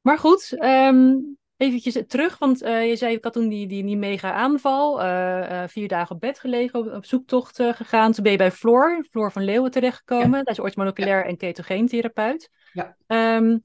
Maar 0.00 0.18
goed, 0.18 0.56
um, 0.62 1.38
eventjes 1.56 2.02
terug, 2.06 2.38
want 2.38 2.62
uh, 2.62 2.88
je 2.88 2.96
zei, 2.96 3.14
ik 3.14 3.24
had 3.24 3.32
toen 3.32 3.48
die, 3.48 3.66
die, 3.66 3.84
die 3.84 3.96
mega 3.96 4.32
aanval, 4.32 5.02
uh, 5.02 5.06
uh, 5.50 5.62
vier 5.66 5.88
dagen 5.88 6.14
op 6.14 6.20
bed 6.20 6.38
gelegen, 6.38 6.80
op, 6.80 6.92
op 6.92 7.04
zoektocht 7.04 7.56
gegaan. 7.56 8.12
Toen 8.12 8.22
ben 8.22 8.32
je 8.32 8.38
bij 8.38 8.52
Floor, 8.52 9.06
Floor 9.10 9.32
van 9.32 9.44
Leeuwen 9.44 9.70
terechtgekomen. 9.70 10.38
Ja. 10.38 10.44
Dat 10.44 10.48
is 10.48 10.58
orthomoleculair 10.58 11.18
ja. 11.18 11.24
en 11.24 11.36
ketogeentherapeut. 11.36 12.50
Ja. 12.72 12.96
Um, 13.36 13.64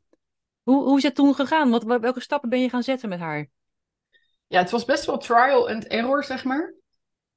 hoe, 0.64 0.84
hoe 0.84 0.98
is 0.98 1.04
het 1.04 1.16
toen 1.16 1.36
gegaan? 1.36 1.70
Wat, 1.70 1.84
welke 1.84 2.22
stappen 2.22 2.50
ben 2.50 2.62
je 2.62 2.70
gaan 2.70 2.84
zetten 2.84 3.10
met 3.10 3.20
haar? 3.20 3.48
Ja, 4.48 4.60
het 4.60 4.72
was 4.72 4.86
best 4.86 5.06
wel 5.06 5.18
trial 5.18 5.70
and 5.70 5.88
error, 5.88 6.24
zeg 6.24 6.44
maar. 6.44 6.74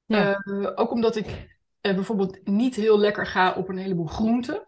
Ja. 0.05 0.43
ook 0.75 0.91
omdat 0.91 1.15
ik 1.15 1.47
bijvoorbeeld 1.81 2.47
niet 2.47 2.75
heel 2.75 2.99
lekker 2.99 3.25
ga 3.25 3.53
op 3.53 3.69
een 3.69 3.77
heleboel 3.77 4.05
groenten. 4.05 4.65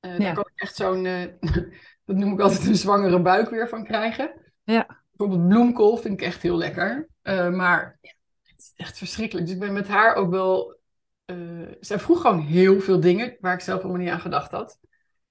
Daar 0.00 0.20
ja. 0.20 0.32
kan 0.32 0.48
ik 0.54 0.60
echt 0.60 0.76
zo'n, 0.76 1.02
dat 2.04 2.16
noem 2.16 2.32
ik 2.32 2.40
altijd 2.40 2.66
een 2.66 2.76
zwangere 2.76 3.22
buik 3.22 3.50
weer 3.50 3.68
van 3.68 3.84
krijgen. 3.84 4.32
Ja 4.64 5.00
bijvoorbeeld 5.20 5.48
bloemkool 5.48 5.96
vind 5.96 6.20
ik 6.20 6.26
echt 6.26 6.42
heel 6.42 6.56
lekker. 6.56 7.08
Uh, 7.22 7.50
maar 7.50 7.98
ja, 8.00 8.12
het 8.42 8.58
is 8.58 8.72
echt 8.76 8.98
verschrikkelijk. 8.98 9.46
Dus 9.46 9.54
ik 9.54 9.60
ben 9.60 9.72
met 9.72 9.88
haar 9.88 10.14
ook 10.14 10.30
wel. 10.30 10.78
Uh, 11.26 11.68
zij 11.80 11.98
vroeg 11.98 12.20
gewoon 12.20 12.40
heel 12.40 12.80
veel 12.80 13.00
dingen 13.00 13.36
waar 13.40 13.54
ik 13.54 13.60
zelf 13.60 13.82
helemaal 13.82 14.02
niet 14.02 14.12
aan 14.12 14.20
gedacht 14.20 14.50
had. 14.50 14.78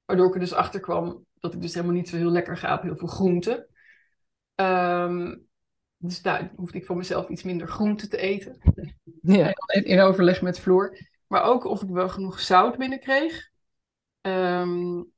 Waardoor 0.05 0.27
ik 0.27 0.33
er 0.33 0.39
dus 0.39 0.53
achter 0.53 0.79
kwam 0.79 1.25
dat 1.39 1.53
ik 1.53 1.61
dus 1.61 1.73
helemaal 1.73 1.95
niet 1.95 2.09
zo 2.09 2.15
heel 2.15 2.31
lekker 2.31 2.57
ga 2.57 2.75
op 2.75 2.81
heel 2.81 2.97
veel 2.97 3.07
groenten. 3.07 3.67
Um, 4.55 5.47
dus 5.97 6.21
daar 6.21 6.51
hoefde 6.55 6.77
ik 6.77 6.85
voor 6.85 6.97
mezelf 6.97 7.29
iets 7.29 7.43
minder 7.43 7.67
groenten 7.67 8.09
te 8.09 8.17
eten. 8.17 8.57
Ja. 9.21 9.53
In 9.67 9.99
overleg 9.99 10.41
met 10.41 10.59
Floor. 10.59 10.97
Maar 11.27 11.43
ook 11.43 11.65
of 11.65 11.81
ik 11.81 11.89
wel 11.89 12.09
genoeg 12.09 12.39
zout 12.39 12.77
binnenkreeg. 12.77 13.49
Um, 14.21 15.11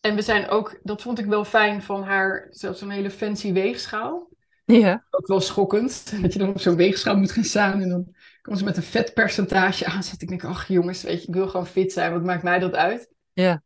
en 0.00 0.14
we 0.14 0.22
zijn 0.22 0.48
ook, 0.48 0.80
dat 0.82 1.02
vond 1.02 1.18
ik 1.18 1.26
wel 1.26 1.44
fijn 1.44 1.82
van 1.82 2.02
haar, 2.02 2.46
zo'n 2.50 2.90
hele 2.90 3.10
fancy 3.10 3.52
weegschaal. 3.52 4.30
Ja. 4.64 5.04
Ook 5.10 5.26
wel 5.26 5.40
schokkend, 5.40 6.12
dat 6.22 6.32
je 6.32 6.38
dan 6.38 6.48
op 6.48 6.60
zo'n 6.60 6.76
weegschaal 6.76 7.16
moet 7.16 7.32
gaan 7.32 7.44
staan 7.44 7.80
en 7.80 7.88
dan 7.88 8.14
komen 8.42 8.60
ze 8.60 8.66
met 8.66 8.76
een 8.76 8.82
vetpercentage 8.82 9.86
aanzetten. 9.86 10.22
Ik 10.22 10.28
denk, 10.28 10.44
ach 10.44 10.68
jongens, 10.68 11.02
weet 11.02 11.22
je, 11.22 11.28
ik 11.28 11.34
wil 11.34 11.48
gewoon 11.48 11.66
fit 11.66 11.92
zijn, 11.92 12.12
wat 12.12 12.24
maakt 12.24 12.42
mij 12.42 12.58
dat 12.58 12.74
uit? 12.74 13.12
Ja. 13.32 13.62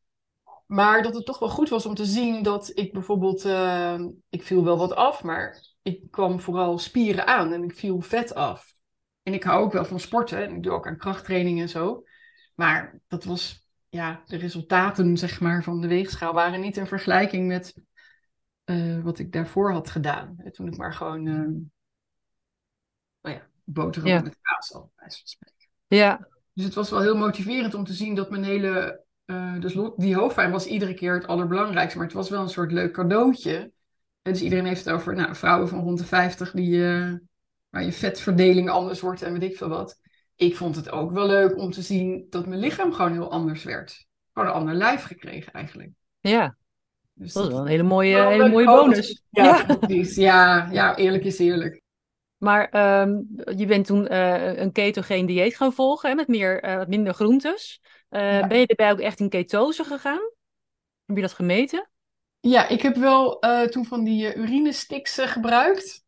Maar 0.66 1.02
dat 1.02 1.14
het 1.14 1.26
toch 1.26 1.38
wel 1.38 1.48
goed 1.48 1.68
was 1.68 1.86
om 1.86 1.94
te 1.94 2.04
zien 2.04 2.42
dat 2.42 2.70
ik 2.74 2.92
bijvoorbeeld, 2.92 3.44
uh, 3.44 4.00
ik 4.28 4.42
viel 4.42 4.64
wel 4.64 4.78
wat 4.78 4.94
af, 4.94 5.22
maar 5.22 5.62
ik 5.82 6.10
kwam 6.10 6.40
vooral 6.40 6.78
spieren 6.78 7.26
aan 7.26 7.52
en 7.52 7.62
ik 7.62 7.74
viel 7.74 8.00
vet 8.00 8.34
af. 8.34 8.74
En 9.22 9.34
ik 9.34 9.42
hou 9.42 9.64
ook 9.64 9.72
wel 9.72 9.84
van 9.84 10.00
sporten 10.00 10.38
en 10.38 10.54
ik 10.54 10.62
doe 10.62 10.72
ook 10.72 10.86
aan 10.86 10.96
krachttraining 10.96 11.60
en 11.60 11.68
zo. 11.68 12.04
Maar 12.54 13.00
dat 13.08 13.24
was 13.24 13.65
ja, 13.88 14.22
de 14.26 14.36
resultaten 14.36 15.16
zeg 15.16 15.40
maar, 15.40 15.62
van 15.62 15.80
de 15.80 15.88
weegschaal 15.88 16.32
waren 16.32 16.60
niet 16.60 16.76
in 16.76 16.86
vergelijking 16.86 17.46
met 17.46 17.74
uh, 18.64 19.02
wat 19.02 19.18
ik 19.18 19.32
daarvoor 19.32 19.72
had 19.72 19.90
gedaan. 19.90 20.36
Toen 20.52 20.66
ik 20.66 20.76
maar 20.76 20.94
gewoon 20.94 21.26
uh, 21.26 21.48
nou 23.20 23.36
ja, 23.36 23.46
boterham 23.64 24.10
ja. 24.10 24.20
met 24.20 24.38
kaas 24.40 24.74
al, 24.74 24.92
bij 24.96 25.10
van 25.10 25.20
spreken. 25.22 25.68
Ja. 25.86 26.28
Dus 26.52 26.64
het 26.64 26.74
was 26.74 26.90
wel 26.90 27.00
heel 27.00 27.16
motiverend 27.16 27.74
om 27.74 27.84
te 27.84 27.92
zien 27.92 28.14
dat 28.14 28.30
mijn 28.30 28.44
hele... 28.44 29.04
Uh, 29.26 29.60
dus 29.60 29.78
die 29.96 30.16
hoofdpijn 30.16 30.50
was 30.50 30.66
iedere 30.66 30.94
keer 30.94 31.14
het 31.14 31.26
allerbelangrijkste, 31.26 31.98
maar 31.98 32.06
het 32.06 32.16
was 32.16 32.30
wel 32.30 32.42
een 32.42 32.48
soort 32.48 32.72
leuk 32.72 32.92
cadeautje. 32.92 33.56
En 34.22 34.32
dus 34.32 34.42
iedereen 34.42 34.66
heeft 34.66 34.84
het 34.84 34.94
over 34.94 35.14
nou, 35.14 35.34
vrouwen 35.34 35.68
van 35.68 35.80
rond 35.80 35.98
de 35.98 36.04
50 36.04 36.50
die, 36.50 36.80
waar 37.68 37.84
je 37.84 37.92
vetverdeling 37.92 38.70
anders 38.70 39.00
wordt 39.00 39.22
en 39.22 39.32
weet 39.32 39.50
ik 39.50 39.56
veel 39.56 39.68
wat 39.68 40.00
ik 40.36 40.56
vond 40.56 40.76
het 40.76 40.90
ook 40.90 41.10
wel 41.10 41.26
leuk 41.26 41.58
om 41.58 41.70
te 41.70 41.82
zien 41.82 42.26
dat 42.30 42.46
mijn 42.46 42.60
lichaam 42.60 42.92
gewoon 42.92 43.12
heel 43.12 43.30
anders 43.30 43.64
werd. 43.64 44.06
Gewoon 44.32 44.48
een 44.48 44.54
ander 44.54 44.74
lijf 44.74 45.02
gekregen 45.02 45.52
eigenlijk. 45.52 45.90
Ja, 46.20 46.56
dus 47.12 47.32
dat 47.32 47.44
is 47.44 47.50
wel 47.50 47.60
een 47.60 47.66
hele 47.66 47.82
mooie, 47.82 48.26
hele 48.26 48.48
mooie 48.48 48.66
bonus. 48.66 49.22
Ja, 49.30 49.64
ja. 49.88 50.06
ja, 50.14 50.68
ja, 50.70 50.96
eerlijk 50.96 51.24
is 51.24 51.38
eerlijk. 51.38 51.82
Maar 52.36 53.00
um, 53.00 53.26
je 53.56 53.66
bent 53.66 53.86
toen 53.86 54.12
uh, 54.12 54.56
een 54.56 54.72
ketogeen 54.72 55.26
dieet 55.26 55.56
gaan 55.56 55.72
volgen, 55.72 56.08
hè, 56.08 56.14
met 56.14 56.28
meer, 56.28 56.64
uh, 56.64 56.86
minder 56.86 57.14
groentes. 57.14 57.80
Uh, 58.10 58.40
ja. 58.40 58.46
Ben 58.46 58.58
je 58.58 58.66
erbij 58.66 58.90
ook 58.90 59.00
echt 59.00 59.20
in 59.20 59.28
ketose 59.28 59.84
gegaan? 59.84 60.30
Heb 61.04 61.16
je 61.16 61.22
dat 61.22 61.32
gemeten? 61.32 61.88
Ja, 62.40 62.68
ik 62.68 62.82
heb 62.82 62.96
wel 62.96 63.38
toen 63.70 63.86
van 63.86 64.04
die 64.04 64.34
urinesticks 64.34 65.18
gebruikt. 65.18 66.04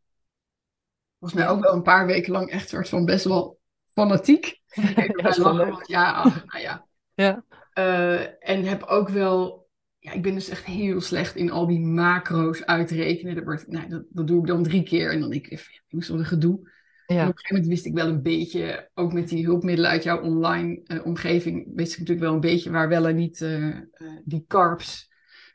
Volgens 1.18 1.40
mij 1.40 1.50
ook 1.50 1.62
wel 1.62 1.72
een 1.72 1.82
paar 1.82 2.06
weken 2.06 2.32
lang 2.32 2.50
echt 2.50 2.68
soort 2.68 2.88
van 2.88 3.04
best 3.04 3.24
wel 3.24 3.57
fanatiek. 3.98 4.60
ja, 5.16 5.34
lachen, 5.36 5.84
ja, 5.86 6.12
ach, 6.12 6.44
nou 6.46 6.62
ja. 6.62 6.86
ja. 7.14 7.44
Uh, 7.78 8.50
en 8.50 8.64
heb 8.64 8.82
ook 8.82 9.08
wel, 9.08 9.68
ja, 9.98 10.12
ik 10.12 10.22
ben 10.22 10.34
dus 10.34 10.48
echt 10.48 10.64
heel 10.64 11.00
slecht 11.00 11.36
in 11.36 11.50
al 11.50 11.66
die 11.66 11.80
macro's 11.80 12.64
uitrekenen. 12.64 13.34
Dat, 13.34 13.44
wordt, 13.44 13.68
nou, 13.68 13.88
dat, 13.88 14.02
dat 14.08 14.26
doe 14.26 14.40
ik 14.40 14.46
dan 14.46 14.62
drie 14.62 14.82
keer 14.82 15.12
en 15.12 15.20
dan 15.20 15.30
denk 15.30 15.46
ik, 15.46 15.60
ik 15.60 15.82
moest 15.88 16.08
wel 16.08 16.18
een 16.18 16.24
gedoe. 16.24 16.70
Ja. 17.06 17.16
En 17.16 17.28
op 17.28 17.32
een 17.32 17.38
gegeven 17.38 17.56
moment 17.56 17.66
wist 17.66 17.86
ik 17.86 17.94
wel 17.94 18.08
een 18.08 18.22
beetje, 18.22 18.90
ook 18.94 19.12
met 19.12 19.28
die 19.28 19.44
hulpmiddelen 19.44 19.90
uit 19.90 20.02
jouw 20.02 20.20
online 20.20 20.80
uh, 20.86 21.06
omgeving, 21.06 21.72
wist 21.74 21.92
ik 21.92 21.98
natuurlijk 21.98 22.26
wel 22.26 22.34
een 22.34 22.40
beetje 22.40 22.70
waar 22.70 22.88
wel 22.88 23.08
en 23.08 23.16
niet 23.16 23.40
uh, 23.40 23.76
die 24.24 24.44
carbs, 24.48 25.10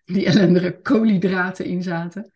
die 0.06 0.26
ellendige 0.26 0.80
koolhydraten 0.82 1.66
in 1.66 1.84
zaten. 1.84 2.32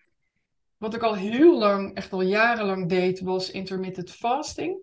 Wat 0.77 0.95
ik 0.95 1.01
al 1.01 1.15
heel 1.15 1.57
lang, 1.57 1.95
echt 1.95 2.13
al 2.13 2.21
jarenlang 2.21 2.89
deed, 2.89 3.19
was 3.19 3.51
intermittent 3.51 4.11
fasting. 4.11 4.77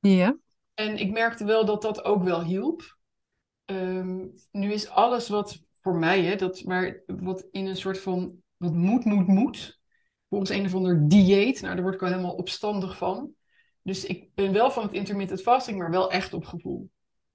Ja. 0.00 0.36
En 0.78 0.98
ik 0.98 1.10
merkte 1.10 1.44
wel 1.44 1.64
dat 1.64 1.82
dat 1.82 2.04
ook 2.04 2.22
wel 2.22 2.42
hielp. 2.42 2.96
Um, 3.64 4.32
nu 4.50 4.72
is 4.72 4.88
alles 4.88 5.28
wat 5.28 5.62
voor 5.80 5.96
mij, 5.96 6.22
hè, 6.22 6.36
dat 6.36 6.64
maar 6.64 7.02
wat 7.06 7.46
in 7.50 7.66
een 7.66 7.76
soort 7.76 8.00
van 8.00 8.34
wat 8.56 8.72
moet, 8.72 9.04
moet, 9.04 9.26
moet. 9.26 9.80
Volgens 10.28 10.50
een 10.50 10.64
of 10.64 10.74
ander 10.74 11.08
dieet. 11.08 11.60
Nou, 11.60 11.74
daar 11.74 11.82
word 11.82 11.94
ik 11.94 12.00
wel 12.00 12.10
helemaal 12.10 12.34
opstandig 12.34 12.96
van. 12.96 13.30
Dus 13.82 14.04
ik 14.04 14.34
ben 14.34 14.52
wel 14.52 14.70
van 14.70 14.82
het 14.82 14.92
intermittent 14.92 15.42
fasting, 15.42 15.78
maar 15.78 15.90
wel 15.90 16.10
echt 16.10 16.32
op 16.32 16.44
gevoel. 16.44 16.90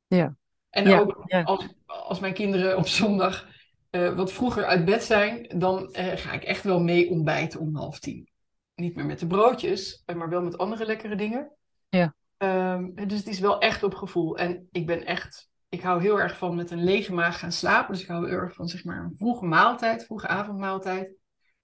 Ja. 0.07 0.35
En 0.69 0.89
ja, 0.89 0.99
ook 0.99 1.23
ja. 1.25 1.43
Als, 1.43 1.67
als 1.85 2.19
mijn 2.19 2.33
kinderen 2.33 2.77
op 2.77 2.87
zondag 2.87 3.47
uh, 3.91 4.15
wat 4.15 4.31
vroeger 4.31 4.65
uit 4.65 4.85
bed 4.85 5.03
zijn, 5.03 5.51
dan 5.57 5.89
uh, 5.91 6.11
ga 6.15 6.31
ik 6.31 6.43
echt 6.43 6.63
wel 6.63 6.79
mee 6.79 7.09
ontbijten 7.09 7.59
om 7.59 7.75
half 7.75 7.99
tien. 7.99 8.29
Niet 8.75 8.95
meer 8.95 9.05
met 9.05 9.19
de 9.19 9.27
broodjes, 9.27 10.03
maar 10.15 10.29
wel 10.29 10.41
met 10.41 10.57
andere 10.57 10.85
lekkere 10.85 11.15
dingen. 11.15 11.51
Ja. 11.89 12.15
Um, 12.43 13.07
dus 13.07 13.17
het 13.17 13.27
is 13.27 13.39
wel 13.39 13.59
echt 13.59 13.83
op 13.83 13.93
gevoel. 13.93 14.37
En 14.37 14.67
ik 14.71 14.85
ben 14.85 15.05
echt, 15.05 15.49
ik 15.69 15.81
hou 15.81 16.01
heel 16.01 16.19
erg 16.19 16.37
van 16.37 16.55
met 16.55 16.71
een 16.71 16.83
lege 16.83 17.13
maag 17.13 17.39
gaan 17.39 17.51
slapen. 17.51 17.93
Dus 17.93 18.01
ik 18.01 18.07
hou 18.07 18.27
heel 18.27 18.37
erg 18.37 18.53
van 18.53 18.67
zeg 18.67 18.83
maar 18.83 19.03
een 19.03 19.17
vroege 19.17 19.45
maaltijd, 19.45 20.05
vroege 20.05 20.27
avondmaaltijd. 20.27 21.13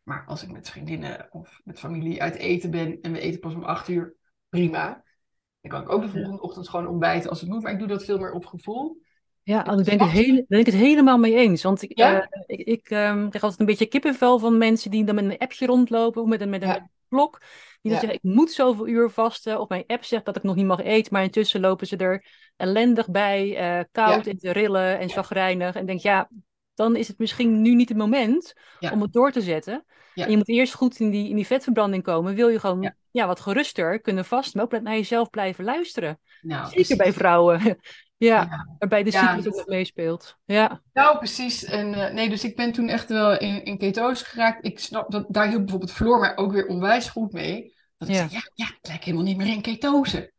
Maar 0.04 0.26
als 0.28 0.44
ik 0.44 0.52
met 0.52 0.70
vriendinnen 0.70 1.28
of 1.32 1.62
met 1.64 1.80
familie 1.80 2.22
uit 2.22 2.36
eten 2.36 2.72
ben 2.72 3.02
en 3.02 3.12
we 3.12 3.20
eten 3.20 3.40
pas 3.40 3.54
om 3.54 3.64
acht 3.64 3.88
uur, 3.88 4.16
prima. 4.50 5.04
Dan 5.62 5.72
kan 5.72 5.82
ik 5.82 5.90
ook 5.90 6.02
de 6.02 6.10
volgende 6.10 6.42
ochtend 6.42 6.70
gewoon 6.70 6.88
ontbijten 6.88 7.30
als 7.30 7.42
het 7.42 7.50
moet, 7.50 7.62
maar 7.62 7.72
ik 7.72 7.80
doe 7.80 7.88
dat 7.88 8.06
veel 8.06 8.18
meer 8.18 8.32
op 8.32 8.46
gevoel. 8.46 9.02
Ja, 9.44 9.60
ik 9.60 9.86
ben, 9.86 10.00
het 10.00 10.10
hele, 10.10 10.46
ben 10.48 10.60
ik 10.60 10.66
het 10.66 10.76
helemaal 10.76 11.18
mee 11.18 11.36
eens. 11.36 11.64
Want 11.64 11.82
ik, 11.82 11.98
ja? 11.98 12.22
uh, 12.22 12.28
ik, 12.46 12.60
ik 12.60 12.90
um, 12.90 13.30
krijg 13.30 13.44
altijd 13.44 13.60
een 13.60 13.66
beetje 13.66 13.86
kippenvel 13.86 14.40
van 14.40 14.58
mensen 14.58 14.92
die 14.92 15.04
dan 15.04 15.16
met 15.16 15.24
een 15.24 15.38
appje 15.38 15.66
rondlopen 15.66 16.22
of 16.22 16.28
met 16.28 16.42
een, 16.42 16.50
met 16.50 16.62
een, 16.62 16.68
ja. 16.68 16.90
Klok. 17.10 17.42
Die 17.82 17.92
dan 17.92 18.00
zeggen, 18.00 18.20
ik 18.24 18.34
moet 18.34 18.52
zoveel 18.52 18.88
uur 18.88 19.10
vasten. 19.10 19.60
Of 19.60 19.70
mijn 19.70 19.84
app 19.88 20.04
zegt 20.04 20.26
dat 20.26 20.36
ik 20.36 20.44
nog 20.44 20.56
niet 20.56 20.66
mag 20.66 20.82
eten. 20.82 21.14
Maar 21.14 21.24
intussen 21.24 21.62
lopen 21.62 21.88
ze 21.88 21.98
er 21.98 22.26
ellendig 22.56 23.10
bij, 23.10 23.78
uh, 23.78 23.84
koud 23.92 24.28
en 24.28 24.38
te 24.38 24.52
rillen 24.52 25.00
en 25.00 25.10
zagrijnig. 25.10 25.76
En 25.76 25.86
denk, 25.86 26.00
ja, 26.00 26.30
dan 26.74 26.96
is 26.96 27.08
het 27.08 27.18
misschien 27.18 27.62
nu 27.62 27.76
niet 27.76 27.90
het 27.90 27.98
moment 27.98 28.54
om 28.92 29.02
het 29.02 29.14
door 29.14 29.32
te 29.32 29.42
zetten. 29.42 29.86
En 30.14 30.30
je 30.30 30.38
moet 30.38 30.50
eerst 30.50 30.74
goed 30.74 31.00
in 31.00 31.10
die, 31.10 31.30
in 31.30 31.36
die 31.36 31.46
vetverbranding 31.46 32.04
komen. 32.04 32.36
Wil 32.36 32.48
je 32.50 32.60
gewoon 32.60 32.94
ja. 33.12 33.28
wat 33.28 33.40
geruster 33.40 34.02
kunnen 34.02 34.26
vast, 34.26 34.56
maar 34.56 34.64
ook 34.64 34.82
naar 34.82 34.94
jezelf 34.94 35.30
blijven 35.30 35.64
luisteren. 35.64 36.20
Nou, 36.42 36.62
Zeker 36.62 36.74
precies. 36.74 36.96
bij 36.96 37.14
vrouwen. 37.14 37.80
Ja, 38.20 38.68
waarbij 38.80 39.04
de 39.04 39.12
cyclus 39.12 39.48
ook 39.48 39.68
meespeelt. 39.68 40.38
Ja. 40.46 40.82
Nou, 40.94 41.18
precies. 41.18 41.64
En 41.64 41.94
uh, 41.94 42.12
nee, 42.12 42.30
dus 42.30 42.44
ik 42.44 42.56
ben 42.56 42.72
toen 42.72 42.90
echt 42.90 43.10
wel 43.10 43.38
in, 43.38 43.64
in 43.64 43.78
ketose 43.78 44.26
geraakt. 44.26 44.66
Ik 44.66 44.80
snap 44.80 45.12
dat 45.12 45.26
daar 45.28 45.48
hielp 45.48 45.62
bijvoorbeeld 45.62 45.92
Floor 45.92 46.20
mij 46.20 46.38
ook 46.38 46.52
weer 46.52 46.68
onwijs 46.68 47.10
goed 47.10 47.32
mee. 47.32 47.74
Dat 47.98 48.10
ik 48.10 48.16
zei, 48.16 48.28
ja, 48.32 48.42
ja, 48.54 48.66
ik 48.66 48.88
lijk 48.88 49.04
helemaal 49.04 49.26
niet 49.26 49.38
meer 49.38 49.48
in 49.48 49.62
ketose. 49.62 50.32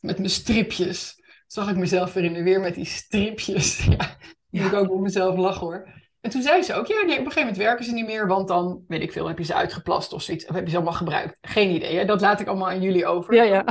Met 0.00 0.18
mijn 0.18 0.30
stripjes. 0.30 1.22
Zag 1.46 1.70
ik 1.70 1.76
mezelf 1.76 2.12
weer 2.12 2.24
in 2.24 2.32
de 2.32 2.42
weer 2.42 2.60
met 2.60 2.74
die 2.74 2.84
stripjes. 2.84 3.84
ja, 3.98 4.16
moet 4.50 4.66
ik 4.66 4.72
ook 4.72 4.90
op 4.90 5.00
mezelf 5.00 5.36
lachen 5.36 5.60
hoor. 5.60 5.88
En 6.20 6.30
toen 6.30 6.42
zei 6.42 6.62
ze 6.62 6.74
ook, 6.74 6.86
ja, 6.86 6.94
nee, 6.94 7.04
op 7.04 7.10
een 7.10 7.16
gegeven 7.16 7.40
moment 7.40 7.56
werken 7.56 7.84
ze 7.84 7.92
niet 7.92 8.06
meer, 8.06 8.26
want 8.26 8.48
dan, 8.48 8.84
weet 8.88 9.02
ik 9.02 9.12
veel, 9.12 9.28
heb 9.28 9.38
je 9.38 9.44
ze 9.44 9.54
uitgeplast 9.54 10.12
of 10.12 10.22
zoiets. 10.22 10.46
Of 10.46 10.54
heb 10.54 10.64
je 10.64 10.70
ze 10.70 10.76
allemaal 10.76 10.94
gebruikt? 10.94 11.38
Geen 11.40 11.70
idee, 11.70 11.96
hè? 11.96 12.04
dat 12.04 12.20
laat 12.20 12.40
ik 12.40 12.46
allemaal 12.46 12.68
aan 12.68 12.82
jullie 12.82 13.06
over. 13.06 13.34
Ja, 13.34 13.42
ja. 13.42 13.64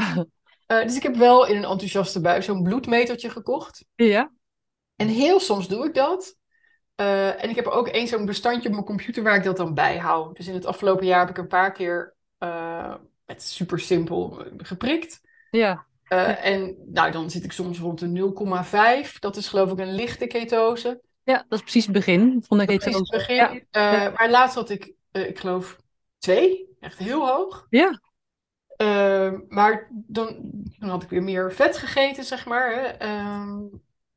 Uh, 0.73 0.83
dus 0.83 0.95
ik 0.95 1.03
heb 1.03 1.15
wel 1.15 1.47
in 1.47 1.55
een 1.55 1.63
enthousiaste 1.63 2.21
bui 2.21 2.41
zo'n 2.41 2.63
bloedmetertje 2.63 3.29
gekocht. 3.29 3.85
Ja. 3.95 4.31
En 4.95 5.07
heel 5.07 5.39
soms 5.39 5.67
doe 5.67 5.85
ik 5.85 5.93
dat. 5.93 6.35
Uh, 7.01 7.43
en 7.43 7.49
ik 7.49 7.55
heb 7.55 7.65
ook 7.65 7.87
één 7.87 8.07
zo'n 8.07 8.25
bestandje 8.25 8.67
op 8.67 8.73
mijn 8.73 8.85
computer 8.85 9.23
waar 9.23 9.35
ik 9.35 9.43
dat 9.43 9.57
dan 9.57 9.73
bijhoud. 9.73 10.35
Dus 10.35 10.47
in 10.47 10.53
het 10.53 10.65
afgelopen 10.65 11.05
jaar 11.05 11.19
heb 11.19 11.29
ik 11.29 11.37
een 11.37 11.47
paar 11.47 11.71
keer 11.71 12.15
uh, 12.39 12.95
met 13.25 13.43
super 13.43 13.79
simpel 13.79 14.45
geprikt. 14.57 15.21
Ja. 15.51 15.85
Uh, 16.09 16.45
en 16.45 16.75
nou, 16.85 17.11
dan 17.11 17.29
zit 17.29 17.43
ik 17.43 17.51
soms 17.51 17.79
rond 17.79 17.99
de 17.99 18.33
0,5. 19.07 19.19
Dat 19.19 19.37
is 19.37 19.47
geloof 19.47 19.71
ik 19.71 19.79
een 19.79 19.95
lichte 19.95 20.27
ketose. 20.27 21.01
Ja, 21.23 21.45
dat 21.47 21.59
is 21.59 21.61
precies 21.61 21.83
het 21.83 21.93
begin 21.93 22.43
van 22.47 22.57
de 22.57 22.65
ketose. 22.65 22.89
Precies 22.89 23.09
het 23.09 23.27
begin. 23.27 23.67
Ja. 23.71 24.09
Maar 24.09 24.29
laatst 24.29 24.55
had 24.55 24.69
ik, 24.69 24.93
ik 25.11 25.39
geloof, 25.39 25.77
twee. 26.17 26.75
Echt 26.79 26.97
heel 26.97 27.27
hoog. 27.27 27.65
Ja. 27.69 28.01
Maar 29.47 29.87
dan, 29.91 30.37
dan 30.77 30.89
had 30.89 31.03
ik 31.03 31.09
weer 31.09 31.23
meer 31.23 31.53
vet 31.53 31.77
gegeten, 31.77 32.23
zeg 32.23 32.45
maar. 32.45 32.73
Hè. 32.73 32.85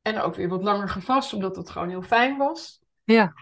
en 0.01 0.21
ook 0.21 0.35
weer 0.35 0.49
wat 0.49 0.63
langer 0.63 0.89
gevast, 0.89 1.33
omdat 1.33 1.55
het 1.55 1.69
gewoon 1.69 1.89
heel 1.89 2.01
fijn 2.01 2.37
was. 2.37 2.79
Ja. 3.03 3.33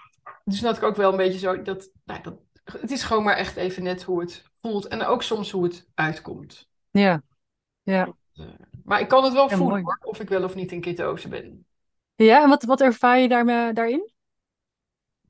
Dus 0.43 0.60
dan 0.60 0.69
had 0.69 0.78
ik 0.78 0.88
ook 0.88 0.95
wel 0.95 1.12
een 1.12 1.17
beetje 1.17 1.39
zo, 1.39 1.62
dat, 1.62 1.89
nou, 2.04 2.21
dat, 2.21 2.36
het 2.63 2.91
is 2.91 3.04
gewoon 3.04 3.23
maar 3.23 3.36
echt 3.36 3.56
even 3.56 3.84
net 3.84 4.04
hoe 4.04 4.21
het 4.21 4.43
voelt. 4.62 4.88
En 4.88 5.06
ook 5.06 5.23
soms 5.23 5.51
hoe 5.51 5.63
het 5.63 5.88
uitkomt. 5.93 6.67
Ja. 6.91 7.21
Ja. 7.84 8.13
Maar 8.84 8.99
ik 8.99 9.08
kan 9.08 9.23
het 9.23 9.34
wel 9.34 9.49
ja, 9.49 9.56
voelen 9.56 9.84
hoor, 9.84 9.99
of 10.01 10.19
ik 10.19 10.30
wel 10.30 10.43
of 10.43 10.56
niet 10.56 10.71
in 10.71 10.82
ketose 10.82 11.28
ben. 11.28 11.65
Ja, 12.15 12.43
en 12.43 12.49
wat, 12.49 12.63
wat 12.63 12.82
ervaar 12.82 13.19
je 13.19 13.28
daar, 13.28 13.73
daarin? 13.73 14.12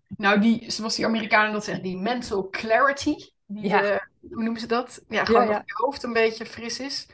Nou, 0.08 0.40
die, 0.40 0.72
zoals 0.72 0.96
die 0.96 1.06
Amerikanen 1.06 1.54
dat 1.54 1.64
zeggen, 1.64 1.84
die 1.84 1.98
mental 1.98 2.50
clarity. 2.50 3.16
Die, 3.46 3.68
ja. 3.68 3.84
uh, 3.84 4.00
hoe 4.30 4.44
noemen 4.44 4.60
ze 4.60 4.68
dat? 4.68 5.06
Ja, 5.08 5.26
gewoon 5.26 5.42
ja, 5.42 5.52
ja. 5.52 5.58
dat 5.58 5.68
je 5.68 5.74
hoofd 5.76 6.04
een 6.04 6.14
beetje 6.14 6.46
fris 6.46 6.80
is. 6.80 7.08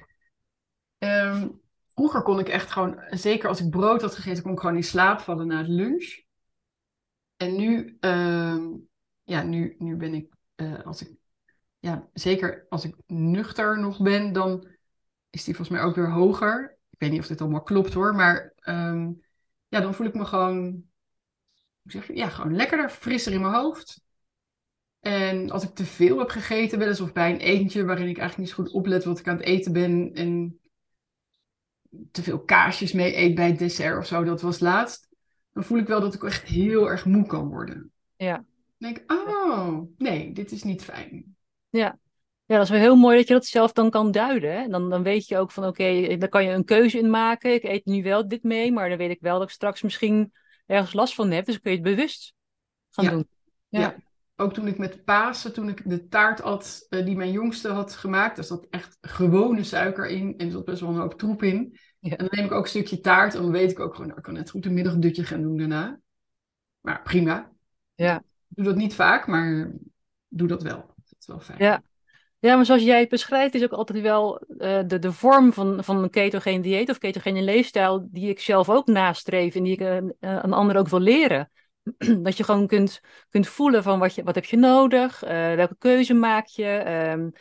Um, 0.97 1.61
vroeger 1.93 2.21
kon 2.21 2.39
ik 2.39 2.49
echt 2.49 2.71
gewoon, 2.71 3.03
zeker 3.09 3.49
als 3.49 3.61
ik 3.61 3.69
brood 3.69 4.01
had 4.01 4.15
gegeten, 4.15 4.43
kon 4.43 4.51
ik 4.51 4.59
gewoon 4.59 4.75
in 4.75 4.83
slaap 4.83 5.19
vallen 5.19 5.47
na 5.47 5.57
het 5.57 5.67
lunch. 5.67 6.23
En 7.37 7.55
nu, 7.55 7.97
um, 7.99 8.87
ja, 9.23 9.43
nu, 9.43 9.75
nu 9.77 9.95
ben 9.95 10.13
ik, 10.13 10.33
uh, 10.55 10.85
als 10.85 11.01
ik, 11.01 11.15
ja, 11.79 12.09
zeker 12.13 12.65
als 12.69 12.85
ik 12.85 12.95
nuchter 13.07 13.79
nog 13.79 14.01
ben, 14.01 14.33
dan 14.33 14.67
is 15.29 15.43
die 15.43 15.55
volgens 15.55 15.77
mij 15.77 15.87
ook 15.87 15.95
weer 15.95 16.11
hoger. 16.11 16.77
Ik 16.89 16.99
weet 16.99 17.11
niet 17.11 17.19
of 17.19 17.27
dit 17.27 17.41
allemaal 17.41 17.63
klopt 17.63 17.93
hoor, 17.93 18.15
maar 18.15 18.53
um, 18.63 19.21
ja, 19.67 19.79
dan 19.79 19.93
voel 19.93 20.07
ik 20.07 20.13
me 20.13 20.25
gewoon, 20.25 20.63
hoe 21.81 21.91
zeg 21.91 22.07
je, 22.07 22.15
ja, 22.15 22.29
gewoon 22.29 22.55
lekkerder, 22.55 22.89
frisser 22.89 23.33
in 23.33 23.41
mijn 23.41 23.53
hoofd. 23.53 24.01
En 25.01 25.49
als 25.49 25.63
ik 25.63 25.75
te 25.75 25.85
veel 25.85 26.19
heb 26.19 26.29
gegeten, 26.29 26.79
wel 26.79 26.87
eens 26.87 27.01
of 27.01 27.13
bij 27.13 27.31
een 27.31 27.39
etentje 27.39 27.85
waarin 27.85 28.07
ik 28.07 28.17
eigenlijk 28.17 28.37
niet 28.37 28.57
zo 28.57 28.63
goed 28.63 28.73
oplet 28.73 29.03
wat 29.03 29.19
ik 29.19 29.27
aan 29.27 29.37
het 29.37 29.45
eten 29.45 29.73
ben 29.73 30.11
en 30.13 30.59
te 32.11 32.23
veel 32.23 32.39
kaasjes 32.39 32.91
mee 32.91 33.17
eet 33.17 33.35
bij 33.35 33.47
het 33.47 33.59
dessert 33.59 33.97
of 33.97 34.05
zo, 34.05 34.23
dat 34.23 34.41
was 34.41 34.59
laatst, 34.59 35.09
dan 35.53 35.63
voel 35.63 35.77
ik 35.77 35.87
wel 35.87 36.01
dat 36.01 36.13
ik 36.13 36.23
echt 36.23 36.43
heel 36.43 36.89
erg 36.89 37.05
moe 37.05 37.25
kan 37.25 37.47
worden. 37.47 37.91
Ja. 38.15 38.35
Dan 38.35 38.45
denk 38.77 38.97
ik, 38.97 39.11
oh, 39.11 39.77
nee, 39.97 40.33
dit 40.33 40.51
is 40.51 40.63
niet 40.63 40.83
fijn. 40.83 41.35
Ja, 41.69 41.99
ja, 42.45 42.57
dat 42.57 42.65
is 42.65 42.71
wel 42.71 42.79
heel 42.79 42.95
mooi 42.95 43.17
dat 43.17 43.27
je 43.27 43.33
dat 43.33 43.45
zelf 43.45 43.71
dan 43.71 43.89
kan 43.89 44.11
duiden. 44.11 44.53
Hè? 44.53 44.67
Dan, 44.67 44.89
dan 44.89 45.03
weet 45.03 45.27
je 45.27 45.37
ook 45.37 45.51
van 45.51 45.65
oké, 45.65 45.81
okay, 45.81 46.17
daar 46.17 46.29
kan 46.29 46.43
je 46.43 46.51
een 46.51 46.65
keuze 46.65 46.99
in 46.99 47.09
maken. 47.09 47.53
Ik 47.53 47.63
eet 47.63 47.85
nu 47.85 48.03
wel 48.03 48.27
dit 48.27 48.43
mee, 48.43 48.71
maar 48.71 48.89
dan 48.89 48.97
weet 48.97 49.09
ik 49.09 49.21
wel 49.21 49.39
dat 49.39 49.47
ik 49.47 49.53
straks 49.53 49.81
misschien 49.81 50.33
ergens 50.65 50.93
last 50.93 51.13
van 51.13 51.31
heb. 51.31 51.45
Dus 51.45 51.59
kun 51.61 51.71
je 51.71 51.77
het 51.77 51.85
bewust 51.85 52.33
gaan 52.89 53.05
ja. 53.05 53.11
doen. 53.11 53.27
Ja. 53.67 53.79
ja. 53.79 53.95
Ook 54.41 54.53
toen 54.53 54.67
ik 54.67 54.77
met 54.77 55.03
Pasen, 55.03 55.53
toen 55.53 55.69
ik 55.69 55.89
de 55.89 56.07
taart 56.07 56.39
had 56.39 56.85
uh, 56.89 57.05
die 57.05 57.15
mijn 57.15 57.31
jongste 57.31 57.69
had 57.69 57.93
gemaakt, 57.93 58.35
daar 58.35 58.45
zat 58.45 58.67
echt 58.69 58.97
gewone 59.01 59.63
suiker 59.63 60.07
in 60.07 60.33
en 60.37 60.45
er 60.45 60.51
zat 60.51 60.65
best 60.65 60.81
wel 60.81 60.89
een 60.89 60.99
hoop 60.99 61.17
troep 61.17 61.43
in. 61.43 61.77
Ja. 61.99 62.11
En 62.11 62.17
dan 62.17 62.27
neem 62.31 62.45
ik 62.45 62.51
ook 62.51 62.63
een 62.63 62.69
stukje 62.69 62.99
taart 62.99 63.35
en 63.35 63.41
dan 63.41 63.51
weet 63.51 63.71
ik 63.71 63.79
ook 63.79 63.91
gewoon, 63.91 64.07
nou, 64.07 64.17
ik 64.17 64.25
kan 64.25 64.33
net 64.33 64.49
goed 64.49 64.65
een 64.65 64.73
middagdutje 64.73 65.23
gaan 65.23 65.41
doen 65.41 65.57
daarna. 65.57 65.99
Maar 66.79 67.01
prima. 67.01 67.51
Ja. 67.95 68.17
Ik 68.17 68.55
doe 68.55 68.65
dat 68.65 68.75
niet 68.75 68.95
vaak, 68.95 69.27
maar 69.27 69.71
doe 70.27 70.47
dat 70.47 70.63
wel. 70.63 70.93
Dat 70.95 71.15
is 71.19 71.27
wel 71.27 71.39
fijn. 71.39 71.57
Ja, 71.59 71.83
ja, 72.41 72.55
maar 72.55 72.65
zoals 72.65 72.83
jij 72.83 72.99
het 72.99 73.09
beschrijft, 73.09 73.55
is 73.55 73.63
ook 73.63 73.71
altijd 73.71 74.01
wel 74.01 74.41
uh, 74.47 74.79
de, 74.85 74.99
de 74.99 75.11
vorm 75.11 75.53
van, 75.53 75.83
van 75.83 76.03
een 76.03 76.09
ketogene 76.09 76.61
dieet 76.61 76.89
of 76.89 76.97
ketogene 76.97 77.41
leefstijl 77.41 78.07
die 78.11 78.29
ik 78.29 78.39
zelf 78.39 78.69
ook 78.69 78.87
nastreef 78.87 79.55
en 79.55 79.63
die 79.63 79.73
ik 79.73 79.81
uh, 79.81 79.97
een 80.19 80.53
ander 80.53 80.77
ook 80.77 80.87
wil 80.87 80.99
leren. 80.99 81.51
dat 82.23 82.37
je 82.37 82.43
gewoon 82.43 82.67
kunt, 82.67 83.01
kunt 83.29 83.47
voelen 83.47 83.83
van 83.83 83.99
wat, 83.99 84.15
je, 84.15 84.23
wat 84.23 84.35
heb 84.35 84.45
je 84.45 84.57
nodig, 84.57 85.23
uh, 85.23 85.29
welke 85.29 85.75
keuze 85.77 86.13
maak 86.13 86.45
je. 86.45 86.83
Um, 87.11 87.31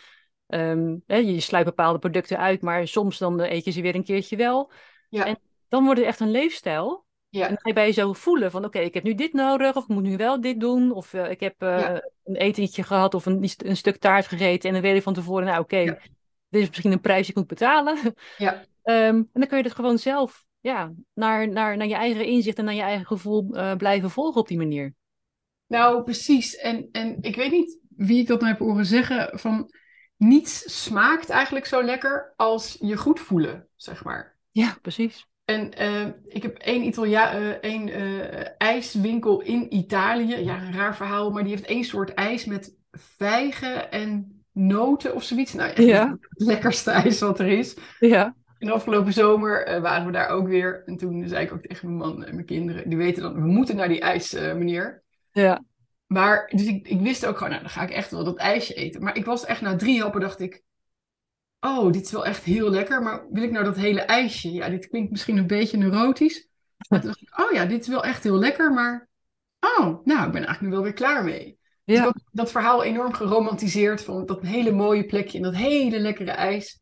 um, 0.46 1.02
hè, 1.06 1.16
je 1.16 1.40
sluit 1.40 1.64
bepaalde 1.64 1.98
producten 1.98 2.38
uit, 2.38 2.62
maar 2.62 2.88
soms 2.88 3.18
dan 3.18 3.40
eet 3.40 3.64
je 3.64 3.70
ze 3.70 3.82
weer 3.82 3.94
een 3.94 4.04
keertje 4.04 4.36
wel. 4.36 4.70
Ja. 5.08 5.24
En 5.24 5.38
dan 5.68 5.84
wordt 5.84 5.98
het 5.98 6.08
echt 6.08 6.20
een 6.20 6.30
leefstijl 6.30 7.08
ja. 7.30 7.42
En 7.42 7.48
dan 7.48 7.58
ga 7.60 7.68
je 7.68 7.74
bij 7.74 7.86
je 7.86 7.92
zo 7.92 8.12
voelen 8.12 8.50
van 8.50 8.64
oké, 8.64 8.76
okay, 8.76 8.88
ik 8.88 8.94
heb 8.94 9.02
nu 9.02 9.14
dit 9.14 9.32
nodig, 9.32 9.76
of 9.76 9.82
ik 9.82 9.88
moet 9.88 10.02
nu 10.02 10.16
wel 10.16 10.40
dit 10.40 10.60
doen, 10.60 10.92
of 10.92 11.12
uh, 11.12 11.30
ik 11.30 11.40
heb 11.40 11.62
uh, 11.62 11.78
ja. 11.78 12.10
een 12.24 12.36
etentje 12.36 12.82
gehad 12.82 13.14
of 13.14 13.26
een, 13.26 13.48
een, 13.56 13.76
stuk 13.76 13.96
taart 13.96 14.26
gegeten 14.26 14.68
en 14.68 14.74
dan 14.74 14.82
weet 14.82 14.94
je 14.94 15.02
van 15.02 15.14
tevoren, 15.14 15.44
nou 15.44 15.60
oké, 15.60 15.74
okay, 15.74 16.00
dit 16.48 16.62
is 16.62 16.68
misschien 16.68 16.92
een 16.92 17.00
prijs 17.00 17.20
die 17.20 17.30
ik 17.30 17.36
moet 17.36 17.46
betalen. 17.46 17.98
Ja. 18.38 18.52
um, 18.54 18.64
en 19.32 19.40
dan 19.40 19.46
kun 19.46 19.58
je 19.58 19.62
het 19.64 19.74
gewoon 19.74 19.98
zelf 19.98 20.44
ja, 20.60 20.92
naar, 21.14 21.48
naar, 21.48 21.76
naar 21.76 21.88
je 21.88 21.94
eigen 21.94 22.24
inzicht 22.24 22.58
en 22.58 22.64
naar 22.64 22.74
je 22.74 22.80
eigen 22.80 23.06
gevoel 23.06 23.48
uh, 23.50 23.74
blijven 23.74 24.10
volgen 24.10 24.40
op 24.40 24.48
die 24.48 24.58
manier. 24.58 24.94
Nou, 25.66 26.02
precies. 26.02 26.56
En, 26.56 26.88
en 26.92 27.16
ik 27.20 27.36
weet 27.36 27.50
niet 27.50 27.78
wie 27.88 28.20
ik 28.20 28.26
dat 28.26 28.40
nou 28.40 28.52
heb 28.52 28.60
horen 28.60 28.86
zeggen, 28.86 29.38
van 29.38 29.70
niets 30.16 30.82
smaakt 30.82 31.28
eigenlijk 31.28 31.66
zo 31.66 31.82
lekker 31.82 32.32
als 32.36 32.76
je 32.80 32.96
goed 32.96 33.20
voelen, 33.20 33.68
zeg 33.76 34.04
maar. 34.04 34.36
Ja, 34.50 34.78
precies. 34.82 35.28
En 35.44 35.82
uh, 35.82 36.06
ik 36.26 36.42
heb 36.42 36.58
één, 36.58 36.84
Italia 36.84 37.40
uh, 37.40 37.48
één 37.48 37.88
uh, 37.88 38.46
ijswinkel 38.58 39.40
in 39.40 39.74
Italië. 39.74 40.36
Ja, 40.36 40.62
een 40.62 40.72
raar 40.72 40.96
verhaal, 40.96 41.30
maar 41.30 41.42
die 41.42 41.52
heeft 41.52 41.66
één 41.66 41.84
soort 41.84 42.14
ijs 42.14 42.44
met 42.44 42.76
vijgen 42.90 43.90
en 43.90 44.42
noten 44.52 45.14
of 45.14 45.22
zoiets. 45.22 45.52
Nou, 45.52 45.70
echt 45.70 45.86
ja. 45.86 46.10
het 46.20 46.42
lekkerste 46.46 46.90
ijs 46.90 47.20
wat 47.20 47.40
er 47.40 47.48
is. 47.48 47.76
Ja. 47.98 48.34
En 48.60 48.66
de 48.66 48.72
afgelopen 48.72 49.12
zomer 49.12 49.80
waren 49.80 50.06
we 50.06 50.12
daar 50.12 50.28
ook 50.28 50.48
weer. 50.48 50.82
En 50.86 50.96
toen 50.96 51.28
zei 51.28 51.44
ik 51.44 51.52
ook 51.52 51.62
tegen 51.62 51.86
mijn 51.86 52.10
man 52.10 52.24
en 52.24 52.34
mijn 52.34 52.46
kinderen, 52.46 52.88
die 52.88 52.98
weten 52.98 53.22
dan, 53.22 53.34
we 53.34 53.48
moeten 53.48 53.76
naar 53.76 53.88
die 53.88 54.00
ijs, 54.00 54.32
meneer. 54.32 55.02
Ja. 55.32 55.64
Maar, 56.06 56.50
dus 56.54 56.66
ik, 56.66 56.88
ik 56.88 57.00
wist 57.00 57.26
ook 57.26 57.36
gewoon, 57.36 57.50
nou, 57.50 57.62
dan 57.62 57.70
ga 57.70 57.82
ik 57.82 57.90
echt 57.90 58.10
wel 58.10 58.24
dat 58.24 58.36
ijsje 58.36 58.74
eten. 58.74 59.02
Maar 59.02 59.16
ik 59.16 59.24
was 59.24 59.44
echt 59.44 59.60
na 59.60 59.76
drie 59.76 60.00
happen, 60.00 60.20
dacht 60.20 60.40
ik, 60.40 60.62
oh, 61.60 61.92
dit 61.92 62.04
is 62.04 62.12
wel 62.12 62.26
echt 62.26 62.44
heel 62.44 62.70
lekker, 62.70 63.02
maar 63.02 63.26
wil 63.30 63.42
ik 63.42 63.50
nou 63.50 63.64
dat 63.64 63.76
hele 63.76 64.00
ijsje? 64.00 64.52
Ja, 64.52 64.68
dit 64.68 64.88
klinkt 64.88 65.10
misschien 65.10 65.36
een 65.36 65.46
beetje 65.46 65.76
neurotisch. 65.76 66.48
Maar 66.88 67.00
toen 67.00 67.08
dacht 67.08 67.22
ik, 67.22 67.40
oh 67.40 67.52
ja, 67.52 67.64
dit 67.64 67.80
is 67.80 67.88
wel 67.88 68.04
echt 68.04 68.22
heel 68.22 68.38
lekker, 68.38 68.72
maar 68.72 69.08
oh, 69.60 70.04
nou, 70.04 70.26
ik 70.26 70.32
ben 70.32 70.44
eigenlijk 70.44 70.60
nu 70.60 70.70
wel 70.70 70.82
weer 70.82 70.92
klaar 70.92 71.24
mee. 71.24 71.58
Dus 71.84 71.96
ja. 71.96 72.04
Dus 72.04 72.12
dat, 72.12 72.22
dat 72.32 72.50
verhaal 72.50 72.84
enorm 72.84 73.12
geromantiseerd 73.12 74.02
van 74.02 74.26
dat 74.26 74.42
hele 74.42 74.72
mooie 74.72 75.04
plekje 75.04 75.38
en 75.38 75.44
dat 75.44 75.54
hele 75.54 75.98
lekkere 75.98 76.30
ijs. 76.30 76.80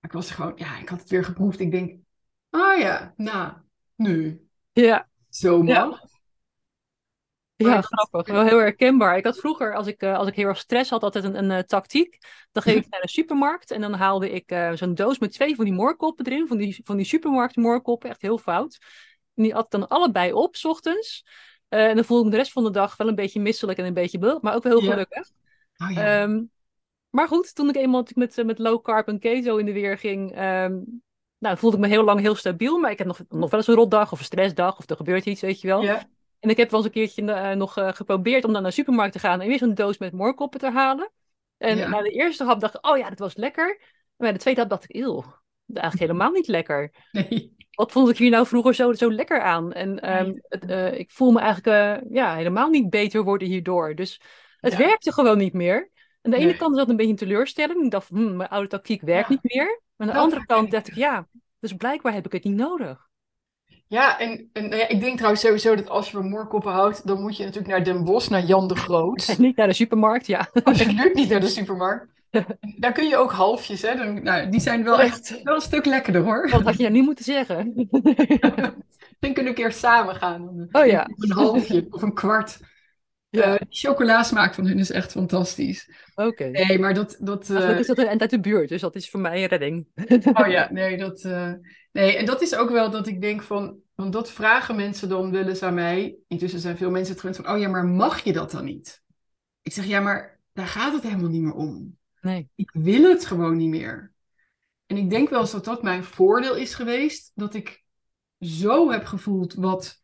Ik 0.00 0.12
was 0.12 0.30
gewoon, 0.30 0.52
ja, 0.56 0.78
ik 0.78 0.88
had 0.88 1.00
het 1.00 1.10
weer 1.10 1.24
geproefd. 1.24 1.60
Ik 1.60 1.70
denk, 1.70 2.00
oh 2.50 2.78
ja, 2.78 3.14
nou, 3.16 3.52
nu. 3.94 4.48
Ja. 4.72 5.08
Zo. 5.28 5.64
Ja. 5.64 6.04
Ja, 7.56 7.80
grappig. 7.80 8.34
Wel 8.34 8.44
heel 8.44 8.58
herkenbaar. 8.58 9.16
Ik 9.16 9.24
had 9.24 9.38
vroeger, 9.38 9.74
als 9.74 9.86
ik, 9.86 10.02
als 10.02 10.28
ik 10.28 10.34
heel 10.34 10.46
erg 10.46 10.58
stress 10.58 10.90
had, 10.90 11.02
altijd 11.02 11.24
een, 11.24 11.50
een 11.50 11.66
tactiek. 11.66 12.18
Dan 12.52 12.62
ging 12.62 12.76
ik 12.84 12.86
naar 12.90 13.00
de 13.00 13.08
supermarkt 13.08 13.70
en 13.70 13.80
dan 13.80 13.92
haalde 13.92 14.30
ik 14.30 14.56
zo'n 14.74 14.94
doos 14.94 15.18
met 15.18 15.32
twee 15.32 15.54
van 15.54 15.64
die 15.64 15.74
moorkoppen 15.74 16.26
erin. 16.26 16.46
Van 16.46 16.56
die, 16.56 16.80
van 16.84 16.96
die 16.96 17.06
supermarkt 17.06 17.56
moorkoppen, 17.56 18.10
echt 18.10 18.22
heel 18.22 18.38
fout. 18.38 18.78
En 19.34 19.42
die 19.42 19.54
at 19.54 19.64
ik 19.64 19.70
dan 19.70 19.88
allebei 19.88 20.32
op, 20.32 20.56
s 20.56 20.64
ochtends. 20.64 21.26
en 21.68 21.94
dan 21.94 22.04
voelde 22.04 22.24
ik 22.24 22.30
me 22.30 22.36
de 22.36 22.42
rest 22.42 22.52
van 22.52 22.64
de 22.64 22.70
dag 22.70 22.96
wel 22.96 23.08
een 23.08 23.14
beetje 23.14 23.40
misselijk 23.40 23.78
en 23.78 23.84
een 23.84 23.94
beetje 23.94 24.18
bul, 24.18 24.38
maar 24.42 24.54
ook 24.54 24.62
wel 24.62 24.78
heel 24.78 24.90
gelukkig. 24.90 25.30
Oh, 25.76 25.90
ja. 25.90 26.20
Ehm, 26.22 26.42
maar 27.16 27.28
goed, 27.28 27.54
toen 27.54 27.68
ik 27.68 27.76
eenmaal 27.76 28.06
met, 28.14 28.42
met 28.44 28.58
low 28.58 28.82
carb 28.82 29.08
en 29.08 29.18
keto 29.18 29.56
in 29.56 29.66
de 29.66 29.72
weer 29.72 29.98
ging, 29.98 30.42
um, 30.42 31.02
nou, 31.38 31.56
voelde 31.56 31.76
ik 31.76 31.82
me 31.82 31.88
heel 31.88 32.04
lang 32.04 32.20
heel 32.20 32.34
stabiel. 32.34 32.78
Maar 32.78 32.90
ik 32.90 32.98
heb 32.98 33.06
nog, 33.06 33.18
nog 33.28 33.50
wel 33.50 33.60
eens 33.60 33.68
een 33.68 33.74
rotdag 33.74 34.12
of 34.12 34.18
een 34.18 34.24
stressdag 34.24 34.78
of 34.78 34.90
er 34.90 34.96
gebeurt 34.96 35.26
iets, 35.26 35.40
weet 35.40 35.60
je 35.60 35.66
wel. 35.66 35.82
Ja. 35.82 36.08
En 36.40 36.50
ik 36.50 36.56
heb 36.56 36.70
wel 36.70 36.78
eens 36.78 36.88
een 36.88 36.94
keertje 36.94 37.22
uh, 37.22 37.50
nog 37.50 37.78
uh, 37.78 37.92
geprobeerd 37.92 38.44
om 38.44 38.52
dan 38.52 38.62
naar 38.62 38.70
de 38.70 38.76
supermarkt 38.76 39.12
te 39.12 39.18
gaan 39.18 39.40
en 39.40 39.48
weer 39.48 39.58
zo'n 39.58 39.74
doos 39.74 39.98
met 39.98 40.12
moorkoppen 40.12 40.60
te 40.60 40.70
halen. 40.70 41.10
En 41.58 41.90
na 41.90 42.02
de 42.02 42.10
eerste 42.10 42.44
hap 42.44 42.60
dacht 42.60 42.74
ik, 42.74 42.86
oh 42.86 42.98
ja, 42.98 43.08
dat 43.08 43.18
was 43.18 43.36
lekker. 43.36 43.80
Maar 44.16 44.32
de 44.32 44.38
tweede 44.38 44.60
hap 44.60 44.70
dacht 44.70 44.84
ik, 44.84 44.96
eeuw, 44.96 45.24
eigenlijk 45.66 46.10
helemaal 46.10 46.30
niet 46.30 46.46
lekker. 46.46 46.92
Nee. 47.12 47.54
Wat 47.70 47.92
vond 47.92 48.08
ik 48.08 48.16
hier 48.16 48.30
nou 48.30 48.46
vroeger 48.46 48.74
zo, 48.74 48.92
zo 48.92 49.12
lekker 49.12 49.40
aan? 49.40 49.72
En 49.72 50.18
um, 50.18 50.42
het, 50.48 50.70
uh, 50.70 50.98
ik 50.98 51.10
voel 51.10 51.32
me 51.32 51.40
eigenlijk 51.40 52.02
ja, 52.10 52.34
helemaal 52.34 52.68
niet 52.68 52.90
beter 52.90 53.22
worden 53.22 53.48
hierdoor. 53.48 53.94
Dus 53.94 54.20
het 54.60 54.76
werkte 54.76 55.12
gewoon 55.12 55.38
niet 55.38 55.52
meer. 55.52 55.90
Aan 56.26 56.32
de 56.32 56.38
ene 56.38 56.56
kant 56.56 56.72
is 56.72 56.78
dat 56.78 56.88
een 56.88 56.96
beetje 56.96 57.10
een 57.12 57.18
teleurstelling. 57.18 57.84
Ik 57.84 57.90
dacht, 57.90 58.08
hm, 58.08 58.36
mijn 58.36 58.48
oude 58.48 58.68
tactiek 58.68 59.02
werkt 59.02 59.28
niet 59.28 59.42
meer. 59.42 59.80
Maar 59.96 60.08
aan 60.08 60.14
de 60.14 60.20
andere 60.20 60.46
kant 60.46 60.70
dacht 60.70 60.88
ik, 60.88 60.94
ja, 60.94 61.26
dus 61.60 61.72
blijkbaar 61.72 62.12
heb 62.12 62.26
ik 62.26 62.32
het 62.32 62.44
niet 62.44 62.56
nodig. 62.56 63.08
Ja, 63.86 64.18
en, 64.18 64.50
en 64.52 64.68
nou 64.68 64.76
ja, 64.76 64.88
ik 64.88 65.00
denk 65.00 65.16
trouwens 65.16 65.42
sowieso 65.42 65.74
dat 65.74 65.88
als 65.88 66.10
je 66.10 66.16
van 66.16 66.28
moorkoppen 66.28 66.72
houdt, 66.72 67.06
dan 67.06 67.20
moet 67.20 67.36
je 67.36 67.44
natuurlijk 67.44 67.72
naar 67.72 67.84
Den 67.84 68.04
Bosch, 68.04 68.30
naar 68.30 68.44
Jan 68.44 68.68
de 68.68 68.76
Groot. 68.76 69.28
En 69.28 69.42
niet 69.42 69.56
naar 69.56 69.66
de 69.66 69.72
supermarkt, 69.72 70.26
ja. 70.26 70.48
Absoluut 70.64 71.14
niet 71.14 71.28
naar 71.28 71.40
de 71.40 71.46
supermarkt. 71.46 72.14
Daar 72.78 72.92
kun 72.92 73.08
je 73.08 73.16
ook 73.16 73.32
halfjes, 73.32 73.82
hè. 73.82 73.96
Dan, 73.96 74.22
nou, 74.22 74.48
die 74.48 74.60
zijn 74.60 74.84
wel 74.84 75.00
echt 75.00 75.42
wel 75.42 75.54
een 75.54 75.60
stuk 75.60 75.84
lekkerder, 75.84 76.22
hoor. 76.22 76.48
Wat 76.50 76.62
had 76.62 76.76
je 76.76 76.82
nou 76.82 76.94
niet 76.94 77.04
moeten 77.04 77.24
zeggen? 77.24 77.88
Dan 79.18 79.32
kunnen 79.32 79.44
we 79.44 79.48
een 79.48 79.54
keer 79.54 79.72
samen 79.72 80.14
gaan. 80.14 80.68
Oh 80.72 80.86
ja. 80.86 81.08
Een 81.16 81.32
halfje 81.32 81.86
of 81.90 82.02
een 82.02 82.14
kwart. 82.14 82.58
Ja. 83.28 83.52
Uh, 83.52 83.60
chocola 83.68 84.22
smaak 84.22 84.54
van 84.54 84.66
hun 84.66 84.78
is 84.78 84.90
echt 84.90 85.12
fantastisch. 85.12 85.90
Oké. 86.14 86.44
Nee, 86.44 86.78
maar 86.78 86.94
dat... 86.94 87.16
dat 87.20 87.48
uh... 87.48 87.78
is 87.78 87.86
dat 87.86 87.98
een 87.98 88.20
uit 88.20 88.30
de 88.30 88.40
buurt, 88.40 88.68
dus 88.68 88.80
dat 88.80 88.94
is 88.94 89.10
voor 89.10 89.20
mij 89.20 89.42
een 89.42 89.48
redding. 89.48 89.86
oh 90.40 90.46
ja, 90.46 90.68
nee, 90.72 90.96
dat... 90.96 91.24
Uh... 91.24 91.52
Nee, 91.92 92.16
en 92.16 92.26
dat 92.26 92.42
is 92.42 92.56
ook 92.56 92.70
wel 92.70 92.90
dat 92.90 93.06
ik 93.06 93.20
denk 93.20 93.42
van... 93.42 93.78
Want 93.94 94.12
dat 94.12 94.30
vragen 94.30 94.76
mensen 94.76 95.08
dan 95.08 95.30
wel 95.30 95.48
eens 95.48 95.62
aan 95.62 95.74
mij. 95.74 96.16
Intussen 96.28 96.60
zijn 96.60 96.76
veel 96.76 96.90
mensen 96.90 97.12
het 97.12 97.20
gewend 97.20 97.44
van... 97.44 97.54
Oh 97.54 97.60
ja, 97.60 97.68
maar 97.68 97.84
mag 97.84 98.24
je 98.24 98.32
dat 98.32 98.50
dan 98.50 98.64
niet? 98.64 99.02
Ik 99.62 99.72
zeg, 99.72 99.84
ja, 99.84 100.00
maar 100.00 100.40
daar 100.52 100.66
gaat 100.66 100.92
het 100.92 101.02
helemaal 101.02 101.30
niet 101.30 101.42
meer 101.42 101.54
om. 101.54 101.96
Nee. 102.20 102.48
Ik 102.54 102.70
wil 102.72 103.02
het 103.02 103.26
gewoon 103.26 103.56
niet 103.56 103.68
meer. 103.68 104.12
En 104.86 104.96
ik 104.96 105.10
denk 105.10 105.28
wel 105.30 105.40
eens 105.40 105.52
dat 105.52 105.64
dat 105.64 105.82
mijn 105.82 106.04
voordeel 106.04 106.56
is 106.56 106.74
geweest. 106.74 107.32
Dat 107.34 107.54
ik 107.54 107.84
zo 108.40 108.90
heb 108.90 109.04
gevoeld 109.04 109.54
wat 109.54 110.02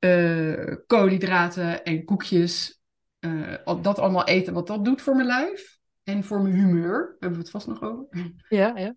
uh, 0.00 0.74
koolhydraten 0.86 1.84
en 1.84 2.04
koekjes, 2.04 2.82
uh, 3.20 3.82
dat 3.82 3.98
allemaal 3.98 4.26
eten, 4.26 4.54
wat 4.54 4.66
dat 4.66 4.84
doet 4.84 5.02
voor 5.02 5.14
mijn 5.14 5.26
lijf. 5.26 5.78
En 6.02 6.24
voor 6.24 6.42
mijn 6.42 6.54
humeur, 6.54 6.98
daar 6.98 7.16
hebben 7.18 7.32
we 7.38 7.38
het 7.38 7.50
vast 7.50 7.66
nog 7.66 7.82
over. 7.82 8.06
Ja, 8.48 8.76
ja. 8.76 8.94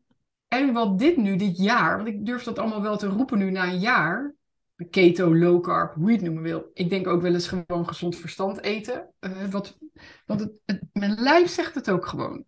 En 0.48 0.74
wat 0.74 1.00
dit 1.00 1.18
nu, 1.18 1.36
dit 1.36 1.58
jaar, 1.58 1.96
want 1.96 2.08
ik 2.08 2.26
durf 2.26 2.44
dat 2.44 2.60
allemaal 2.60 2.82
wel 2.82 2.98
te 2.98 3.08
roepen 3.08 3.38
nu 3.38 3.52
na 3.52 3.64
een 3.64 3.80
jaar. 3.80 4.36
Keto, 4.90 5.36
low 5.36 5.64
carb, 5.64 5.94
hoe 5.94 6.08
je 6.08 6.16
het 6.16 6.26
noemen 6.26 6.44
wil. 6.44 6.70
Ik 6.74 6.90
denk 6.90 7.08
ook 7.08 7.22
wel 7.22 7.34
eens 7.34 7.48
gewoon 7.48 7.88
gezond 7.88 8.16
verstand 8.16 8.62
eten. 8.62 9.10
Uh, 9.20 9.46
wat, 9.50 9.78
want 10.26 10.40
het, 10.66 10.82
mijn 10.94 11.14
lijf 11.14 11.50
zegt 11.50 11.76
het 11.76 11.90
ook 11.90 12.06
gewoon. 12.06 12.46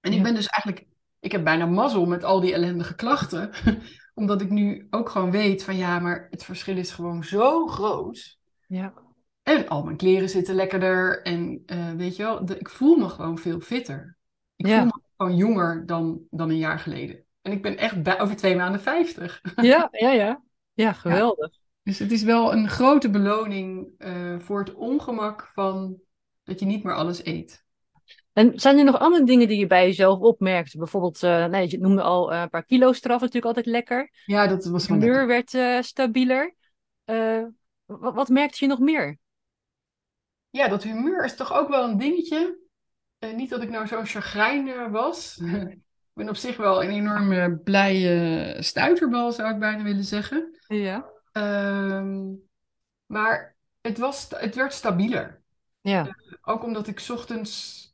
En 0.00 0.12
ik 0.12 0.22
ben 0.22 0.34
dus 0.34 0.46
eigenlijk, 0.46 0.86
ik 1.20 1.32
heb 1.32 1.44
bijna 1.44 1.66
mazzel 1.66 2.06
met 2.06 2.24
al 2.24 2.40
die 2.40 2.52
ellendige 2.52 2.94
klachten. 2.94 3.50
Omdat 4.20 4.40
ik 4.40 4.50
nu 4.50 4.86
ook 4.90 5.08
gewoon 5.08 5.30
weet 5.30 5.64
van 5.64 5.76
ja, 5.76 5.98
maar 5.98 6.26
het 6.30 6.44
verschil 6.44 6.76
is 6.76 6.90
gewoon 6.90 7.24
zo 7.24 7.66
groot. 7.66 8.38
Ja. 8.66 8.92
En 9.42 9.68
al 9.68 9.84
mijn 9.84 9.96
kleren 9.96 10.28
zitten 10.28 10.54
lekkerder. 10.54 11.22
En 11.22 11.62
uh, 11.66 11.92
weet 11.92 12.16
je 12.16 12.22
wel, 12.22 12.44
de, 12.44 12.58
ik 12.58 12.68
voel 12.68 12.96
me 12.96 13.08
gewoon 13.08 13.38
veel 13.38 13.60
fitter. 13.60 14.16
Ik 14.56 14.66
voel 14.66 14.84
me 14.84 15.00
gewoon 15.16 15.36
jonger 15.36 15.86
dan, 15.86 16.20
dan 16.30 16.50
een 16.50 16.58
jaar 16.58 16.78
geleden. 16.78 17.24
En 17.42 17.52
ik 17.52 17.62
ben 17.62 17.76
echt 17.76 18.02
bij, 18.02 18.20
over 18.20 18.36
twee 18.36 18.56
maanden 18.56 18.80
50. 18.80 19.40
Ja, 19.54 19.88
ja, 19.90 20.10
ja. 20.10 20.42
Ja, 20.72 20.92
geweldig. 20.92 21.50
Dus 21.82 21.98
het 21.98 22.12
is 22.12 22.22
wel 22.22 22.52
een 22.52 22.68
grote 22.68 23.10
beloning 23.10 23.88
uh, 23.98 24.38
voor 24.38 24.58
het 24.58 24.74
ongemak 24.74 25.50
van 25.52 26.00
dat 26.44 26.60
je 26.60 26.66
niet 26.66 26.84
meer 26.84 26.94
alles 26.94 27.24
eet. 27.24 27.64
En 28.32 28.58
zijn 28.58 28.78
er 28.78 28.84
nog 28.84 28.98
andere 28.98 29.24
dingen 29.24 29.48
die 29.48 29.58
je 29.58 29.66
bij 29.66 29.86
jezelf 29.86 30.18
opmerkt? 30.18 30.76
Bijvoorbeeld, 30.76 31.22
uh, 31.22 31.44
nee, 31.44 31.70
je 31.70 31.78
noemde 31.78 32.02
al 32.02 32.32
uh, 32.32 32.40
een 32.40 32.48
paar 32.48 32.64
kilo 32.64 32.92
straf, 32.92 33.20
natuurlijk 33.20 33.46
altijd 33.46 33.66
lekker. 33.66 34.10
Ja, 34.24 34.46
dat 34.46 34.64
was 34.64 34.88
wel 34.88 34.98
humeur 34.98 35.26
werd 35.26 35.52
uh, 35.52 35.80
stabieler. 35.80 36.54
Wat, 37.84 38.14
wat, 38.14 38.28
merkte 38.28 38.56
je 38.60 38.66
nog 38.66 38.78
meer? 38.78 39.18
Ja, 40.50 40.68
dat 40.68 40.82
humeur 40.82 41.24
is 41.24 41.36
toch 41.36 41.52
ook 41.52 41.68
wel 41.68 41.88
een 41.88 41.98
dingetje. 41.98 42.58
niet 43.34 43.50
dat 43.50 43.62
ik 43.62 43.70
nou 43.70 43.86
zo'n 43.86 44.06
chagrijn 44.06 44.90
was. 44.90 45.36
ik 45.70 45.78
ben 46.12 46.28
op 46.28 46.36
zich 46.36 46.56
wel 46.56 46.84
een 46.84 46.90
enorme 46.90 47.58
blije 47.58 48.56
stuiterbal, 48.62 49.32
zou 49.32 49.52
ik 49.52 49.58
bijna 49.58 49.82
willen 49.82 50.04
zeggen. 50.04 50.58
Ja. 50.66 51.10
Ehm, 51.32 52.32
maar 53.06 53.56
het, 53.80 53.98
was, 53.98 54.26
het 54.36 54.54
werd 54.54 54.72
stabieler. 54.72 55.42
Ja. 55.80 56.16
ook 56.42 56.64
omdat 56.64 56.86
ik 56.86 57.06
ochtends 57.08 57.89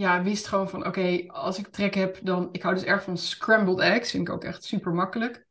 ja, 0.00 0.22
wist 0.22 0.46
gewoon 0.46 0.68
van 0.68 0.86
oké, 0.86 1.24
als 1.26 1.58
ik 1.58 1.66
trek 1.66 1.94
heb, 1.94 2.18
dan. 2.22 2.48
Ik 2.52 2.62
hou 2.62 2.74
dus 2.74 2.84
erg 2.84 3.02
van 3.02 3.18
scrambled 3.18 3.78
eggs. 3.78 4.10
Vind 4.10 4.28
ik 4.28 4.34
ook 4.34 4.44
echt 4.44 4.64
super 4.64 4.92
makkelijk. 4.92 5.46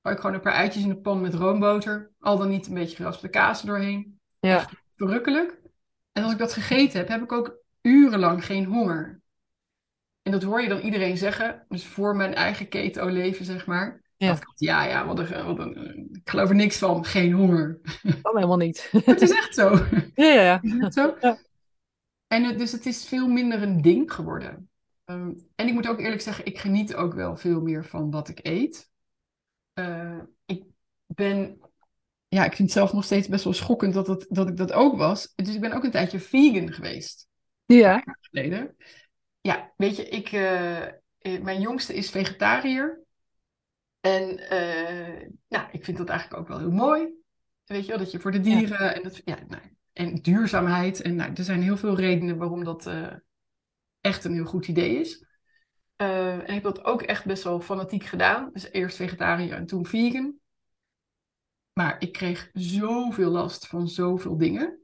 Hou 0.00 0.14
ik 0.14 0.20
gewoon 0.20 0.36
een 0.36 0.42
paar 0.42 0.52
eitjes 0.52 0.82
in 0.82 0.88
de 0.88 0.96
pan 0.96 1.20
met 1.20 1.34
roomboter. 1.34 2.10
Al 2.20 2.38
dan 2.38 2.48
niet 2.48 2.66
een 2.66 2.74
beetje 2.74 2.96
geraspte 2.96 3.28
kaas 3.28 3.62
doorheen. 3.62 4.18
Ja. 4.40 4.68
verrukkelijk. 4.94 5.60
En 6.12 6.22
als 6.22 6.32
ik 6.32 6.38
dat 6.38 6.52
gegeten 6.52 6.98
heb, 6.98 7.08
heb 7.08 7.22
ik 7.22 7.32
ook 7.32 7.56
urenlang 7.82 8.44
geen 8.44 8.64
honger. 8.64 9.20
En 10.22 10.32
dat 10.32 10.42
hoor 10.42 10.62
je 10.62 10.68
dan 10.68 10.80
iedereen 10.80 11.16
zeggen. 11.16 11.64
Dus 11.68 11.86
voor 11.86 12.16
mijn 12.16 12.34
eigen 12.34 12.68
keto-leven, 12.68 13.44
zeg 13.44 13.66
maar. 13.66 14.02
Ja. 14.16 14.28
Dat, 14.28 14.42
ja, 14.54 14.84
ja, 14.84 15.06
wat 15.06 15.18
een, 15.18 15.44
wat 15.44 15.58
een, 15.58 16.08
ik 16.12 16.30
geloof 16.30 16.48
er 16.48 16.54
niks 16.54 16.78
van. 16.78 17.04
Geen 17.04 17.32
honger. 17.32 17.80
Oh, 18.22 18.34
helemaal 18.34 18.56
niet. 18.56 18.90
het 19.04 19.20
is 19.20 19.30
echt 19.30 19.54
zo. 19.54 19.70
Ja, 20.14 20.24
ja, 20.24 20.42
ja. 20.42 20.58
Is 20.62 20.72
het 20.78 20.94
zo? 20.94 21.14
Ja. 21.20 21.38
En 22.34 22.58
dus 22.58 22.72
het 22.72 22.86
is 22.86 23.06
veel 23.06 23.28
minder 23.28 23.62
een 23.62 23.82
ding 23.82 24.12
geworden. 24.12 24.70
Ehm, 25.04 25.32
en 25.54 25.66
ik 25.66 25.72
moet 25.72 25.88
ook 25.88 26.00
eerlijk 26.00 26.20
zeggen, 26.20 26.46
ik 26.46 26.58
geniet 26.58 26.94
ook 26.94 27.14
wel 27.14 27.36
veel 27.36 27.60
meer 27.60 27.84
van 27.84 28.10
wat 28.10 28.28
ik 28.28 28.38
eet. 28.42 28.90
Uh, 29.74 30.20
ik 30.44 30.64
ben, 31.06 31.60
ja, 32.28 32.44
ik 32.44 32.52
vind 32.52 32.68
het 32.68 32.78
zelf 32.78 32.92
nog 32.92 33.04
steeds 33.04 33.28
best 33.28 33.44
wel 33.44 33.52
schokkend 33.52 33.94
dat, 33.94 34.06
het, 34.06 34.26
dat 34.28 34.48
ik 34.48 34.56
dat 34.56 34.72
ook 34.72 34.96
was. 34.96 35.32
Dus 35.34 35.54
ik 35.54 35.60
ben 35.60 35.72
ook 35.72 35.84
een 35.84 35.90
tijdje 35.90 36.20
vegan 36.20 36.72
geweest. 36.72 37.28
Ja. 37.64 38.04
Geleden. 38.20 38.76
Ja, 39.40 39.72
weet 39.76 39.96
je, 39.96 40.08
ik, 40.08 40.32
uh, 40.32 41.42
mijn 41.42 41.60
jongste 41.60 41.94
is 41.94 42.10
vegetariër. 42.10 43.02
En 44.00 44.38
uh, 44.38 45.28
nou, 45.48 45.68
ik 45.72 45.84
vind 45.84 45.96
dat 45.96 46.08
eigenlijk 46.08 46.40
ook 46.40 46.48
wel 46.48 46.58
heel 46.58 46.72
mooi. 46.72 47.14
Weet 47.64 47.82
je 47.82 47.88
wel, 47.88 47.98
dat 47.98 48.10
je 48.10 48.20
voor 48.20 48.32
de 48.32 48.40
dieren 48.40 48.94
en 48.94 49.02
dat, 49.02 49.20
ja, 49.24 49.38
nou, 49.48 49.62
en 49.94 50.14
duurzaamheid. 50.14 51.02
En 51.02 51.14
nou, 51.14 51.32
er 51.34 51.44
zijn 51.44 51.62
heel 51.62 51.76
veel 51.76 51.96
redenen 51.96 52.36
waarom 52.36 52.64
dat 52.64 52.86
uh, 52.86 53.12
echt 54.00 54.24
een 54.24 54.34
heel 54.34 54.44
goed 54.44 54.68
idee 54.68 55.00
is. 55.00 55.26
Uh, 55.96 56.32
en 56.32 56.40
ik 56.40 56.48
heb 56.48 56.62
dat 56.62 56.84
ook 56.84 57.02
echt 57.02 57.24
best 57.24 57.42
wel 57.42 57.60
fanatiek 57.60 58.04
gedaan. 58.04 58.50
Dus 58.52 58.70
eerst 58.70 58.96
vegetariër 58.96 59.56
en 59.56 59.66
toen 59.66 59.86
vegan. 59.86 60.34
Maar 61.72 61.96
ik 61.98 62.12
kreeg 62.12 62.50
zoveel 62.52 63.30
last 63.30 63.66
van 63.66 63.88
zoveel 63.88 64.36
dingen. 64.36 64.78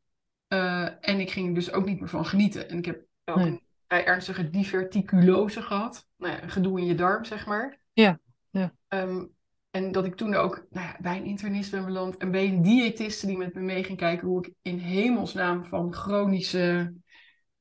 Uh, 0.49 0.89
en 1.01 1.21
ik 1.21 1.31
ging 1.31 1.49
er 1.49 1.55
dus 1.55 1.73
ook 1.73 1.85
niet 1.85 2.01
meer 2.01 2.09
van 2.09 2.27
genieten. 2.27 2.69
En 2.69 2.79
ik 2.79 2.85
heb 2.85 3.05
ook 3.25 3.37
nee. 3.37 3.47
een 3.47 3.61
vrij 3.87 4.05
ernstige 4.05 4.51
diverticulose 4.51 5.63
gehad. 5.63 6.09
Nou 6.17 6.33
ja, 6.35 6.49
gedoe 6.49 6.81
in 6.81 6.87
je 6.87 6.95
darm, 6.95 7.25
zeg 7.25 7.47
maar. 7.47 7.81
Ja, 7.93 8.21
ja. 8.51 8.75
Um, 8.89 9.35
en 9.71 9.93
dat 9.93 10.05
ik 10.05 10.15
toen 10.15 10.35
ook 10.35 10.67
nou 10.71 10.87
ja, 10.87 10.97
bij 11.01 11.17
een 11.17 11.25
internist 11.25 11.71
ben 11.71 11.85
beland 11.85 12.17
en 12.17 12.31
bij 12.31 12.47
een 12.47 12.63
diëtiste 12.63 13.27
die 13.27 13.37
met 13.37 13.55
me 13.55 13.61
mee 13.61 13.85
ging 13.85 13.99
kijken 13.99 14.29
hoe 14.29 14.47
ik 14.47 14.55
in 14.63 14.79
hemelsnaam 14.79 15.65
van 15.65 15.95
chronische, 15.95 16.95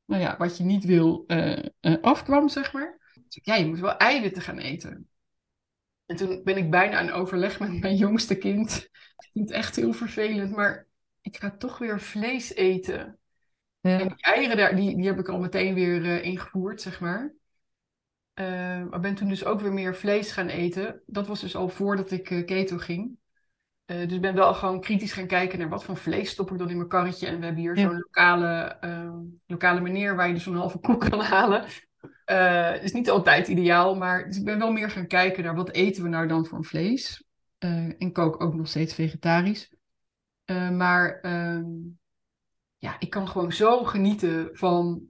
nou 0.06 0.22
ja, 0.22 0.38
wat 0.38 0.58
je 0.58 0.64
niet 0.64 0.86
wil, 0.86 1.24
uh, 1.28 1.64
uh, 1.82 1.98
afkwam, 2.02 2.50
zeg 2.50 2.74
maar. 2.74 2.98
Dus 3.14 3.36
ik, 3.36 3.46
ja, 3.46 3.56
je 3.56 3.66
moet 3.66 3.80
wel 3.80 3.98
eiwitten 3.98 4.42
gaan 4.42 4.58
eten. 4.58 5.10
En 6.06 6.16
toen 6.16 6.44
ben 6.44 6.58
ik 6.58 6.72
bijna 6.72 6.98
aan 6.98 7.10
overleg 7.10 7.60
met 7.60 7.80
mijn 7.80 7.96
jongste 8.06 8.38
kind. 8.38 8.90
Ik 9.18 9.30
vind 9.34 9.50
het 9.50 9.58
echt 9.58 9.76
heel 9.76 9.94
vervelend, 9.94 10.56
maar 10.56 10.88
ik 11.22 11.38
ga 11.38 11.58
toch 11.58 11.78
weer 11.78 12.02
vlees 12.02 12.54
eten. 12.54 13.20
Ja. 13.80 14.00
En 14.00 14.08
die 14.08 14.22
eieren 14.22 14.58
daar, 14.58 14.76
die, 14.76 14.96
die 14.96 15.06
heb 15.06 15.20
ik 15.20 15.30
al 15.30 15.40
meteen 15.40 15.74
weer 15.74 16.02
uh, 16.02 16.24
ingevoerd, 16.24 16.82
zeg 16.82 17.00
maar. 17.00 17.34
Uh, 18.40 18.90
maar 18.90 19.00
ben 19.00 19.16
toen 19.16 19.30
dus 19.30 19.46
ook 19.46 19.62
weer 19.62 19.74
meer 19.74 19.96
vlees 19.96 20.32
gaan 20.32 20.48
eten. 20.48 21.02
Dat 21.06 21.28
was 21.28 21.40
dus 21.40 21.56
al 21.56 21.70
voordat 21.70 22.12
ik 22.12 22.30
uh, 22.30 22.46
keto 22.46 22.78
ging. 22.78 23.18
dus 23.86 24.14
ik 24.14 24.22
ben 24.22 24.36
wel 24.36 24.54
gewoon 24.54 24.82
kritisch 24.82 25.14
gaan 25.14 25.28
kijken 25.28 25.60
naar 25.60 25.70
wat 25.70 25.84
voor 25.84 25.98
vlees 25.98 26.30
stop 26.30 26.52
ik 26.52 26.58
dan 26.58 26.70
in 26.70 26.78
mijn 26.78 26.90
karretje. 26.90 27.28
En 27.28 27.40
we 27.40 27.46
hebben 27.46 27.64
hier 27.64 27.78
zo'n 27.78 27.98
lokale, 27.98 28.78
uh, 28.82 29.16
lokale 29.46 29.82
meneer 29.82 30.16
waar 30.16 30.28
je 30.28 30.34
dus 30.34 30.44
zo'n 30.44 30.56
halve 30.56 30.80
koek 30.80 31.10
kan 31.10 31.22
halen. 31.36 31.66
Uh, 32.26 32.84
is 32.84 32.92
niet 32.92 33.10
altijd 33.10 33.48
ideaal, 33.48 33.96
maar 33.96 34.26
dus 34.26 34.38
ik 34.38 34.46
ben 34.46 34.60
wel 34.60 34.72
meer 34.72 34.90
gaan 34.90 35.08
kijken 35.08 35.44
naar 35.44 35.56
wat 35.56 35.72
eten 35.72 36.04
we 36.04 36.10
nou 36.10 36.28
dan 36.28 36.46
voor 36.46 36.58
een 36.58 36.64
vlees. 36.64 37.24
Uh, 37.60 38.02
en 38.02 38.12
kook 38.12 38.42
ook 38.42 38.54
nog 38.54 38.68
steeds 38.68 38.94
vegetarisch. 38.94 39.76
Uh, 40.46 40.70
maar 40.70 41.20
ehm, 41.20 41.66
ja, 42.78 42.96
ik 43.00 43.10
kan 43.10 43.28
gewoon 43.28 43.52
zo 43.52 43.84
genieten 43.84 44.50
van 44.54 45.08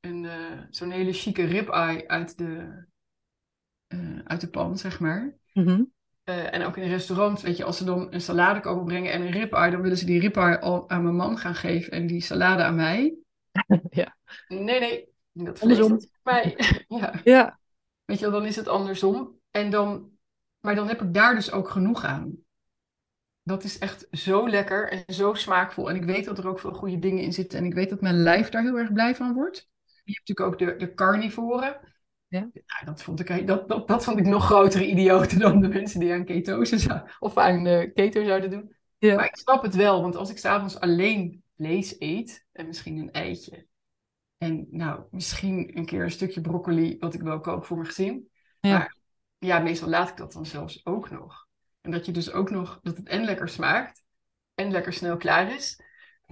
een, 0.00 0.26
zo'n 0.70 0.90
hele 0.90 1.12
chique 1.12 1.44
ribeye 1.44 2.08
uit 2.08 2.38
de, 2.38 2.84
uit 4.24 4.40
de 4.40 4.48
pan, 4.48 4.78
zeg 4.78 5.00
maar. 5.00 5.36
Mm 5.52 5.92
en 6.38 6.64
ook 6.64 6.76
in 6.76 6.82
een 6.82 6.88
restaurant, 6.88 7.40
weet 7.40 7.56
je, 7.56 7.64
als 7.64 7.76
ze 7.76 7.84
dan 7.84 8.12
een 8.12 8.20
salade 8.20 8.60
komen 8.60 8.84
brengen 8.84 9.12
en 9.12 9.20
een 9.20 9.30
ribeye, 9.30 9.70
dan 9.70 9.80
willen 9.80 9.96
ze 9.96 10.04
die 10.04 10.20
ribeye 10.20 10.60
al 10.60 10.90
aan 10.90 11.02
mijn 11.02 11.16
man 11.16 11.38
gaan 11.38 11.54
geven 11.54 11.92
en 11.92 12.06
die 12.06 12.20
salade 12.20 12.62
aan 12.62 12.74
mij. 12.74 13.14
ja. 13.90 14.16
Nee, 14.48 14.80
nee, 14.80 15.08
dat 15.32 15.60
andersom. 15.60 15.98
Mij. 16.22 16.56
ja. 16.88 17.20
ja. 17.24 17.58
Weet 18.04 18.18
je 18.18 18.30
dan 18.30 18.44
is 18.44 18.56
het 18.56 18.68
andersom. 18.68 19.38
En 19.50 19.70
dan, 19.70 20.10
maar 20.60 20.74
dan 20.74 20.88
heb 20.88 21.02
ik 21.02 21.14
daar 21.14 21.34
dus 21.34 21.52
ook 21.52 21.68
genoeg 21.68 22.04
aan. 22.04 22.36
Dat 23.42 23.64
is 23.64 23.78
echt 23.78 24.06
zo 24.10 24.48
lekker 24.48 24.90
en 24.90 25.14
zo 25.14 25.34
smaakvol. 25.34 25.90
En 25.90 25.96
ik 25.96 26.04
weet 26.04 26.24
dat 26.24 26.38
er 26.38 26.48
ook 26.48 26.60
veel 26.60 26.72
goede 26.72 26.98
dingen 26.98 27.22
in 27.22 27.32
zitten. 27.32 27.58
En 27.58 27.64
ik 27.64 27.74
weet 27.74 27.90
dat 27.90 28.00
mijn 28.00 28.22
lijf 28.22 28.48
daar 28.48 28.62
heel 28.62 28.78
erg 28.78 28.92
blij 28.92 29.14
van 29.14 29.34
wordt. 29.34 29.68
Je 30.10 30.16
hebt 30.16 30.28
natuurlijk 30.28 30.62
ook 30.62 30.78
de, 30.78 30.86
de 30.86 30.94
carnivoren. 30.94 31.80
Ja. 32.28 32.50
ja. 32.52 32.84
dat, 32.84 33.02
vond 33.02 33.20
ik, 33.20 33.46
dat, 33.46 33.68
dat, 33.68 33.88
dat 33.88 34.04
vond 34.04 34.18
ik 34.18 34.26
nog 34.26 34.44
grotere 34.44 34.86
idioten 34.86 35.38
dan 35.38 35.60
de 35.60 35.68
mensen 35.68 36.00
die 36.00 36.12
aan 36.12 36.24
ketose 36.24 36.78
zou, 36.78 37.00
of 37.18 37.36
aan 37.36 37.66
uh, 37.66 37.92
keto 37.94 38.24
zouden 38.24 38.50
doen. 38.50 38.76
Ja. 38.98 39.14
Maar 39.14 39.24
ik 39.24 39.36
snap 39.36 39.62
het 39.62 39.74
wel, 39.74 40.02
want 40.02 40.16
als 40.16 40.30
ik 40.30 40.38
s'avonds 40.38 40.80
alleen 40.80 41.42
vlees 41.56 41.96
eet 41.98 42.46
en 42.52 42.66
misschien 42.66 42.98
een 42.98 43.12
eitje, 43.12 43.66
en 44.38 44.66
nou, 44.70 45.02
misschien 45.10 45.76
een 45.76 45.84
keer 45.84 46.02
een 46.02 46.10
stukje 46.10 46.40
broccoli, 46.40 46.96
wat 46.98 47.14
ik 47.14 47.20
wel 47.20 47.40
kook 47.40 47.64
voor 47.64 47.76
mijn 47.76 47.88
gezin. 47.88 48.28
Ja. 48.60 48.78
Maar 48.78 48.96
ja, 49.38 49.58
meestal 49.58 49.88
laat 49.88 50.08
ik 50.08 50.16
dat 50.16 50.32
dan 50.32 50.46
zelfs 50.46 50.86
ook 50.86 51.10
nog. 51.10 51.46
En 51.80 51.90
dat 51.90 52.06
je 52.06 52.12
dus 52.12 52.32
ook 52.32 52.50
nog, 52.50 52.78
dat 52.82 52.96
het 52.96 53.08
en 53.08 53.24
lekker 53.24 53.48
smaakt 53.48 54.02
en 54.54 54.70
lekker 54.70 54.92
snel 54.92 55.16
klaar 55.16 55.54
is. 55.54 55.82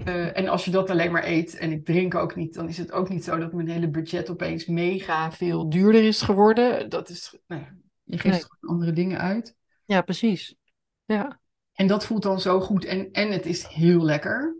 Uh, 0.06 0.36
en 0.38 0.48
als 0.48 0.64
je 0.64 0.70
dat 0.70 0.90
alleen 0.90 1.12
maar 1.12 1.24
eet 1.24 1.56
en 1.56 1.72
ik 1.72 1.84
drink 1.84 2.14
ook 2.14 2.36
niet, 2.36 2.54
dan 2.54 2.68
is 2.68 2.78
het 2.78 2.92
ook 2.92 3.08
niet 3.08 3.24
zo 3.24 3.38
dat 3.38 3.52
mijn 3.52 3.68
hele 3.68 3.88
budget 3.88 4.30
opeens 4.30 4.66
mega 4.66 5.32
veel 5.32 5.68
duurder 5.68 6.04
is 6.04 6.22
geworden. 6.22 6.90
Dat 6.90 7.08
is, 7.08 7.38
nou 7.46 7.62
ja, 7.62 7.74
je 8.04 8.18
geeft 8.18 8.48
nee. 8.50 8.70
andere 8.70 8.92
dingen 8.92 9.18
uit. 9.18 9.54
Ja, 9.84 10.00
precies. 10.00 10.56
Ja. 11.04 11.40
En 11.72 11.86
dat 11.86 12.06
voelt 12.06 12.22
dan 12.22 12.40
zo 12.40 12.60
goed 12.60 12.84
en, 12.84 13.10
en 13.12 13.30
het 13.30 13.46
is 13.46 13.66
heel 13.66 14.04
lekker. 14.04 14.56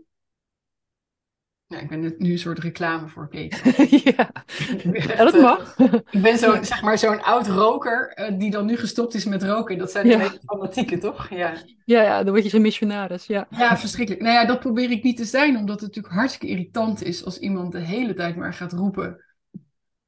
Ja, 1.69 1.79
ik 1.79 1.89
ben 1.89 2.15
nu 2.17 2.31
een 2.31 2.39
soort 2.39 2.59
reclame 2.59 3.07
voor 3.07 3.29
keto. 3.29 3.57
ja. 4.09 4.31
dat 5.17 5.33
eh, 5.33 5.41
mag. 5.41 5.77
ik 6.11 6.21
ben 6.21 6.37
zo'n 6.37 6.65
zeg 6.65 6.81
maar, 6.81 6.97
zo'n 6.97 7.21
oud 7.21 7.47
roker 7.47 8.17
uh, 8.19 8.39
die 8.39 8.51
dan 8.51 8.65
nu 8.65 8.77
gestopt 8.77 9.13
is 9.13 9.25
met 9.25 9.43
roken. 9.43 9.77
Dat 9.77 9.91
zijn 9.91 10.07
de 10.07 10.17
ja. 10.17 10.31
fanatieken, 10.45 10.99
toch? 10.99 11.29
Ja. 11.29 11.53
ja, 11.85 12.01
ja, 12.01 12.23
dan 12.23 12.31
word 12.31 12.43
je 12.43 12.49
zo'n 12.49 12.61
missionaris. 12.61 13.25
Ja. 13.25 13.47
ja, 13.49 13.77
verschrikkelijk. 13.77 14.23
Nou 14.23 14.35
ja, 14.35 14.45
dat 14.45 14.59
probeer 14.59 14.91
ik 14.91 15.03
niet 15.03 15.17
te 15.17 15.25
zijn, 15.25 15.57
omdat 15.57 15.79
het 15.79 15.87
natuurlijk 15.87 16.13
hartstikke 16.13 16.47
irritant 16.47 17.03
is 17.03 17.25
als 17.25 17.39
iemand 17.39 17.71
de 17.71 17.79
hele 17.79 18.13
tijd 18.13 18.35
maar 18.35 18.53
gaat 18.53 18.73
roepen. 18.73 19.25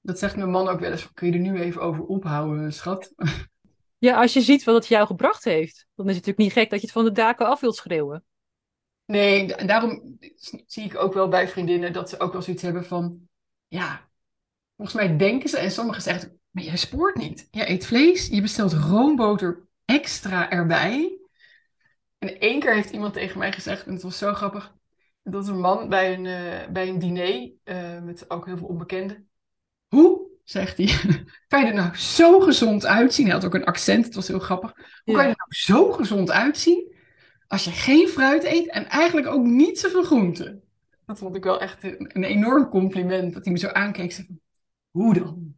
Dat 0.02 0.20
zegt 0.20 0.36
mijn 0.36 0.50
man 0.50 0.68
ook 0.68 0.80
wel 0.80 0.92
eens, 0.92 1.14
kun 1.14 1.28
je 1.28 1.34
er 1.34 1.40
nu 1.40 1.60
even 1.60 1.82
over 1.82 2.04
ophouden, 2.04 2.74
schat? 2.74 3.12
Ja, 3.98 4.22
als 4.22 4.34
je 4.34 4.42
ziet 4.42 4.64
wat 4.64 4.76
het 4.76 4.88
jou 4.88 5.06
gebracht 5.06 5.44
heeft, 5.44 5.86
dan 5.96 6.10
is 6.10 6.16
het 6.16 6.26
natuurlijk 6.26 6.38
niet 6.38 6.52
gek 6.52 6.70
dat 6.70 6.80
je 6.80 6.86
het 6.86 6.96
van 6.96 7.04
de 7.04 7.12
daken 7.12 7.48
af 7.48 7.60
wilt 7.60 7.76
schreeuwen. 7.76 8.24
Nee, 9.12 9.56
en 9.56 9.68
daarom 9.68 10.18
zie 10.66 10.84
ik 10.84 10.98
ook 10.98 11.14
wel 11.14 11.28
bij 11.28 11.48
vriendinnen 11.48 11.94
dat 11.94 12.10
ze 12.10 12.20
ook 12.20 12.32
wel 12.32 12.42
zoiets 12.42 12.64
hebben 12.64 12.86
van, 12.86 13.20
ja, 13.68 14.10
volgens 14.76 14.98
mij 14.98 15.18
denken 15.18 15.50
ze, 15.50 15.58
en 15.58 15.72
sommigen 15.72 16.02
zeggen, 16.02 16.40
maar 16.50 16.64
jij 16.64 16.78
spoort 16.78 17.16
niet. 17.16 17.48
Jij 17.52 17.70
eet 17.70 17.86
vlees, 17.86 18.28
je 18.28 18.42
bestelt 18.42 18.74
roomboter 18.74 19.68
extra 19.86 20.50
erbij. 20.50 21.18
En 22.18 22.40
één 22.40 22.60
keer 22.60 22.74
heeft 22.74 22.90
iemand 22.90 23.14
tegen 23.14 23.40
mij 23.40 23.52
gezegd, 23.52 23.86
en 23.86 23.94
het 23.94 24.02
was 24.02 24.18
zo 24.18 24.34
grappig, 24.34 24.76
dat 25.24 25.48
een 25.48 25.60
man 25.60 25.90
bij 25.90 26.14
een, 26.14 26.26
uh, 26.26 26.68
bij 26.74 26.90
een 26.90 27.00
diner 27.00 27.52
uh, 27.64 28.02
met 28.02 28.30
ook 28.30 28.46
heel 28.46 28.58
veel 28.58 28.68
onbekenden. 28.68 29.30
Hoe, 29.88 30.28
zegt 30.44 30.78
hij, 30.78 30.86
kan 31.48 31.62
je 31.62 31.68
er 31.68 31.74
nou 31.74 31.96
zo 31.96 32.40
gezond 32.40 32.86
uitzien? 32.86 33.26
Hij 33.26 33.34
had 33.34 33.46
ook 33.46 33.56
een 33.56 33.66
accent, 33.66 34.06
het 34.06 34.16
was 34.16 34.28
heel 34.28 34.40
grappig. 34.40 34.74
Hoe 35.04 35.16
kan 35.16 35.24
je 35.24 35.30
er 35.30 35.38
nou 35.38 35.54
zo 35.54 35.92
gezond 35.92 36.32
uitzien? 36.32 36.91
Als 37.52 37.64
je 37.64 37.72
geen 37.72 38.08
fruit 38.08 38.44
eet 38.44 38.70
en 38.70 38.86
eigenlijk 38.86 39.28
ook 39.28 39.46
niet 39.46 39.80
zoveel 39.80 40.04
groenten. 40.04 40.64
Dat 41.06 41.20
vond 41.20 41.36
ik 41.36 41.44
wel 41.44 41.60
echt 41.60 41.84
een, 41.84 42.24
enorm 42.24 42.70
compliment. 42.70 43.34
Dat 43.34 43.44
hij 43.44 43.54
me 43.54 43.60
zo 43.60 43.68
aankeek. 43.68 44.12
Zei, 44.12 44.28
Hoe 44.92 45.14
dan? 45.14 45.56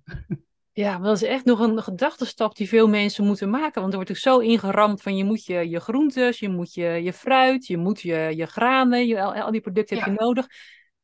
Ja, 0.71 0.97
dat 0.97 1.15
is 1.15 1.23
echt 1.23 1.45
nog 1.45 1.59
een 1.59 1.83
gedachtenstap 1.83 2.55
die 2.55 2.67
veel 2.67 2.87
mensen 2.87 3.25
moeten 3.25 3.49
maken. 3.49 3.81
Want 3.81 3.89
er 3.89 3.95
wordt 3.95 4.09
ook 4.09 4.17
zo 4.17 4.39
ingeramd 4.39 5.01
van 5.01 5.17
je 5.17 5.23
moet 5.23 5.45
je, 5.45 5.69
je 5.69 5.79
groentes, 5.79 6.39
je 6.39 6.49
moet 6.49 6.73
je, 6.73 6.85
je 7.03 7.13
fruit, 7.13 7.67
je 7.67 7.77
moet 7.77 8.01
je, 8.01 8.31
je 8.35 8.45
granen, 8.45 9.07
je, 9.07 9.21
al, 9.21 9.33
al 9.33 9.51
die 9.51 9.61
producten 9.61 9.97
heb 9.97 10.05
je 10.05 10.11
nodig. 10.11 10.47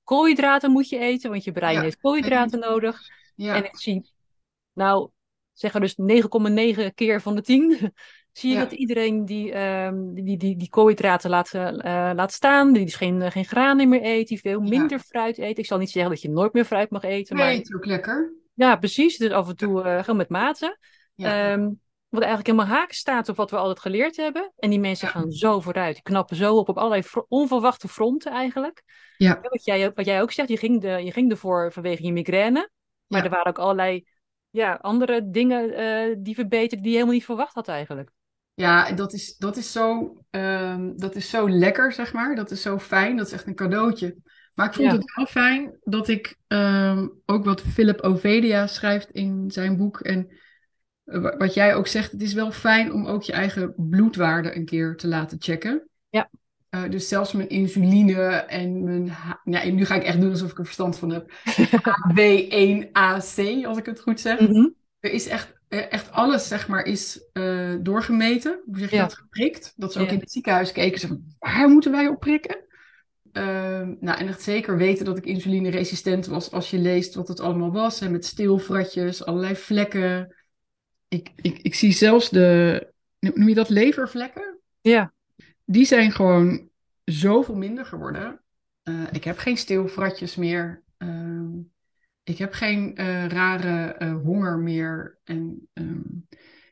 Koolhydraten 0.04 0.72
moet 0.72 0.90
je 0.90 0.98
eten, 0.98 1.30
want 1.30 1.44
je 1.44 1.52
brein 1.52 1.82
heeft 1.82 2.00
koolhydraten 2.00 2.60
nodig. 2.60 3.02
Ja. 3.36 3.56
En 3.56 3.64
ik 3.64 3.78
zie, 3.78 4.12
nou, 4.74 5.10
zeggen 5.54 5.82
dus 5.82 5.96
9,9 6.82 6.94
keer 6.96 7.22
van 7.22 7.36
de 7.36 7.42
10 7.42 7.94
zie 8.32 8.52
je 8.52 8.60
dat 8.60 8.72
iedereen 8.72 9.26
die, 9.26 9.60
um, 9.60 10.14
die, 10.14 10.38
die, 10.38 10.58
die 10.58 10.70
koolhydraten 10.70 11.30
laat, 11.30 11.54
uh, 11.54 11.72
laat 12.16 12.34
staan, 12.34 12.74
die 12.74 12.86
dus 12.86 12.96
geen, 12.96 13.32
geen 13.32 13.46
granen 13.46 13.90
meer 13.90 14.04
eet, 14.04 14.28
die 14.28 14.40
veel 14.40 14.60
minder 14.60 15.00
fruit 15.00 15.38
eet. 15.38 15.58
Ik 15.58 15.66
zal 15.66 15.78
niet 15.78 15.92
zeggen 15.92 16.12
dat 16.12 16.22
je 16.22 16.30
nooit 16.30 16.54
meer 16.54 16.66
fruit 16.66 16.90
mag 16.90 17.04
eten. 17.04 17.36
Nee, 17.36 17.62
maar... 17.64 17.76
ook 17.76 17.86
lekker. 17.86 18.34
Ja, 18.54 18.76
precies. 18.76 19.18
Dus 19.18 19.32
af 19.32 19.48
en 19.48 19.56
toe 19.56 19.84
uh, 19.84 20.00
gewoon 20.00 20.18
met 20.18 20.30
mate. 20.30 20.78
Um, 21.16 21.80
wat 22.10 22.24
eigenlijk 22.24 22.52
helemaal 22.52 22.78
haak 22.78 22.92
staat 22.92 23.30
op 23.30 23.36
wat 23.36 23.52
we 23.52 23.58
altijd 23.58 23.80
geleerd 23.80 24.16
hebben. 24.18 24.52
En 24.58 24.70
die 24.70 24.80
mensen 24.80 25.08
gaan 25.08 25.32
zo 25.32 25.60
vooruit. 25.60 25.94
Die 25.94 26.04
knappen 26.04 26.36
zo 26.36 26.56
op 26.56 26.70
op 26.70 26.78
allerlei 26.78 27.04
onverwachte 27.28 27.88
fronten 27.88 28.32
eigenlijk. 28.32 28.84
Ja. 29.18 29.40
Wat, 29.42 29.66
jij, 29.66 29.92
wat 29.94 30.06
jij 30.06 30.22
ook 30.22 30.32
zegt, 30.32 30.50
je 30.50 30.58
ging, 30.58 30.82
de, 30.82 30.88
je 30.88 31.12
ging 31.12 31.32
ervoor 31.32 31.72
vanwege 31.72 32.04
je 32.04 32.12
migraine. 32.12 32.70
Maar 33.08 33.24
er 33.24 33.30
waren 33.30 33.48
ook 33.48 33.60
allerlei 33.60 34.06
ja, 34.50 34.74
andere 34.82 35.30
dingen 35.30 35.80
uh, 35.80 36.16
die 36.20 36.36
verbeterden 36.36 36.82
die 36.82 36.88
je 36.88 36.94
helemaal 36.94 37.14
niet 37.14 37.26
verwacht 37.26 37.54
had 37.54 37.68
eigenlijk. 37.68 38.12
Ja, 38.60 38.92
dat 38.92 39.14
is, 39.14 39.38
dat, 39.38 39.58
is 39.58 39.72
zo, 39.72 40.18
um, 40.30 40.98
dat 40.98 41.16
is 41.16 41.30
zo 41.30 41.50
lekker, 41.50 41.94
zeg 41.94 42.14
maar. 42.14 42.36
Dat 42.36 42.52
is 42.52 42.62
zo 42.62 42.80
fijn. 42.80 43.18
Dat 43.18 43.28
is 43.28 43.34
echt 43.34 43.48
een 43.48 43.56
cadeautje. 43.56 44.16
Maar 44.54 44.68
ik 44.68 44.74
vond 44.74 44.92
het 44.92 45.14
wel 45.16 45.26
fijn 45.26 45.78
dat 45.84 46.08
ik 46.08 46.36
um, 46.48 47.22
ook 47.26 47.46
wat 47.46 47.62
Philip 47.62 48.02
Ovedia 48.02 48.68
schrijft 48.68 49.10
in 49.12 49.52
zijn 49.52 49.78
boek. 49.78 50.00
En 50.00 50.28
uh, 51.06 51.38
wat 51.38 51.54
jij 51.54 51.76
ook 51.76 51.88
zegt, 51.88 52.12
het 52.12 52.22
is 52.22 52.34
wel 52.34 52.52
fijn 52.52 52.94
om 52.94 53.06
ook 53.06 53.24
je 53.24 53.34
eigen 53.34 53.74
bloedwaarde 53.78 54.56
een 54.56 54.66
keer 54.66 54.96
te 54.96 55.08
laten 55.08 55.38
checken. 55.42 55.88
Ja. 56.10 56.30
Uh, 56.70 56.90
dus 56.90 57.08
zelfs 57.08 57.32
mijn 57.32 57.50
insuline 57.50 58.24
en 58.32 58.84
mijn. 58.84 59.12
Ja, 59.44 59.66
nu 59.66 59.86
ga 59.86 59.96
ik 59.96 60.04
echt 60.04 60.22
doen 60.22 60.30
alsof 60.30 60.52
ik 60.52 60.58
er 60.58 60.66
verstand 60.66 60.98
van 60.98 61.12
heb. 61.12 61.32
HB1AC, 62.12 63.66
als 63.66 63.78
ik 63.78 63.86
het 63.86 64.00
goed 64.00 64.20
zeg. 64.20 64.40
Mm 64.40 64.48
-hmm. 64.48 64.74
Er 65.00 65.12
is 65.12 65.28
echt 65.28 65.48
eh, 65.52 65.59
echt 65.70 66.12
alles, 66.12 66.48
zeg 66.48 66.68
maar, 66.68 66.86
is 66.86 67.24
uh, 67.34 67.76
doorgemeten. 67.82 68.62
Hoe 68.66 68.78
zeg 68.78 68.92
je 68.92 68.98
dat? 68.98 69.14
Geprikt. 69.14 69.74
Dat 69.76 69.94
ze 69.94 70.00
ook 70.00 70.10
in 70.10 70.20
het 70.20 70.32
ziekenhuis 70.32 70.72
keken. 70.72 71.00
Ze 71.00 71.20
waar 71.40 71.70
moeten 71.70 71.92
wij 71.92 72.08
op 72.08 72.20
prikken? 72.20 72.58
Uh, 73.34 73.44
nou, 74.00 74.18
en 74.18 74.28
echt 74.28 74.42
zeker 74.42 74.78
weten 74.78 75.06
dat 75.06 75.18
ik 75.18 75.26
insulineresistent 75.26 76.26
was 76.26 76.52
als 76.52 76.70
je 76.70 76.78
leest 76.78 77.16
wat 77.16 77.28
het 77.28 77.40
allemaal 77.40 77.72
was. 77.72 78.00
Hè, 78.00 78.10
met 78.10 78.26
stilvratjes, 78.26 79.26
allerlei 79.26 79.56
vlekken. 79.56 80.36
Ik, 81.08 81.32
ik, 81.36 81.58
ik 81.58 81.76
zie 81.76 81.92
zelfs 81.92 82.30
de, 82.30 82.88
noem 83.20 83.48
je 83.48 83.56
dat 83.56 83.70
levervlekken? 83.70 84.60
Ja. 84.82 85.14
Die 85.66 85.86
zijn 85.86 86.12
gewoon 86.12 86.70
zoveel 87.06 87.56
minder 87.56 87.86
geworden. 87.86 88.42
Uh, 88.84 89.04
ik 89.12 89.24
heb 89.24 89.38
geen 89.38 89.58
stilvratjes 89.58 90.36
meer. 90.36 90.84
Ehm, 90.98 91.48
ik 92.24 92.38
heb 92.38 92.54
geen 92.54 93.02
uh, 93.02 93.28
rare 93.28 93.96
uh, 94.00 94.22
honger 94.24 94.58
meer. 94.58 95.20
En 95.24 95.68
um, 95.74 96.28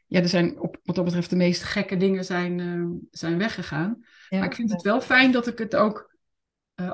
ja, 0.08 0.20
er 0.20 0.28
zijn 0.28 0.60
op, 0.60 0.80
wat 0.84 0.96
dat 0.96 1.06
betreft 1.06 1.30
de 1.30 1.36
meest 1.36 1.64
gekke 1.64 1.98
dingen 1.98 2.26
zijn, 2.26 2.60
uh, 2.60 2.88
zijn 3.12 3.38
weggegaan. 3.38 3.98
Ja, 4.30 4.38
maar 4.38 4.48
ik 4.48 4.56
vind 4.56 4.72
het 4.72 4.82
wel 4.82 5.02
fijn 5.02 5.32
dat 5.32 5.48
ik 5.48 5.58
het 5.58 5.76
ook, 5.76 6.16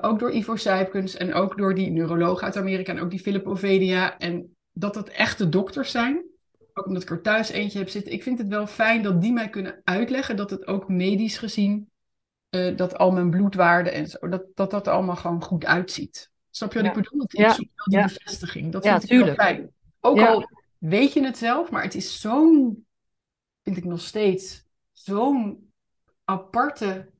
ook 0.01 0.19
door 0.19 0.31
Ivo 0.31 0.55
Sijpkens 0.55 1.15
en 1.15 1.33
ook 1.33 1.57
door 1.57 1.75
die 1.75 1.91
neuroloog 1.91 2.41
uit 2.41 2.57
Amerika 2.57 2.91
en 2.91 2.99
ook 2.99 3.09
die 3.09 3.19
Philip 3.19 3.47
Ovedia 3.47 4.17
en 4.17 4.55
dat 4.71 4.95
het 4.95 5.09
echte 5.09 5.49
dokters 5.49 5.91
zijn. 5.91 6.25
Ook 6.73 6.85
omdat 6.85 7.01
ik 7.01 7.09
er 7.09 7.21
thuis 7.21 7.49
eentje 7.49 7.79
heb 7.79 7.89
zitten. 7.89 8.13
Ik 8.13 8.23
vind 8.23 8.37
het 8.37 8.47
wel 8.47 8.67
fijn 8.67 9.01
dat 9.01 9.21
die 9.21 9.33
mij 9.33 9.49
kunnen 9.49 9.81
uitleggen 9.83 10.35
dat 10.35 10.49
het 10.49 10.67
ook 10.67 10.87
medisch 10.87 11.37
gezien, 11.37 11.89
dat 12.49 12.97
al 12.97 13.11
mijn 13.11 13.29
bloedwaarden 13.29 13.93
en 13.93 14.07
zo, 14.07 14.27
dat, 14.27 14.43
dat 14.53 14.71
dat 14.71 14.87
er 14.87 14.93
allemaal 14.93 15.15
gewoon 15.15 15.43
goed 15.43 15.65
uitziet. 15.65 16.31
Snap 16.55 16.73
je 16.73 16.81
wat 16.81 16.87
ik 16.87 16.93
bedoel? 16.93 17.23
Ik 17.23 17.37
ja. 17.37 17.53
zoek 17.53 17.69
wel 17.75 17.85
die 17.85 18.13
bevestiging. 18.13 18.71
Dat 18.71 18.87
vind 18.87 19.03
ik 19.03 19.09
heel 19.09 19.33
fijn. 19.33 19.73
Ook 19.99 20.19
al 20.19 20.49
weet 20.77 21.13
je 21.13 21.23
het 21.23 21.37
zelf, 21.37 21.71
maar 21.71 21.83
het 21.83 21.95
is 21.95 22.21
zo'n, 22.21 22.85
vind 23.63 23.77
ik 23.77 23.83
nog 23.83 24.01
steeds, 24.01 24.65
zo'n 24.91 25.71
aparte 26.23 27.11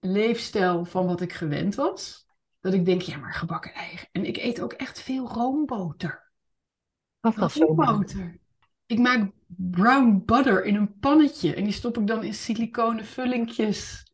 leefstijl 0.00 0.84
van 0.84 1.06
wat 1.06 1.20
ik 1.20 1.32
gewend 1.32 1.74
was. 1.74 2.26
Dat 2.60 2.74
ik 2.74 2.84
denk, 2.84 3.02
ja, 3.02 3.16
maar 3.16 3.34
gebakken 3.34 3.74
eigen. 3.74 4.08
En 4.12 4.24
ik 4.24 4.36
eet 4.36 4.60
ook 4.60 4.72
echt 4.72 5.00
veel 5.00 5.28
roomboter. 5.28 6.32
Wat 7.20 7.34
was 7.34 7.54
roomboter? 7.54 8.38
Ik 8.86 8.98
maak 8.98 9.30
brown 9.46 10.22
butter 10.24 10.64
in 10.64 10.74
een 10.74 10.98
pannetje. 10.98 11.54
En 11.54 11.64
die 11.64 11.72
stop 11.72 11.98
ik 11.98 12.06
dan 12.06 12.24
in 12.24 12.34
siliconen 12.34 13.04
vullingjes. 13.04 14.12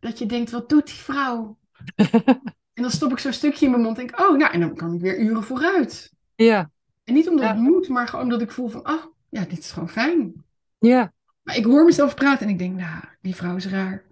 Dat 0.00 0.18
je 0.18 0.26
denkt, 0.26 0.50
wat 0.50 0.68
doet 0.68 0.86
die 0.86 0.94
vrouw? 0.94 1.58
en 2.76 2.82
dan 2.82 2.90
stop 2.90 3.12
ik 3.12 3.18
zo'n 3.18 3.32
stukje 3.32 3.64
in 3.64 3.70
mijn 3.70 3.82
mond 3.82 3.98
en 3.98 4.06
denk, 4.06 4.20
oh, 4.20 4.36
nou, 4.36 4.52
en 4.52 4.60
dan 4.60 4.74
kan 4.74 4.94
ik 4.94 5.00
weer 5.00 5.18
uren 5.18 5.42
vooruit. 5.42 6.12
Ja. 6.34 6.70
En 7.04 7.14
niet 7.14 7.28
omdat 7.28 7.48
het 7.48 7.56
moet, 7.56 7.88
maar 7.88 8.08
gewoon 8.08 8.24
omdat 8.24 8.40
ik 8.40 8.50
voel 8.50 8.68
van, 8.68 8.82
ah, 8.82 9.04
ja, 9.28 9.44
dit 9.44 9.58
is 9.58 9.70
gewoon 9.70 9.88
fijn. 9.88 10.44
Ja. 10.78 11.12
Maar 11.42 11.56
ik 11.56 11.64
hoor 11.64 11.84
mezelf 11.84 12.14
praten 12.14 12.46
en 12.46 12.52
ik 12.52 12.58
denk, 12.58 12.76
nou, 12.76 13.04
die 13.20 13.34
vrouw 13.34 13.56
is 13.56 13.66
raar. 13.66 14.04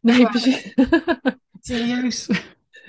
Nee, 0.00 0.26
precies. 0.26 0.74
Serieus. 1.60 2.28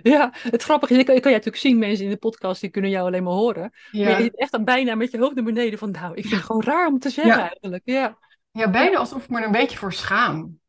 Ja, 0.01 0.33
het 0.33 0.63
grappige 0.63 0.93
is, 0.93 0.99
ik 0.99 1.05
kan, 1.05 1.15
je 1.15 1.21
natuurlijk 1.21 1.55
zien, 1.55 1.77
mensen 1.77 2.05
in 2.05 2.11
de 2.11 2.17
podcast, 2.17 2.61
die 2.61 2.69
kunnen 2.69 2.91
jou 2.91 3.07
alleen 3.07 3.23
maar 3.23 3.33
horen. 3.33 3.73
Ja. 3.91 4.03
Maar 4.03 4.17
je 4.17 4.23
zit 4.23 4.37
echt 4.37 4.63
bijna 4.63 4.95
met 4.95 5.11
je 5.11 5.19
hoofd 5.19 5.35
naar 5.35 5.43
beneden 5.43 5.79
van, 5.79 5.91
nou, 5.91 6.15
ik 6.15 6.21
vind 6.21 6.35
het 6.35 6.45
gewoon 6.45 6.63
raar 6.63 6.87
om 6.87 6.99
te 6.99 7.09
zeggen 7.09 7.39
eigenlijk. 7.39 7.81
Ja. 7.85 8.17
ja, 8.51 8.69
bijna 8.69 8.97
alsof 8.97 9.23
ik 9.23 9.29
me 9.29 9.39
er 9.39 9.45
een 9.45 9.51
beetje 9.51 9.77
voor 9.77 9.93
schaam. 9.93 10.59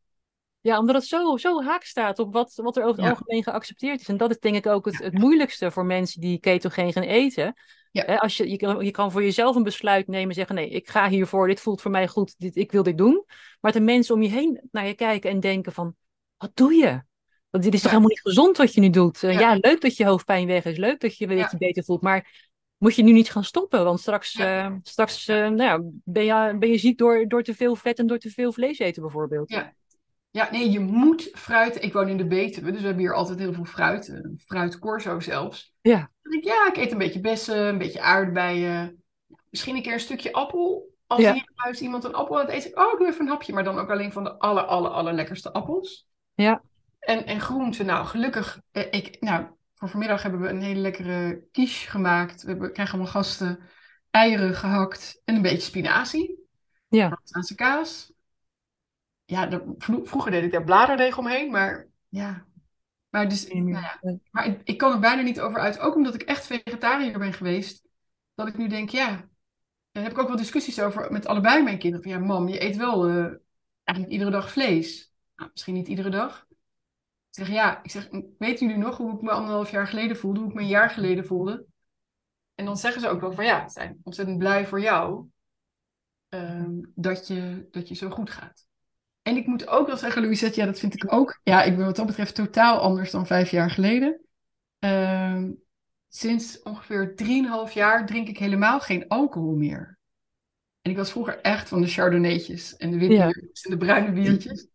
Ja, 0.60 0.78
omdat 0.78 0.94
het 0.94 1.04
zo, 1.04 1.36
zo 1.36 1.62
haak 1.62 1.84
staat 1.84 2.18
op 2.18 2.32
wat, 2.32 2.52
wat 2.54 2.76
er 2.76 2.84
over 2.84 3.02
het 3.02 3.10
algemeen 3.10 3.42
geaccepteerd 3.42 4.00
is. 4.00 4.08
En 4.08 4.16
dat 4.16 4.30
is 4.30 4.38
denk 4.38 4.56
ik 4.56 4.66
ook 4.66 4.84
het, 4.84 4.98
het 4.98 5.18
moeilijkste 5.18 5.70
voor 5.70 5.84
mensen 5.84 6.20
die 6.20 6.40
ketogeen 6.40 6.92
gaan 6.92 7.02
eten. 7.02 7.54
Ja. 7.92 8.16
als 8.16 8.36
je, 8.36 8.50
je, 8.50 8.56
kan, 8.56 8.84
je 8.84 8.90
kan 8.90 9.12
voor 9.12 9.22
jezelf 9.22 9.56
een 9.56 9.62
besluit 9.62 10.06
nemen, 10.06 10.34
zeggen 10.34 10.54
nee, 10.54 10.68
ik 10.68 10.88
ga 10.88 11.08
hiervoor, 11.08 11.48
dit 11.48 11.60
voelt 11.60 11.80
voor 11.80 11.90
mij 11.90 12.08
goed, 12.08 12.34
dit, 12.38 12.56
ik 12.56 12.72
wil 12.72 12.82
dit 12.82 12.98
doen. 12.98 13.24
Maar 13.60 13.72
de 13.72 13.80
mensen 13.80 14.14
om 14.14 14.22
je 14.22 14.28
heen 14.28 14.68
naar 14.70 14.86
je 14.86 14.94
kijken 14.94 15.30
en 15.30 15.40
denken 15.40 15.72
van, 15.72 15.94
wat 16.36 16.50
doe 16.54 16.74
je? 16.74 17.02
Want 17.50 17.64
dit 17.64 17.74
is 17.74 17.80
toch 17.80 17.90
helemaal 17.90 18.10
niet 18.10 18.20
gezond 18.20 18.56
wat 18.56 18.74
je 18.74 18.80
nu 18.80 18.90
doet? 18.90 19.22
Uh, 19.22 19.38
ja. 19.38 19.56
leuk 19.60 19.80
dat 19.80 19.96
je 19.96 20.04
hoofdpijn 20.04 20.46
weg 20.46 20.64
is, 20.64 20.76
leuk 20.76 21.00
dat 21.00 21.16
je, 21.16 21.26
dat 21.26 21.50
je 21.50 21.56
beter 21.56 21.84
voelt, 21.84 22.02
maar 22.02 22.48
moet 22.76 22.94
je 22.94 23.02
nu 23.02 23.12
niet 23.12 23.30
gaan 23.30 23.44
stoppen? 23.44 23.84
Want 23.84 24.00
straks, 24.00 24.34
uh, 24.34 24.72
straks 24.82 25.28
uh, 25.28 25.36
nou 25.36 25.62
ja, 25.62 25.80
ben, 26.04 26.24
je, 26.24 26.56
ben 26.58 26.68
je 26.68 26.78
ziek 26.78 26.98
door, 26.98 27.28
door 27.28 27.42
te 27.42 27.54
veel 27.54 27.76
vet 27.76 27.98
en 27.98 28.06
door 28.06 28.18
te 28.18 28.30
veel 28.30 28.52
vlees 28.52 28.78
eten 28.78 29.02
bijvoorbeeld. 29.02 29.50
Ja. 29.50 29.74
Ja, 30.30 30.48
nee, 30.50 30.70
je 30.70 30.80
moet 30.80 31.30
fruit. 31.32 31.82
Ik 31.82 31.92
woon 31.92 32.08
in 32.08 32.16
de 32.16 32.26
Betuwe, 32.26 32.70
dus 32.70 32.80
we 32.80 32.86
hebben 32.86 33.04
hier 33.04 33.14
altijd 33.14 33.38
heel 33.38 33.52
veel 33.52 33.64
fruit. 33.64 34.22
Fruit 34.46 34.78
corso 34.78 35.20
zelfs. 35.20 35.74
Ja. 35.80 36.10
ik, 36.22 36.44
ja, 36.44 36.68
ik 36.68 36.76
eet 36.76 36.92
een 36.92 36.98
beetje 36.98 37.20
bessen, 37.20 37.66
een 37.66 37.78
beetje 37.78 38.00
aardbeien. 38.00 39.02
Misschien 39.50 39.76
een 39.76 39.82
keer 39.82 39.92
een 39.92 40.00
stukje 40.00 40.32
appel. 40.32 40.88
Als 41.06 41.20
hier 41.20 41.34
in 41.34 41.52
huis 41.54 41.80
iemand 41.80 42.04
een 42.04 42.14
appel 42.14 42.40
eet, 42.40 42.48
eet 42.48 42.64
ik, 42.66 42.78
oh, 42.78 42.92
ik 42.92 42.98
doe 42.98 43.06
even 43.06 43.20
een 43.20 43.30
hapje. 43.30 43.52
Maar 43.52 43.64
dan 43.64 43.78
ook 43.78 43.90
alleen 43.90 44.12
van 44.12 44.24
de 44.24 44.38
aller, 44.38 44.62
aller, 44.62 44.90
allerlekkerste 44.90 45.52
appels. 45.52 46.08
Ja. 46.34 46.62
En, 46.98 47.26
en 47.26 47.40
groenten, 47.40 47.86
nou, 47.86 48.06
gelukkig. 48.06 48.60
Eh, 48.70 48.86
ik, 48.90 49.16
nou, 49.20 49.46
voor 49.74 49.88
vanmiddag 49.88 50.22
hebben 50.22 50.40
we 50.40 50.48
een 50.48 50.62
hele 50.62 50.80
lekkere 50.80 51.42
quiche 51.52 51.90
gemaakt. 51.90 52.42
We 52.42 52.48
hebben, 52.48 52.72
krijgen 52.72 52.94
allemaal 52.94 53.12
gasten 53.12 53.58
eieren 54.10 54.54
gehakt 54.54 55.20
en 55.24 55.34
een 55.34 55.42
beetje 55.42 55.60
spinazie. 55.60 56.48
Ja. 56.88 57.18
Franse 57.24 57.54
kaas. 57.54 58.12
Ja, 59.30 59.62
vroeger 59.78 60.30
deed 60.30 60.44
ik 60.44 60.52
daar 60.52 60.64
bladerdeeg 60.64 61.18
omheen, 61.18 61.50
maar 61.50 61.88
ja, 62.08 62.46
maar, 63.10 63.28
dus, 63.28 63.48
nou 63.48 63.70
ja, 63.70 64.00
maar 64.30 64.46
ik, 64.46 64.60
ik, 64.64 64.78
kan 64.78 64.92
er 64.92 65.00
bijna 65.00 65.22
niet 65.22 65.40
over 65.40 65.60
uit. 65.60 65.78
Ook 65.78 65.94
omdat 65.94 66.14
ik 66.14 66.22
echt 66.22 66.46
vegetariër 66.46 67.18
ben 67.18 67.32
geweest. 67.32 67.88
Dat 68.34 68.46
ik 68.46 68.56
nu 68.56 68.68
denk, 68.68 68.90
ja. 68.90 69.28
Daar 69.90 70.02
heb 70.02 70.12
ik 70.12 70.18
ook 70.18 70.28
wel 70.28 70.36
discussies 70.36 70.80
over 70.80 71.12
met 71.12 71.26
allebei 71.26 71.62
mijn 71.62 71.78
kinderen. 71.78 72.04
Van 72.04 72.20
ja, 72.20 72.26
mam, 72.26 72.48
je 72.48 72.62
eet 72.62 72.76
wel 72.76 73.08
uh, 73.08 73.32
eigenlijk 73.84 74.12
iedere 74.12 74.30
dag 74.30 74.50
vlees. 74.50 75.12
Nou, 75.36 75.50
misschien 75.52 75.74
niet 75.74 75.88
iedere 75.88 76.10
dag. 76.10 76.46
Ik 76.50 77.36
zeg 77.36 77.48
ja, 77.48 77.82
ik 77.82 77.90
zeg, 77.90 78.08
weten 78.38 78.66
jullie 78.66 78.82
nog 78.82 78.96
hoe 78.96 79.14
ik 79.14 79.22
me 79.22 79.30
anderhalf 79.30 79.70
jaar 79.70 79.86
geleden 79.86 80.16
voelde? 80.16 80.40
Hoe 80.40 80.48
ik 80.48 80.54
me 80.54 80.60
een 80.60 80.68
jaar 80.68 80.90
geleden 80.90 81.26
voelde? 81.26 81.66
En 82.54 82.64
dan 82.64 82.76
zeggen 82.76 83.00
ze 83.00 83.08
ook 83.08 83.20
wel 83.20 83.32
van 83.32 83.44
ja, 83.44 83.64
we 83.64 83.70
zijn 83.70 84.00
ontzettend 84.02 84.38
blij 84.38 84.66
voor 84.66 84.80
jou. 84.80 85.26
Um, 86.28 86.92
dat, 86.94 87.26
je, 87.26 87.68
dat 87.70 87.88
je 87.88 87.94
zo 87.94 88.10
goed 88.10 88.30
gaat. 88.30 88.68
En 89.22 89.36
ik 89.36 89.46
moet 89.46 89.68
ook 89.68 89.86
wel 89.86 89.96
zeggen, 89.96 90.22
Louisette, 90.22 90.60
ja, 90.60 90.66
dat 90.66 90.78
vind 90.78 90.94
ik 90.94 91.12
ook. 91.12 91.40
Ja, 91.42 91.62
ik 91.62 91.76
ben 91.76 91.86
wat 91.86 91.96
dat 91.96 92.06
betreft 92.06 92.34
totaal 92.34 92.78
anders 92.78 93.10
dan 93.10 93.26
vijf 93.26 93.50
jaar 93.50 93.70
geleden. 93.70 94.20
Uh, 94.84 95.44
sinds 96.08 96.62
ongeveer 96.62 97.16
drieënhalf 97.16 97.72
jaar 97.72 98.06
drink 98.06 98.28
ik 98.28 98.38
helemaal 98.38 98.80
geen 98.80 99.08
alcohol 99.08 99.54
meer. 99.54 99.98
En 100.82 100.90
ik 100.90 100.96
was 100.96 101.10
vroeger 101.10 101.40
echt 101.40 101.68
van 101.68 101.80
de 101.80 101.86
chardonnaytjes 101.86 102.76
en 102.76 102.90
de 102.90 102.98
witte 102.98 103.14
ja. 103.14 103.28
en 103.62 103.70
de 103.70 103.76
bruine 103.76 104.12
biertjes. 104.12 104.68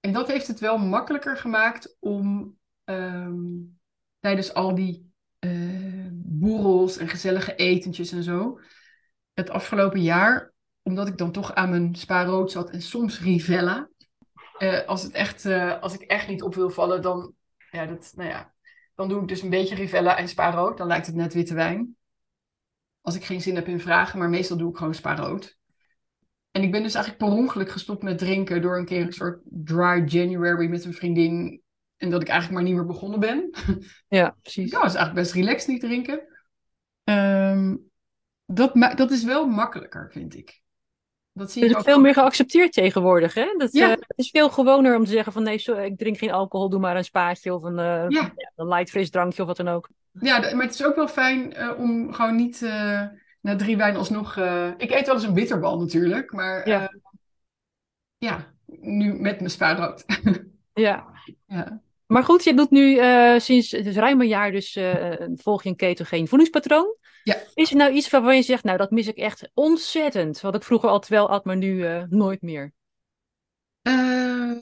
En 0.00 0.12
dat 0.12 0.28
heeft 0.28 0.46
het 0.46 0.60
wel 0.60 0.78
makkelijker 0.78 1.36
gemaakt 1.36 1.96
om 2.00 2.56
um, 2.84 3.78
tijdens 4.20 4.54
al 4.54 4.74
die 4.74 5.12
uh, 5.40 6.08
boerels 6.12 6.96
en 6.96 7.08
gezellige 7.08 7.54
etentjes 7.54 8.12
en 8.12 8.22
zo, 8.22 8.60
het 9.32 9.50
afgelopen 9.50 10.02
jaar 10.02 10.53
omdat 10.84 11.08
ik 11.08 11.18
dan 11.18 11.32
toch 11.32 11.54
aan 11.54 11.70
mijn 11.70 11.94
spaarrood 11.94 12.50
zat 12.50 12.70
en 12.70 12.82
soms 12.82 13.20
Rivella. 13.20 13.88
Uh, 14.58 14.86
als, 14.86 15.02
het 15.02 15.12
echt, 15.12 15.44
uh, 15.44 15.80
als 15.80 15.94
ik 15.94 16.00
echt 16.00 16.28
niet 16.28 16.42
op 16.42 16.54
wil 16.54 16.70
vallen, 16.70 17.02
dan, 17.02 17.34
ja, 17.70 17.86
dat, 17.86 18.12
nou 18.16 18.28
ja, 18.28 18.54
dan 18.94 19.08
doe 19.08 19.22
ik 19.22 19.28
dus 19.28 19.42
een 19.42 19.50
beetje 19.50 19.74
Rivella 19.74 20.16
en 20.16 20.28
spaarrood. 20.28 20.78
Dan 20.78 20.86
lijkt 20.86 21.06
het 21.06 21.14
net 21.14 21.34
witte 21.34 21.54
wijn. 21.54 21.96
Als 23.00 23.14
ik 23.14 23.24
geen 23.24 23.40
zin 23.40 23.54
heb 23.54 23.66
in 23.66 23.80
vragen, 23.80 24.18
maar 24.18 24.28
meestal 24.28 24.56
doe 24.56 24.70
ik 24.70 24.76
gewoon 24.76 24.94
spaarrood. 24.94 25.56
En 26.50 26.62
ik 26.62 26.70
ben 26.70 26.82
dus 26.82 26.94
eigenlijk 26.94 27.24
per 27.24 27.38
ongeluk 27.38 27.70
gestopt 27.70 28.02
met 28.02 28.18
drinken 28.18 28.62
door 28.62 28.78
een 28.78 28.84
keer 28.84 29.00
een 29.00 29.12
soort 29.12 29.40
dry 29.44 30.04
January 30.06 30.68
met 30.68 30.84
een 30.84 30.94
vriendin. 30.94 31.62
En 31.96 32.10
dat 32.10 32.22
ik 32.22 32.28
eigenlijk 32.28 32.60
maar 32.60 32.68
niet 32.68 32.78
meer 32.78 32.86
begonnen 32.86 33.20
ben. 33.20 33.50
Ja, 34.08 34.36
precies. 34.42 34.70
Ja, 34.70 34.78
is 34.78 34.94
eigenlijk 34.94 35.14
best 35.14 35.32
relaxed 35.32 35.68
niet 35.68 35.80
drinken. 35.80 36.22
Um, 37.04 37.90
dat, 38.46 38.96
dat 38.96 39.10
is 39.10 39.24
wel 39.24 39.46
makkelijker, 39.46 40.10
vind 40.12 40.36
ik. 40.36 40.62
Dat 41.34 41.52
zie 41.52 41.62
je 41.62 41.68
is 41.68 41.76
ook 41.76 41.82
veel 41.82 42.00
meer 42.00 42.14
geaccepteerd 42.14 42.72
tegenwoordig. 42.72 43.34
Hè? 43.34 43.54
Dat, 43.56 43.72
ja. 43.72 43.86
uh, 43.86 43.90
het 43.90 44.18
is 44.18 44.30
veel 44.30 44.50
gewoner 44.50 44.96
om 44.96 45.04
te 45.04 45.10
zeggen 45.10 45.32
van 45.32 45.42
nee, 45.42 45.62
ik 45.62 45.98
drink 45.98 46.18
geen 46.18 46.32
alcohol, 46.32 46.68
doe 46.68 46.80
maar 46.80 46.96
een 46.96 47.04
spaatje 47.04 47.54
of 47.54 47.62
een, 47.62 47.78
uh, 47.78 48.04
ja. 48.08 48.32
een 48.56 48.68
light 48.68 48.90
frisdrankje 48.90 49.42
of 49.42 49.48
wat 49.48 49.56
dan 49.56 49.68
ook. 49.68 49.88
Ja, 50.20 50.38
maar 50.38 50.64
het 50.64 50.74
is 50.74 50.84
ook 50.84 50.96
wel 50.96 51.08
fijn 51.08 51.54
uh, 51.56 51.78
om 51.78 52.12
gewoon 52.12 52.36
niet 52.36 52.60
na 53.40 53.56
drie 53.56 53.76
wijn 53.76 53.96
alsnog... 53.96 54.36
ik 54.76 54.90
eet 54.90 55.06
wel 55.06 55.14
eens 55.14 55.24
een 55.24 55.34
bitterbal 55.34 55.78
natuurlijk, 55.78 56.32
maar 56.32 56.68
ja, 56.68 56.94
ja 58.18 58.52
nu 58.80 59.12
met 59.12 59.38
mijn 59.38 59.50
spaarrood. 59.50 60.04
ja. 60.72 61.06
ja. 61.46 61.82
Maar 62.06 62.24
goed, 62.24 62.44
je 62.44 62.54
doet 62.54 62.70
nu 62.70 63.00
sinds 63.40 63.70
het 63.70 63.86
is 63.86 63.96
ruim 63.96 64.20
een 64.20 64.28
jaar 64.28 64.50
dus 64.50 64.78
volg 65.34 65.62
je 65.62 65.68
een 65.68 65.76
ketogeen 65.76 66.28
voedingspatroon. 66.28 66.96
Ja. 67.24 67.36
Is 67.54 67.70
er 67.70 67.76
nou 67.76 67.92
iets 67.92 68.10
waarvan 68.10 68.36
je 68.36 68.42
zegt, 68.42 68.64
nou 68.64 68.78
dat 68.78 68.90
mis 68.90 69.06
ik 69.06 69.16
echt 69.16 69.50
ontzettend, 69.54 70.40
wat 70.40 70.54
ik 70.54 70.62
vroeger 70.62 70.88
altijd 70.88 71.10
wel 71.10 71.28
at, 71.28 71.44
maar 71.44 71.56
nu 71.56 71.74
uh, 71.74 72.02
nooit 72.08 72.42
meer? 72.42 72.72
Uh, 73.82 74.56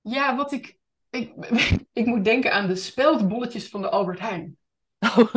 ja, 0.00 0.36
wat 0.36 0.52
ik, 0.52 0.76
ik, 1.10 1.32
ik 1.92 2.06
moet 2.06 2.24
denken 2.24 2.52
aan 2.52 2.66
de 2.66 2.76
speldbolletjes 2.76 3.68
van 3.68 3.80
de 3.80 3.88
Albert 3.88 4.20
Heijn. 4.20 4.56
Oh. 4.98 5.34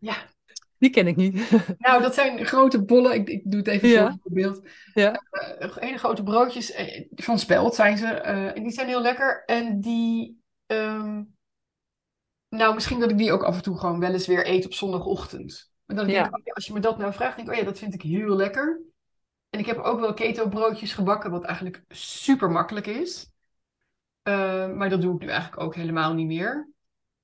Ja. 0.00 0.16
Die 0.78 0.90
ken 0.90 1.06
ik 1.06 1.16
niet. 1.16 1.50
Nou, 1.78 2.02
dat 2.02 2.14
zijn 2.14 2.46
grote 2.46 2.84
bollen. 2.84 3.14
Ik, 3.14 3.28
ik 3.28 3.42
doe 3.44 3.58
het 3.58 3.68
even 3.68 3.88
ja. 3.88 4.18
voor 4.22 4.32
beeld. 4.32 4.68
Ja. 4.94 5.22
Uh, 5.60 5.76
hele 5.76 5.98
grote 5.98 6.22
broodjes 6.22 6.74
van 7.14 7.38
speld 7.38 7.74
zijn 7.74 7.98
ze. 7.98 8.06
en 8.06 8.62
die 8.62 8.72
zijn 8.72 8.88
heel 8.88 9.02
lekker. 9.02 9.44
En 9.44 9.80
die, 9.80 10.40
um, 10.66 11.37
nou, 12.48 12.74
misschien 12.74 13.00
dat 13.00 13.10
ik 13.10 13.18
die 13.18 13.32
ook 13.32 13.42
af 13.42 13.56
en 13.56 13.62
toe 13.62 13.78
gewoon 13.78 14.00
wel 14.00 14.12
eens 14.12 14.26
weer 14.26 14.48
eet 14.48 14.64
op 14.64 14.72
zondagochtend. 14.72 15.70
Maar 15.84 15.96
dan 15.96 16.06
denk 16.06 16.36
ik, 16.36 16.54
als 16.54 16.66
je 16.66 16.72
me 16.72 16.80
dat 16.80 16.98
nou 16.98 17.12
vraagt, 17.12 17.36
denk 17.36 17.48
ik, 17.48 17.54
oh 17.54 17.60
ja, 17.60 17.66
dat 17.66 17.78
vind 17.78 17.94
ik 17.94 18.02
heel 18.02 18.36
lekker. 18.36 18.80
En 19.50 19.58
ik 19.58 19.66
heb 19.66 19.78
ook 19.78 20.00
wel 20.00 20.14
keto 20.14 20.48
broodjes 20.48 20.92
gebakken, 20.92 21.30
wat 21.30 21.44
eigenlijk 21.44 21.82
super 21.88 22.50
makkelijk 22.50 22.86
is. 22.86 23.30
Uh, 24.28 24.72
maar 24.72 24.88
dat 24.88 25.00
doe 25.00 25.14
ik 25.14 25.20
nu 25.20 25.26
eigenlijk 25.26 25.62
ook 25.62 25.74
helemaal 25.74 26.14
niet 26.14 26.26
meer. 26.26 26.68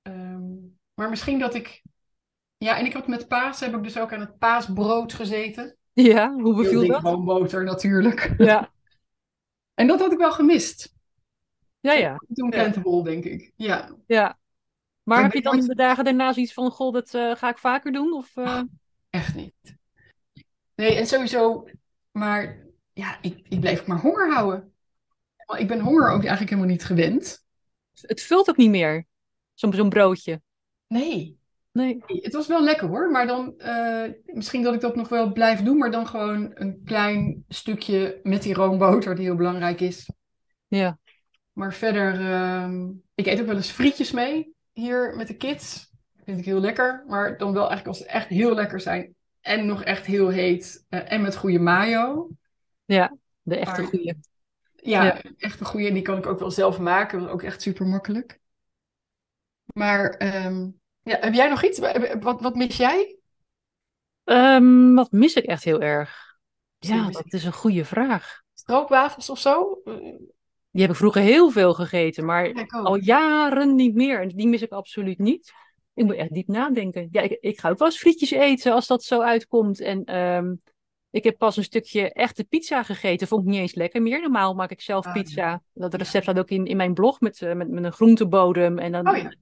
Um, 0.01 0.77
maar 0.93 1.09
misschien 1.09 1.39
dat 1.39 1.55
ik... 1.55 1.83
Ja, 2.57 2.77
en 2.77 2.85
ik 2.85 2.93
had 2.93 3.07
met 3.07 3.27
paas, 3.27 3.59
heb 3.59 3.75
ik 3.75 3.83
dus 3.83 3.99
ook 3.99 4.13
aan 4.13 4.19
het 4.19 4.37
paasbrood 4.37 5.13
gezeten. 5.13 5.77
Ja, 5.93 6.33
hoe 6.33 6.55
beviel 6.55 6.87
dat? 6.87 6.99
Gewoon 6.99 7.25
boter 7.25 7.63
natuurlijk. 7.63 8.33
Ja. 8.37 8.71
en 9.79 9.87
dat 9.87 9.99
had 9.99 10.11
ik 10.11 10.17
wel 10.17 10.31
gemist. 10.31 10.93
Ja, 11.79 11.93
ja. 11.93 12.17
Toen 12.33 12.49
krentenbol, 12.49 13.03
denk 13.03 13.23
ik. 13.23 13.51
Ja. 13.55 13.95
Ja, 14.05 14.37
maar 15.05 15.21
heb 15.21 15.33
je 15.33 15.41
dan 15.41 15.59
de 15.59 15.75
dagen 15.75 16.03
daarna 16.03 16.33
zoiets 16.33 16.53
van, 16.53 16.71
goh, 16.71 16.93
dat 16.93 17.13
uh, 17.13 17.35
ga 17.35 17.49
ik 17.49 17.57
vaker 17.57 17.91
doen? 17.91 18.13
Of, 18.13 18.35
uh... 18.35 18.61
echt 19.09 19.35
niet. 19.35 19.77
Nee, 20.75 20.95
en 20.95 21.07
sowieso, 21.07 21.67
maar 22.11 22.65
ja, 22.93 23.17
ik, 23.21 23.45
ik 23.49 23.59
blijf 23.59 23.85
maar 23.85 23.99
honger 23.99 24.33
houden. 24.33 24.73
Ik 25.57 25.67
ben 25.67 25.79
honger 25.79 26.09
ook 26.09 26.19
eigenlijk 26.19 26.49
helemaal 26.49 26.71
niet 26.71 26.85
gewend. 26.85 27.45
Het 28.01 28.21
vult 28.21 28.49
ook 28.49 28.57
niet 28.57 28.69
meer, 28.69 29.05
zo'n 29.53 29.73
zo'n 29.73 29.89
broodje. 29.89 30.41
Nee. 30.87 31.37
Nee. 31.71 32.03
Het 32.07 32.33
was 32.33 32.47
wel 32.47 32.63
lekker 32.63 32.87
hoor, 32.87 33.11
maar 33.11 33.27
dan 33.27 33.53
uh, 33.57 34.11
misschien 34.25 34.63
dat 34.63 34.73
ik 34.73 34.81
dat 34.81 34.95
nog 34.95 35.09
wel 35.09 35.31
blijf 35.31 35.61
doen, 35.61 35.77
maar 35.77 35.91
dan 35.91 36.07
gewoon 36.07 36.51
een 36.53 36.81
klein 36.85 37.43
stukje 37.47 38.19
met 38.23 38.41
die 38.41 38.53
roomboter 38.53 39.15
die 39.15 39.25
heel 39.25 39.35
belangrijk 39.35 39.81
is. 39.81 40.09
Ja. 40.67 40.97
Maar 41.51 41.73
verder, 41.73 42.19
uh, 42.19 42.89
ik 43.15 43.25
eet 43.25 43.39
ook 43.39 43.45
wel 43.45 43.55
eens 43.55 43.71
frietjes 43.71 44.11
mee 44.11 44.54
hier 44.75 45.15
met 45.15 45.27
de 45.27 45.37
kids. 45.37 45.93
Vind 46.23 46.39
ik 46.39 46.45
heel 46.45 46.59
lekker, 46.59 47.03
maar 47.07 47.37
dan 47.37 47.53
wel 47.53 47.67
eigenlijk 47.69 47.87
als 47.87 47.97
ze 47.97 48.05
echt 48.05 48.27
heel 48.27 48.53
lekker 48.53 48.79
zijn 48.79 49.15
en 49.41 49.65
nog 49.65 49.83
echt 49.83 50.05
heel 50.05 50.29
heet 50.29 50.85
uh, 50.89 51.11
en 51.11 51.21
met 51.21 51.35
goede 51.35 51.59
mayo. 51.59 52.29
Ja, 52.85 53.17
de 53.41 53.57
echte 53.57 53.81
maar, 53.81 53.89
goede. 53.89 54.15
Ja, 54.75 55.03
ja, 55.03 55.21
echt 55.37 55.59
een 55.59 55.65
goede. 55.65 55.87
En 55.87 55.93
die 55.93 56.03
kan 56.03 56.17
ik 56.17 56.25
ook 56.25 56.39
wel 56.39 56.51
zelf 56.51 56.79
maken. 56.79 57.19
Dat 57.19 57.27
is 57.27 57.33
ook 57.33 57.43
echt 57.43 57.61
super 57.61 57.85
makkelijk. 57.85 58.39
Maar 59.73 60.21
um, 60.45 60.79
ja, 61.01 61.17
heb 61.19 61.33
jij 61.33 61.49
nog 61.49 61.63
iets? 61.63 61.79
Wat, 62.19 62.41
wat 62.41 62.55
mis 62.55 62.77
jij? 62.77 63.17
Um, 64.23 64.95
wat 64.95 65.11
mis 65.11 65.33
ik 65.33 65.45
echt 65.45 65.63
heel 65.63 65.81
erg? 65.81 66.37
Ja, 66.77 67.09
dat 67.09 67.33
is 67.33 67.43
een 67.43 67.53
goede 67.53 67.85
vraag. 67.85 68.41
Stroopwafels 68.53 69.29
of 69.29 69.39
zo? 69.39 69.81
Die 70.75 70.83
heb 70.83 70.93
ik 70.93 70.99
vroeger 70.99 71.21
heel 71.21 71.49
veel 71.49 71.73
gegeten, 71.73 72.25
maar 72.25 72.67
al 72.69 72.95
jaren 72.95 73.75
niet 73.75 73.95
meer. 73.95 74.21
En 74.21 74.27
die 74.27 74.47
mis 74.47 74.61
ik 74.61 74.71
absoluut 74.71 75.17
niet. 75.17 75.53
Ik 75.93 76.05
moet 76.05 76.15
echt 76.15 76.33
diep 76.33 76.47
nadenken. 76.47 77.07
Ja, 77.11 77.21
ik, 77.21 77.37
ik 77.39 77.59
ga 77.59 77.69
ook 77.69 77.77
wel 77.77 77.87
eens 77.87 77.97
frietjes 77.97 78.31
eten 78.31 78.73
als 78.73 78.87
dat 78.87 79.03
zo 79.03 79.21
uitkomt. 79.21 79.79
En 79.79 80.17
um, 80.17 80.61
ik 81.09 81.23
heb 81.23 81.37
pas 81.37 81.57
een 81.57 81.63
stukje 81.63 82.13
echte 82.13 82.43
pizza 82.43 82.83
gegeten. 82.83 83.27
Vond 83.27 83.41
ik 83.41 83.47
niet 83.47 83.59
eens 83.59 83.75
lekker 83.75 84.01
meer. 84.01 84.21
Normaal 84.21 84.53
maak 84.53 84.71
ik 84.71 84.81
zelf 84.81 85.05
ah, 85.05 85.13
pizza. 85.13 85.61
Dat 85.73 85.93
recept 85.93 86.23
staat 86.23 86.39
ook 86.39 86.49
in, 86.49 86.65
in 86.65 86.77
mijn 86.77 86.93
blog 86.93 87.19
met, 87.19 87.41
uh, 87.41 87.53
met, 87.53 87.69
met 87.69 87.83
een 87.83 87.93
groentebodem. 87.93 88.79
En 88.79 88.91
dan, 88.91 89.09
oh, 89.09 89.17
ja. 89.17 89.35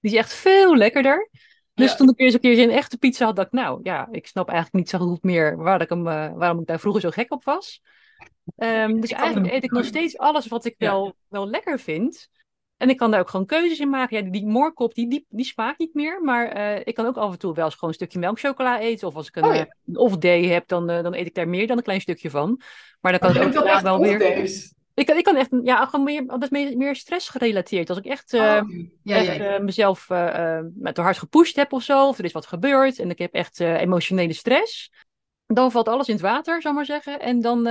Die 0.00 0.12
is 0.12 0.18
echt 0.18 0.32
veel 0.32 0.76
lekkerder. 0.76 1.30
Dus 1.74 1.96
toen 1.96 2.08
ik 2.08 2.20
eerst 2.20 2.34
een 2.34 2.40
keer 2.40 2.62
een 2.62 2.70
echte 2.70 2.98
pizza 2.98 3.24
had, 3.24 3.36
dacht 3.36 3.52
ik, 3.52 3.58
nou 3.58 3.80
ja, 3.82 4.08
ik 4.10 4.26
snap 4.26 4.48
eigenlijk 4.48 4.76
niet 4.78 4.88
zo 4.88 4.98
goed 4.98 5.22
meer 5.22 5.56
waar 5.56 5.80
ik 5.80 5.88
hem, 5.88 6.06
uh, 6.06 6.32
waarom 6.34 6.60
ik 6.60 6.66
daar 6.66 6.80
vroeger 6.80 7.00
zo 7.00 7.10
gek 7.10 7.32
op 7.32 7.44
was. 7.44 7.82
Um, 8.56 9.00
dus 9.00 9.12
eigenlijk 9.12 9.52
eet 9.52 9.64
ik 9.64 9.70
nog 9.70 9.84
steeds 9.84 10.18
alles 10.18 10.46
wat 10.46 10.64
ik 10.64 10.74
wel, 10.78 11.16
wel 11.28 11.48
lekker 11.48 11.80
vind. 11.80 12.28
En 12.76 12.88
ik 12.88 12.96
kan 12.96 13.10
daar 13.10 13.20
ook 13.20 13.30
gewoon 13.30 13.46
keuzes 13.46 13.78
in 13.78 13.88
maken. 13.88 14.24
Ja, 14.24 14.30
die 14.30 14.46
moorkop, 14.46 14.94
die, 14.94 15.08
die, 15.08 15.26
die 15.28 15.44
smaakt 15.44 15.78
niet 15.78 15.94
meer. 15.94 16.22
Maar 16.22 16.56
uh, 16.56 16.80
ik 16.84 16.94
kan 16.94 17.06
ook 17.06 17.16
af 17.16 17.32
en 17.32 17.38
toe 17.38 17.54
wel 17.54 17.64
eens 17.64 17.74
gewoon 17.74 17.90
een 17.90 17.96
stukje 17.96 18.18
melkchocola 18.18 18.80
eten. 18.80 19.08
Of 19.08 19.14
als 19.14 19.28
ik 19.28 19.36
een, 19.36 19.44
oh, 19.44 19.54
ja. 19.54 19.66
uh, 19.84 19.98
off-day 19.98 20.44
heb, 20.44 20.68
dan, 20.68 20.90
uh, 20.90 21.02
dan 21.02 21.14
eet 21.14 21.26
ik 21.26 21.34
daar 21.34 21.48
meer 21.48 21.66
dan 21.66 21.76
een 21.76 21.82
klein 21.82 22.00
stukje 22.00 22.30
van. 22.30 22.60
Maar 23.00 23.12
dan 23.12 23.20
kan 23.20 23.30
oh, 23.30 23.48
ik 23.52 23.58
ook 23.58 23.80
wel 23.80 23.98
weer... 24.00 24.64
Ik, 24.94 25.10
ik 25.10 25.24
kan 25.24 25.36
echt, 25.36 25.50
ja, 25.62 25.86
gewoon 25.86 26.04
meer, 26.04 26.26
dat 26.26 26.42
is 26.42 26.48
meer, 26.48 26.76
meer 26.76 26.96
stress 26.96 27.28
gerelateerd. 27.28 27.88
Als 27.88 27.98
ik 27.98 28.04
echt, 28.04 28.32
uh, 28.32 28.40
oh, 28.40 28.70
ja, 29.02 29.16
echt 29.16 29.36
ja, 29.36 29.58
uh, 29.58 29.64
mezelf 29.64 30.10
uh, 30.10 30.58
met 30.74 30.94
te 30.94 31.00
hard 31.00 31.18
gepusht 31.18 31.56
heb 31.56 31.72
of 31.72 31.82
zo, 31.82 32.08
of 32.08 32.18
er 32.18 32.24
is 32.24 32.32
wat 32.32 32.46
gebeurd 32.46 32.98
en 32.98 33.10
ik 33.10 33.18
heb 33.18 33.32
echt 33.32 33.60
emotionele 33.60 34.32
stress, 34.32 34.90
dan 35.46 35.70
valt 35.70 35.88
alles 35.88 36.08
in 36.08 36.14
het 36.14 36.22
water, 36.22 36.62
zou 36.62 36.74
maar 36.74 36.84
zeggen. 36.84 37.20
En 37.20 37.40
dan, 37.40 37.64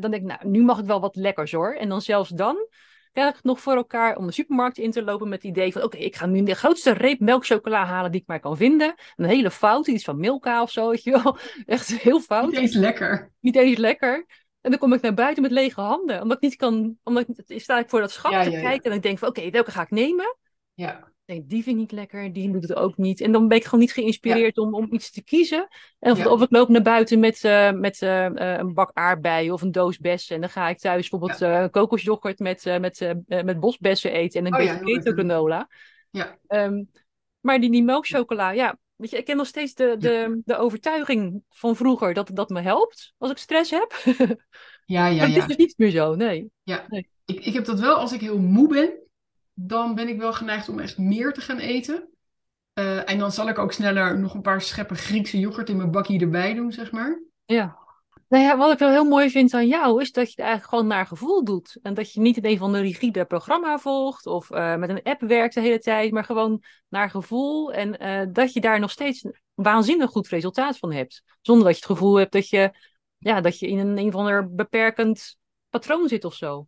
dan 0.00 0.10
denk 0.10 0.14
ik, 0.14 0.22
nou, 0.22 0.48
nu 0.48 0.62
mag 0.62 0.78
ik 0.78 0.84
wel 0.84 1.00
wat 1.00 1.16
lekkers 1.16 1.52
hoor. 1.52 1.74
En 1.74 1.88
dan 1.88 2.02
zelfs 2.02 2.30
dan 2.30 2.68
krijg 3.12 3.28
ik 3.28 3.34
het 3.34 3.44
nog 3.44 3.60
voor 3.60 3.74
elkaar 3.76 4.16
om 4.16 4.26
de 4.26 4.32
supermarkt 4.32 4.78
in 4.78 4.90
te 4.90 5.02
lopen 5.02 5.28
met 5.28 5.42
het 5.42 5.50
idee 5.50 5.72
van, 5.72 5.82
oké, 5.82 5.94
okay, 5.94 6.06
ik 6.06 6.16
ga 6.16 6.26
nu 6.26 6.42
de 6.42 6.54
grootste 6.54 6.92
reep 6.92 7.20
melkchocola 7.20 7.84
halen 7.84 8.10
die 8.10 8.20
ik 8.20 8.26
maar 8.26 8.40
kan 8.40 8.56
vinden. 8.56 8.94
Een 9.16 9.24
hele 9.24 9.50
fout, 9.50 9.86
iets 9.86 10.04
van 10.04 10.20
Milka 10.20 10.62
of 10.62 10.70
zo, 10.70 10.90
weet 10.90 11.02
je 11.02 11.10
wel. 11.10 11.38
Echt 11.66 11.88
heel 11.88 12.20
fout. 12.20 12.50
Niet 12.50 12.60
eens 12.60 12.74
lekker. 12.74 13.32
Niet 13.40 13.56
eens 13.56 13.78
lekker. 13.78 14.26
En 14.60 14.70
dan 14.70 14.78
kom 14.78 14.92
ik 14.92 15.00
naar 15.00 15.14
buiten 15.14 15.42
met 15.42 15.52
lege 15.52 15.80
handen. 15.80 16.22
Omdat 16.22 16.36
ik 16.36 16.42
niet 16.42 16.56
kan, 16.56 16.96
omdat 17.02 17.26
ik, 17.46 17.60
sta 17.60 17.78
ik 17.78 17.88
voor 17.88 18.00
dat 18.00 18.10
schap 18.10 18.32
ja, 18.32 18.42
te 18.42 18.50
ja, 18.50 18.60
kijken. 18.60 18.90
En 18.90 18.96
ik 18.96 19.02
denk 19.02 19.18
van 19.18 19.28
oké, 19.28 19.50
welke 19.50 19.70
ga 19.70 19.82
ik 19.82 19.90
nemen? 19.90 20.36
Ja. 20.74 21.11
Denk, 21.24 21.48
die 21.48 21.62
vind 21.62 21.74
ik 21.74 21.80
niet 21.80 21.92
lekker, 21.92 22.32
die 22.32 22.50
doet 22.50 22.62
het 22.62 22.74
ook 22.74 22.96
niet. 22.96 23.20
En 23.20 23.32
dan 23.32 23.48
ben 23.48 23.56
ik 23.56 23.64
gewoon 23.64 23.80
niet 23.80 23.92
geïnspireerd 23.92 24.58
om, 24.58 24.74
om 24.74 24.92
iets 24.92 25.10
te 25.10 25.22
kiezen. 25.22 25.68
En 25.98 26.12
of, 26.12 26.26
of 26.26 26.42
ik 26.42 26.50
loop 26.50 26.68
naar 26.68 26.82
buiten 26.82 27.20
met, 27.20 27.44
uh, 27.44 27.72
met 27.72 28.00
uh, 28.00 28.28
een 28.34 28.74
bak 28.74 28.90
aardbeien 28.92 29.52
of 29.52 29.62
een 29.62 29.72
doos 29.72 29.98
bessen. 29.98 30.34
En 30.34 30.40
dan 30.40 30.50
ga 30.50 30.68
ik 30.68 30.78
thuis 30.78 31.08
bijvoorbeeld 31.08 31.42
uh, 31.42 31.66
kokosjoghurt 31.70 32.38
met, 32.38 32.64
met, 32.80 33.14
met 33.26 33.60
bosbessen 33.60 34.12
eten 34.12 34.40
en 34.40 34.46
een 34.46 34.52
oh, 34.52 34.58
beetje 34.58 34.84
keto 34.84 35.12
granola. 35.12 35.68
Ja. 36.10 36.38
Um, 36.48 36.90
maar 37.40 37.60
die, 37.60 37.70
die 37.70 37.82
melkchocola, 37.82 38.50
ja, 38.50 38.78
Weet 39.02 39.10
je, 39.10 39.16
ik 39.16 39.24
ken 39.24 39.36
nog 39.36 39.46
steeds 39.46 39.74
de, 39.74 39.96
de, 39.98 40.40
de 40.44 40.56
overtuiging 40.56 41.42
van 41.50 41.76
vroeger 41.76 42.14
dat 42.14 42.30
dat 42.32 42.48
me 42.48 42.60
helpt 42.60 43.14
als 43.18 43.30
ik 43.30 43.36
stress 43.36 43.70
heb. 43.70 44.02
Ja, 44.84 45.06
ja, 45.06 45.16
maar 45.16 45.28
ja. 45.28 45.34
Het 45.34 45.36
is 45.36 45.46
dus 45.46 45.56
niet 45.56 45.74
meer 45.76 45.90
zo, 45.90 46.14
nee. 46.14 46.50
Ja, 46.62 46.84
nee. 46.88 47.08
Ik, 47.24 47.44
ik 47.44 47.54
heb 47.54 47.64
dat 47.64 47.80
wel 47.80 47.94
als 47.94 48.12
ik 48.12 48.20
heel 48.20 48.38
moe 48.38 48.68
ben. 48.68 49.02
Dan 49.54 49.94
ben 49.94 50.08
ik 50.08 50.18
wel 50.18 50.32
geneigd 50.32 50.68
om 50.68 50.78
echt 50.78 50.98
meer 50.98 51.32
te 51.32 51.40
gaan 51.40 51.58
eten. 51.58 52.08
Uh, 52.74 53.10
en 53.10 53.18
dan 53.18 53.32
zal 53.32 53.48
ik 53.48 53.58
ook 53.58 53.72
sneller 53.72 54.18
nog 54.18 54.34
een 54.34 54.42
paar 54.42 54.62
scheppen 54.62 54.96
Griekse 54.96 55.38
yoghurt 55.38 55.68
in 55.68 55.76
mijn 55.76 55.90
bakje 55.90 56.18
erbij 56.18 56.54
doen, 56.54 56.72
zeg 56.72 56.92
maar. 56.92 57.22
Ja. 57.44 57.80
Nou 58.28 58.44
ja, 58.44 58.56
wat 58.56 58.72
ik 58.72 58.78
wel 58.78 58.90
heel 58.90 59.04
mooi 59.04 59.30
vind 59.30 59.54
aan 59.54 59.66
jou, 59.66 60.00
is 60.00 60.12
dat 60.12 60.24
je 60.24 60.30
het 60.30 60.40
eigenlijk 60.40 60.68
gewoon 60.68 60.86
naar 60.86 61.06
gevoel 61.06 61.44
doet. 61.44 61.78
En 61.82 61.94
dat 61.94 62.12
je 62.12 62.20
niet 62.20 62.36
in 62.36 62.44
een 62.44 62.58
van 62.58 62.72
de 62.72 62.80
rigide 62.80 63.24
programma 63.24 63.78
volgt 63.78 64.26
of 64.26 64.50
uh, 64.50 64.76
met 64.76 64.88
een 64.88 65.02
app 65.02 65.20
werkt 65.20 65.54
de 65.54 65.60
hele 65.60 65.78
tijd, 65.78 66.12
maar 66.12 66.24
gewoon 66.24 66.62
naar 66.88 67.10
gevoel. 67.10 67.72
En 67.72 68.02
uh, 68.02 68.34
dat 68.34 68.52
je 68.52 68.60
daar 68.60 68.80
nog 68.80 68.90
steeds 68.90 69.24
een 69.24 69.36
waanzinnig 69.54 70.10
goed 70.10 70.28
resultaat 70.28 70.78
van 70.78 70.92
hebt. 70.92 71.22
Zonder 71.40 71.64
dat 71.64 71.74
je 71.74 71.82
het 71.86 71.90
gevoel 71.90 72.14
hebt 72.14 72.32
dat 72.32 72.48
je, 72.48 72.70
ja, 73.18 73.40
dat 73.40 73.58
je 73.58 73.68
in 73.68 73.78
een, 73.78 73.98
een 73.98 74.08
of 74.08 74.14
ander 74.14 74.54
beperkend 74.54 75.36
patroon 75.70 76.08
zit 76.08 76.24
of 76.24 76.34
zo. 76.34 76.66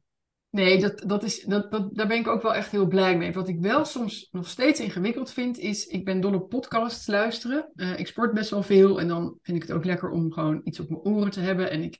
Nee, 0.54 0.80
dat, 0.80 1.02
dat 1.06 1.22
is, 1.22 1.42
dat, 1.42 1.70
dat, 1.70 1.94
daar 1.94 2.06
ben 2.06 2.18
ik 2.18 2.26
ook 2.26 2.42
wel 2.42 2.54
echt 2.54 2.70
heel 2.70 2.86
blij 2.86 3.16
mee. 3.16 3.32
Wat 3.32 3.48
ik 3.48 3.60
wel 3.60 3.84
soms 3.84 4.28
nog 4.32 4.48
steeds 4.48 4.80
ingewikkeld 4.80 5.30
vind, 5.30 5.58
is 5.58 5.86
ik 5.86 6.04
ben 6.04 6.20
dol 6.20 6.34
op 6.34 6.48
podcasts 6.48 7.06
luisteren. 7.06 7.70
Uh, 7.74 7.98
ik 7.98 8.06
sport 8.06 8.34
best 8.34 8.50
wel 8.50 8.62
veel 8.62 9.00
en 9.00 9.08
dan 9.08 9.38
vind 9.42 9.56
ik 9.56 9.62
het 9.62 9.72
ook 9.72 9.84
lekker 9.84 10.10
om 10.10 10.32
gewoon 10.32 10.60
iets 10.64 10.80
op 10.80 10.88
mijn 10.88 11.00
oren 11.00 11.30
te 11.30 11.40
hebben. 11.40 11.70
En 11.70 11.82
ik 11.82 11.98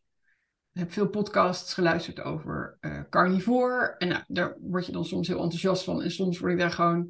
heb 0.73 0.93
veel 0.93 1.09
podcasts 1.09 1.75
geluisterd 1.75 2.21
over 2.21 2.79
uh, 2.81 3.01
carnivore. 3.11 3.95
En 3.99 4.09
nou, 4.09 4.23
daar 4.27 4.57
word 4.61 4.87
je 4.87 4.93
dan 4.93 5.05
soms 5.05 5.29
heel 5.29 5.43
enthousiast 5.43 5.85
van. 5.85 6.03
En 6.03 6.11
soms 6.11 6.39
word 6.39 6.53
ik 6.53 6.59
daar 6.59 6.71
gewoon 6.71 7.09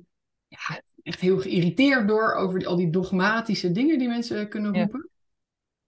ja, 0.48 0.82
echt 1.02 1.20
heel 1.20 1.38
geïrriteerd 1.38 2.08
door, 2.08 2.34
over 2.34 2.58
die, 2.58 2.68
al 2.68 2.76
die 2.76 2.90
dogmatische 2.90 3.72
dingen 3.72 3.98
die 3.98 4.08
mensen 4.08 4.48
kunnen 4.48 4.78
roepen. 4.78 5.10
Ja. 5.12 5.24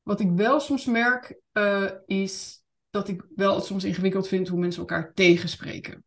Wat 0.02 0.20
ik 0.20 0.30
wel 0.30 0.60
soms 0.60 0.84
merk, 0.84 1.40
uh, 1.52 1.90
is 2.06 2.64
dat 2.96 3.08
ik 3.08 3.22
wel 3.34 3.54
het 3.54 3.64
soms 3.64 3.84
ingewikkeld 3.84 4.28
vind 4.28 4.48
hoe 4.48 4.58
mensen 4.58 4.80
elkaar 4.80 5.12
tegenspreken. 5.14 6.04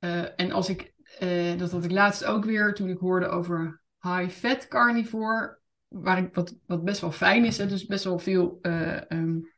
Uh, 0.00 0.24
en 0.36 0.52
als 0.52 0.68
ik, 0.68 0.92
uh, 1.20 1.58
dat 1.58 1.70
had 1.70 1.84
ik 1.84 1.90
laatst 1.90 2.24
ook 2.24 2.44
weer 2.44 2.74
toen 2.74 2.88
ik 2.88 2.98
hoorde 2.98 3.26
over 3.26 3.80
high-fat 4.00 4.68
carnivore, 4.68 5.58
waar 5.88 6.18
ik, 6.18 6.34
wat, 6.34 6.56
wat 6.66 6.84
best 6.84 7.00
wel 7.00 7.12
fijn 7.12 7.44
is, 7.44 7.58
hè, 7.58 7.66
dus 7.66 7.86
best 7.86 8.04
wel 8.04 8.18
veel 8.18 8.58
uh, 8.62 9.00
um, 9.08 9.52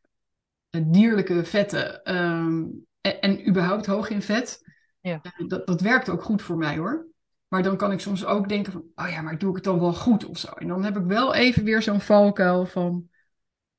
dierlijke 0.70 1.44
vetten 1.44 2.16
um, 2.16 2.86
en, 3.00 3.20
en, 3.20 3.48
überhaupt 3.48 3.86
hoog 3.86 4.08
in 4.08 4.22
vet. 4.22 4.64
Ja. 5.00 5.20
dat, 5.46 5.66
dat 5.66 5.80
werkt 5.80 6.08
ook 6.08 6.22
goed 6.22 6.42
voor 6.42 6.56
mij 6.56 6.76
hoor. 6.76 7.06
Maar 7.48 7.62
dan 7.62 7.76
kan 7.76 7.92
ik 7.92 8.00
soms 8.00 8.24
ook 8.24 8.48
denken 8.48 8.72
van, 8.72 8.84
oh 8.94 9.08
ja, 9.08 9.22
maar 9.22 9.38
doe 9.38 9.48
ik 9.48 9.54
het 9.54 9.64
dan 9.64 9.80
wel 9.80 9.92
goed 9.92 10.24
of 10.24 10.38
zo? 10.38 10.48
En 10.48 10.68
dan 10.68 10.84
heb 10.84 10.96
ik 10.96 11.04
wel 11.04 11.34
even 11.34 11.64
weer 11.64 11.82
zo'n 11.82 12.00
valkuil 12.00 12.66
van, 12.66 13.08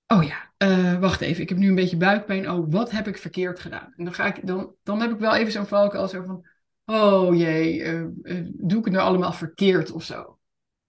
oh 0.08 0.24
ja, 0.24 0.47
uh, 0.64 1.00
wacht 1.00 1.22
even, 1.22 1.42
ik 1.42 1.50
heb 1.50 1.58
nu 1.58 1.70
een 1.70 1.76
beetje 1.76 1.98
buikpijn. 1.98 2.52
Oh, 2.52 2.66
wat 2.70 2.92
heb 2.92 3.08
ik 3.08 3.18
verkeerd 3.18 3.60
gedaan? 3.60 3.94
En 3.98 4.04
dan, 4.04 4.14
ga 4.14 4.26
ik, 4.26 4.48
dan, 4.48 4.76
dan 4.84 5.02
heb 5.02 5.12
ik 5.12 5.20
wel 5.20 5.36
even 5.36 5.52
zo'n 5.52 5.66
valkuil 5.66 6.08
zo 6.08 6.24
van, 6.24 6.48
oh 6.86 7.36
jee, 7.36 7.80
uh, 7.80 8.06
uh, 8.22 8.48
doe 8.54 8.80
ik 8.80 8.86
het 8.86 8.94
nou 8.94 9.08
allemaal 9.08 9.34
verkeerd 9.34 9.92
of 9.92 10.04
zo? 10.04 10.38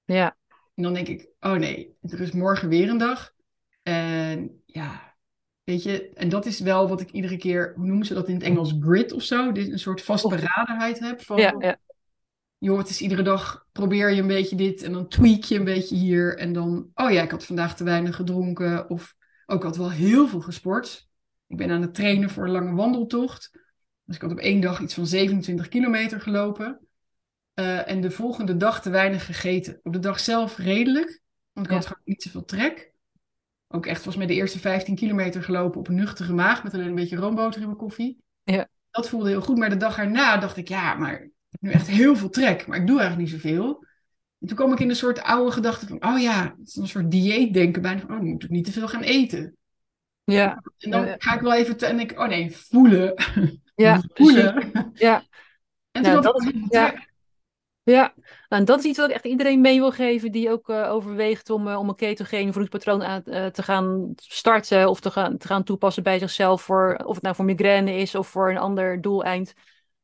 Ja. 0.04 0.36
En 0.74 0.82
dan 0.82 0.94
denk 0.94 1.08
ik, 1.08 1.28
oh 1.40 1.52
nee, 1.52 1.96
er 2.02 2.20
is 2.20 2.32
morgen 2.32 2.68
weer 2.68 2.88
een 2.88 2.98
dag. 2.98 3.32
En 3.82 4.62
ja, 4.66 5.14
weet 5.64 5.82
je, 5.82 6.10
en 6.14 6.28
dat 6.28 6.46
is 6.46 6.60
wel 6.60 6.88
wat 6.88 7.00
ik 7.00 7.10
iedere 7.10 7.36
keer, 7.36 7.72
hoe 7.76 7.86
noemen 7.86 8.06
ze 8.06 8.14
dat 8.14 8.28
in 8.28 8.34
het 8.34 8.42
Engels, 8.42 8.74
grit 8.80 9.12
of 9.12 9.22
zo? 9.22 9.52
Dit 9.52 9.72
een 9.72 9.78
soort 9.78 10.02
vastberadenheid 10.02 10.98
heb 10.98 11.22
van, 11.22 11.36
ja, 11.36 11.54
ja. 11.58 11.76
joh, 12.58 12.78
het 12.78 12.88
is 12.88 13.00
iedere 13.00 13.22
dag, 13.22 13.66
probeer 13.72 14.10
je 14.10 14.20
een 14.20 14.26
beetje 14.26 14.56
dit 14.56 14.82
en 14.82 14.92
dan 14.92 15.08
tweak 15.08 15.42
je 15.42 15.58
een 15.58 15.64
beetje 15.64 15.96
hier. 15.96 16.38
En 16.38 16.52
dan, 16.52 16.90
oh 16.94 17.10
ja, 17.10 17.22
ik 17.22 17.30
had 17.30 17.44
vandaag 17.44 17.76
te 17.76 17.84
weinig 17.84 18.16
gedronken 18.16 18.90
of 18.90 19.16
ook 19.50 19.62
had 19.62 19.76
wel 19.76 19.90
heel 19.90 20.28
veel 20.28 20.40
gesport. 20.40 21.08
Ik 21.46 21.56
ben 21.56 21.70
aan 21.70 21.82
het 21.82 21.94
trainen 21.94 22.30
voor 22.30 22.44
een 22.44 22.50
lange 22.50 22.74
wandeltocht. 22.74 23.50
Dus 24.04 24.16
ik 24.16 24.22
had 24.22 24.30
op 24.30 24.38
één 24.38 24.60
dag 24.60 24.80
iets 24.80 24.94
van 24.94 25.06
27 25.06 25.68
kilometer 25.68 26.20
gelopen. 26.20 26.86
Uh, 27.54 27.90
en 27.90 28.00
de 28.00 28.10
volgende 28.10 28.56
dag 28.56 28.82
te 28.82 28.90
weinig 28.90 29.26
gegeten. 29.26 29.80
Op 29.82 29.92
de 29.92 29.98
dag 29.98 30.20
zelf 30.20 30.58
redelijk, 30.58 31.22
want 31.52 31.66
ik 31.66 31.72
ja. 31.72 31.78
had 31.78 31.86
gewoon 31.86 32.02
niet 32.04 32.22
zoveel 32.22 32.44
trek. 32.44 32.92
Ook 33.68 33.86
echt 33.86 34.02
volgens 34.02 34.16
mij 34.16 34.26
de 34.26 34.40
eerste 34.40 34.58
15 34.58 34.94
kilometer 34.94 35.42
gelopen 35.42 35.80
op 35.80 35.88
een 35.88 35.94
nuchtere 35.94 36.32
maag 36.32 36.62
met 36.62 36.74
alleen 36.74 36.86
een 36.86 36.94
beetje 36.94 37.16
roomboter 37.16 37.60
in 37.60 37.66
mijn 37.66 37.78
koffie. 37.78 38.22
Ja. 38.42 38.68
Dat 38.90 39.08
voelde 39.08 39.28
heel 39.28 39.42
goed, 39.42 39.56
maar 39.56 39.70
de 39.70 39.76
dag 39.76 39.98
erna 39.98 40.36
dacht 40.36 40.56
ik, 40.56 40.68
ja, 40.68 40.94
maar 40.94 41.22
ik 41.22 41.30
heb 41.48 41.60
nu 41.60 41.70
echt 41.70 41.86
heel 41.86 42.16
veel 42.16 42.30
trek, 42.30 42.66
maar 42.66 42.78
ik 42.78 42.86
doe 42.86 43.00
eigenlijk 43.00 43.30
niet 43.30 43.40
zoveel. 43.40 43.86
En 44.40 44.46
toen 44.46 44.56
kwam 44.56 44.72
ik 44.72 44.80
in 44.80 44.88
een 44.88 44.96
soort 44.96 45.22
oude 45.22 45.50
gedachte 45.50 45.86
van, 45.86 46.04
oh 46.04 46.20
ja, 46.20 46.54
het 46.58 46.68
is 46.68 46.76
een 46.76 46.88
soort 46.88 47.10
dieetdenken 47.10 47.82
bijna 47.82 48.00
van, 48.00 48.10
oh, 48.10 48.16
dan 48.16 48.26
moet 48.26 48.44
ik 48.44 48.50
niet 48.50 48.64
te 48.64 48.72
veel 48.72 48.88
gaan 48.88 49.02
eten. 49.02 49.56
Ja. 50.24 50.62
En 50.78 50.90
dan 50.90 51.14
ga 51.18 51.34
ik 51.34 51.40
wel 51.40 51.54
even, 51.54 51.76
te, 51.76 51.86
en 51.86 52.00
ik, 52.00 52.18
oh 52.18 52.28
nee, 52.28 52.56
voelen. 52.56 53.14
Ja, 53.74 54.02
voelen. 54.14 54.70
Ja. 54.94 55.22
En 55.90 56.02
toen 56.02 56.12
ja, 56.12 56.20
dat, 56.20 56.52
ja. 56.68 57.06
Ja, 57.82 58.12
nou, 58.16 58.60
en 58.60 58.64
dat 58.64 58.78
is 58.78 58.84
iets 58.84 58.98
wat 58.98 59.08
ik 59.08 59.14
echt 59.14 59.24
iedereen 59.24 59.60
mee 59.60 59.78
wil 59.78 59.90
geven 59.90 60.32
die 60.32 60.50
ook 60.50 60.68
uh, 60.68 60.90
overweegt 60.90 61.50
om, 61.50 61.68
uh, 61.68 61.78
om 61.78 61.88
een 61.88 61.94
ketogene 61.94 62.52
voedingspatroon 62.52 63.02
aan, 63.02 63.22
uh, 63.24 63.46
te 63.46 63.62
gaan 63.62 64.12
starten 64.16 64.88
of 64.88 65.00
te 65.00 65.10
gaan, 65.10 65.36
te 65.36 65.46
gaan 65.46 65.64
toepassen 65.64 66.02
bij 66.02 66.18
zichzelf, 66.18 66.62
voor, 66.62 66.96
of 67.04 67.14
het 67.14 67.22
nou 67.22 67.34
voor 67.34 67.44
migraine 67.44 67.92
is 67.92 68.14
of 68.14 68.28
voor 68.28 68.50
een 68.50 68.58
ander 68.58 69.00
doeleind. 69.00 69.54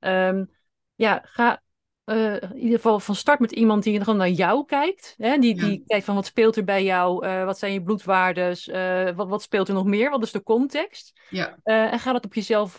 Um, 0.00 0.50
ja, 0.94 1.20
ga 1.24 1.62
in 2.04 2.56
ieder 2.56 2.76
geval 2.76 3.00
van 3.00 3.14
start 3.14 3.40
met 3.40 3.52
iemand 3.52 3.82
die 3.82 3.98
gewoon 3.98 4.16
naar 4.16 4.28
jou 4.28 4.64
kijkt. 4.64 5.14
Hè? 5.18 5.38
Die, 5.38 5.56
ja. 5.56 5.66
die 5.66 5.82
kijkt 5.86 6.04
van 6.04 6.14
wat 6.14 6.26
speelt 6.26 6.56
er 6.56 6.64
bij 6.64 6.84
jou, 6.84 7.26
wat 7.44 7.58
zijn 7.58 7.72
je 7.72 7.82
bloedwaardes, 7.82 8.66
wat, 9.14 9.28
wat 9.28 9.42
speelt 9.42 9.68
er 9.68 9.74
nog 9.74 9.84
meer, 9.84 10.10
wat 10.10 10.22
is 10.22 10.32
de 10.32 10.42
context. 10.42 11.20
Ja. 11.30 11.58
en 11.62 11.98
ga 11.98 12.12
dat 12.12 12.24
op 12.24 12.34
jezelf 12.34 12.78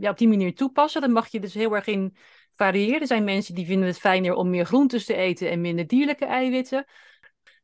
ja, 0.00 0.10
op 0.10 0.18
die 0.18 0.28
manier 0.28 0.54
toepassen. 0.54 1.00
Dan 1.00 1.12
mag 1.12 1.28
je 1.28 1.40
dus 1.40 1.54
heel 1.54 1.74
erg 1.74 1.86
in 1.86 2.16
variëren. 2.54 3.00
Er 3.00 3.06
zijn 3.06 3.24
mensen 3.24 3.54
die 3.54 3.66
vinden 3.66 3.86
het 3.86 3.98
fijner 3.98 4.34
om 4.34 4.50
meer 4.50 4.66
groentes 4.66 5.04
te 5.04 5.14
eten 5.14 5.50
en 5.50 5.60
minder 5.60 5.86
dierlijke 5.86 6.26
eiwitten. 6.26 6.84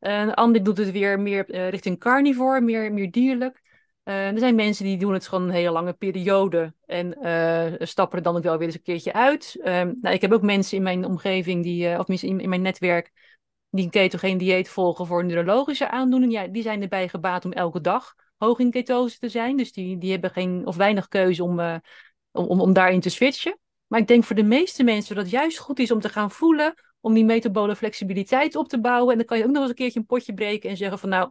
Een 0.00 0.34
ander 0.34 0.62
doet 0.62 0.78
het 0.78 0.90
weer 0.90 1.20
meer 1.20 1.68
richting 1.70 1.98
carnivore, 1.98 2.60
meer, 2.60 2.92
meer 2.92 3.10
dierlijk. 3.10 3.62
Uh, 4.04 4.30
er 4.30 4.38
zijn 4.38 4.54
mensen 4.54 4.84
die 4.84 4.98
doen 4.98 5.12
het 5.12 5.28
gewoon 5.28 5.44
een 5.44 5.54
hele 5.54 5.70
lange 5.70 5.92
periode 5.92 6.74
en 6.86 7.18
uh, 7.22 7.86
stappen 7.86 8.18
er 8.18 8.24
dan 8.24 8.36
ook 8.36 8.42
wel 8.42 8.58
weer 8.58 8.66
eens 8.66 8.76
een 8.76 8.82
keertje 8.82 9.12
uit. 9.12 9.56
Um, 9.58 9.98
nou, 10.00 10.14
ik 10.14 10.20
heb 10.20 10.32
ook 10.32 10.42
mensen 10.42 10.76
in 10.76 10.82
mijn 10.82 11.04
omgeving, 11.04 11.62
die, 11.62 11.98
of 11.98 12.08
in, 12.08 12.40
in 12.40 12.48
mijn 12.48 12.62
netwerk, 12.62 13.12
die 13.70 13.84
een 13.84 13.90
ketogeen 13.90 14.38
dieet 14.38 14.68
volgen 14.68 15.06
voor 15.06 15.24
neurologische 15.24 15.88
aandoening. 15.88 16.32
Ja, 16.32 16.46
die 16.46 16.62
zijn 16.62 16.82
erbij 16.82 17.08
gebaat 17.08 17.44
om 17.44 17.52
elke 17.52 17.80
dag 17.80 18.14
hoog 18.36 18.58
in 18.58 18.70
ketose 18.70 19.18
te 19.18 19.28
zijn. 19.28 19.56
Dus 19.56 19.72
die, 19.72 19.98
die 19.98 20.10
hebben 20.10 20.30
geen 20.30 20.66
of 20.66 20.76
weinig 20.76 21.08
keuze 21.08 21.44
om, 21.44 21.60
om, 22.30 22.60
om 22.60 22.72
daarin 22.72 23.00
te 23.00 23.10
switchen. 23.10 23.58
Maar 23.86 24.00
ik 24.00 24.06
denk 24.06 24.24
voor 24.24 24.36
de 24.36 24.42
meeste 24.42 24.84
mensen 24.84 25.14
dat 25.14 25.24
het 25.24 25.32
juist 25.32 25.58
goed 25.58 25.78
is 25.78 25.90
om 25.90 26.00
te 26.00 26.08
gaan 26.08 26.30
voelen, 26.30 26.74
om 27.00 27.14
die 27.14 27.24
metabole 27.24 27.76
flexibiliteit 27.76 28.56
op 28.56 28.68
te 28.68 28.80
bouwen. 28.80 29.10
En 29.12 29.16
dan 29.18 29.26
kan 29.26 29.38
je 29.38 29.44
ook 29.44 29.50
nog 29.50 29.60
eens 29.60 29.70
een 29.70 29.76
keertje 29.76 29.98
een 29.98 30.06
potje 30.06 30.34
breken 30.34 30.70
en 30.70 30.76
zeggen 30.76 30.98
van 30.98 31.08
nou, 31.08 31.30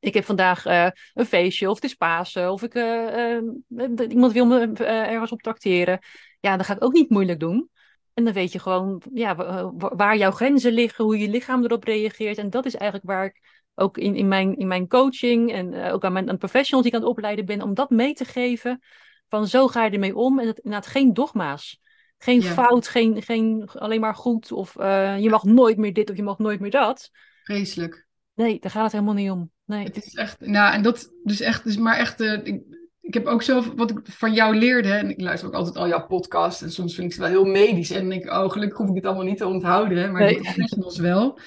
ik 0.00 0.14
heb 0.14 0.24
vandaag 0.24 0.66
uh, 0.66 0.88
een 1.14 1.26
feestje 1.26 1.68
of 1.68 1.74
het 1.74 1.84
is 1.84 1.94
Pasen 1.94 2.52
of 2.52 2.62
ik, 2.62 2.74
uh, 2.74 3.36
uh, 3.68 4.10
iemand 4.10 4.32
wil 4.32 4.46
me 4.46 4.72
ergens 4.84 5.32
op 5.32 5.42
tracteren. 5.42 5.98
Ja, 6.40 6.56
dan 6.56 6.64
ga 6.64 6.74
ik 6.74 6.84
ook 6.84 6.92
niet 6.92 7.10
moeilijk 7.10 7.40
doen. 7.40 7.70
En 8.14 8.24
dan 8.24 8.32
weet 8.32 8.52
je 8.52 8.58
gewoon 8.58 9.02
ja, 9.14 9.34
waar 9.74 10.16
jouw 10.16 10.30
grenzen 10.30 10.72
liggen, 10.72 11.04
hoe 11.04 11.18
je 11.18 11.28
lichaam 11.28 11.64
erop 11.64 11.84
reageert. 11.84 12.38
En 12.38 12.50
dat 12.50 12.66
is 12.66 12.74
eigenlijk 12.74 13.10
waar 13.10 13.24
ik 13.24 13.64
ook 13.74 13.98
in, 13.98 14.14
in, 14.14 14.28
mijn, 14.28 14.56
in 14.56 14.66
mijn 14.66 14.88
coaching 14.88 15.52
en 15.52 15.74
ook 15.92 16.04
aan 16.04 16.12
mijn 16.12 16.30
aan 16.30 16.38
professionals 16.38 16.86
die 16.86 16.96
ik 16.96 16.98
aan 16.98 17.08
het 17.08 17.16
opleiden 17.16 17.44
ben, 17.44 17.62
om 17.62 17.74
dat 17.74 17.90
mee 17.90 18.12
te 18.12 18.24
geven. 18.24 18.82
Van 19.28 19.46
zo 19.46 19.66
ga 19.68 19.84
je 19.84 19.90
ermee 19.90 20.16
om. 20.16 20.38
En 20.38 20.46
het, 20.46 20.58
inderdaad 20.58 20.90
geen 20.90 21.14
dogma's. 21.14 21.80
Geen 22.18 22.42
fout, 22.42 22.88
geen, 22.88 23.22
geen 23.22 23.68
alleen 23.72 24.00
maar 24.00 24.14
goed. 24.14 24.52
Of 24.52 24.74
je 25.18 25.28
mag 25.30 25.44
nooit 25.44 25.76
meer 25.76 25.92
dit 25.92 26.10
of 26.10 26.16
je 26.16 26.22
mag 26.22 26.38
nooit 26.38 26.60
meer 26.60 26.70
dat. 26.70 27.10
Vreselijk. 27.42 28.08
Nee, 28.34 28.58
daar 28.60 28.70
gaat 28.70 28.82
het 28.82 28.92
helemaal 28.92 29.14
niet 29.14 29.30
om. 29.30 29.50
Nee. 29.70 29.84
Het 29.84 29.96
is 29.96 30.14
echt, 30.14 30.40
nou, 30.40 30.74
en 30.74 30.82
dat 30.82 31.12
dus 31.24 31.40
echt, 31.40 31.64
dus 31.64 31.76
maar 31.76 31.96
echt, 31.96 32.20
uh, 32.20 32.32
ik, 32.32 32.62
ik 33.00 33.14
heb 33.14 33.26
ook 33.26 33.42
zo 33.42 33.74
wat 33.74 33.90
ik 33.90 34.00
van 34.02 34.32
jou 34.32 34.56
leerde, 34.56 34.92
en 34.92 35.10
ik 35.10 35.20
luister 35.20 35.48
ook 35.48 35.54
altijd 35.54 35.76
al 35.76 35.88
jouw 35.88 36.06
podcast, 36.06 36.62
en 36.62 36.72
soms 36.72 36.94
vind 36.94 37.06
ik 37.06 37.12
ze 37.12 37.20
wel 37.20 37.28
heel 37.28 37.44
medisch, 37.44 37.90
en 37.90 38.08
denk 38.08 38.22
ik, 38.22 38.30
oh, 38.30 38.50
gelukkig 38.50 38.78
hoef 38.78 38.88
ik 38.88 38.94
het 38.94 39.06
allemaal 39.06 39.24
niet 39.24 39.36
te 39.36 39.46
onthouden, 39.46 39.98
hè, 39.98 40.10
maar 40.10 40.22
nee. 40.22 40.34
de 40.34 40.40
professionals 40.40 40.98
wel. 40.98 41.38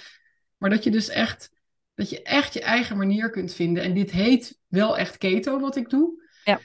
Maar 0.58 0.70
dat 0.70 0.84
je 0.84 0.92
dus 0.92 1.10
echt, 1.10 1.52
dat 1.96 2.10
je 2.10 2.22
echt 2.22 2.54
je 2.54 2.62
eigen 2.62 2.98
manier 2.98 3.30
kunt 3.30 3.54
vinden, 3.54 3.84
en 3.84 3.94
dit 3.94 4.12
heet 4.12 4.60
wel 4.68 4.98
echt 4.98 5.18
keto, 5.18 5.60
wat 5.60 5.76
ik 5.76 5.90
doe. 5.90 6.24
Ja. 6.44 6.60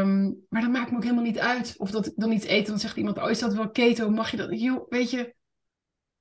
Um, 0.00 0.44
maar 0.48 0.62
dat 0.62 0.70
maakt 0.70 0.90
me 0.90 0.96
ook 0.96 1.02
helemaal 1.02 1.24
niet 1.24 1.38
uit. 1.38 1.74
Of 1.76 1.90
dat 1.90 2.06
ik 2.06 2.12
dan 2.16 2.32
iets 2.32 2.46
eet, 2.46 2.66
dan 2.66 2.78
zegt 2.78 2.96
iemand, 2.96 3.18
oh, 3.18 3.30
is 3.30 3.38
dat 3.38 3.54
wel 3.54 3.70
keto? 3.70 4.10
Mag 4.10 4.30
je 4.30 4.36
dat? 4.36 4.48
Weet 4.88 5.10
je, 5.10 5.34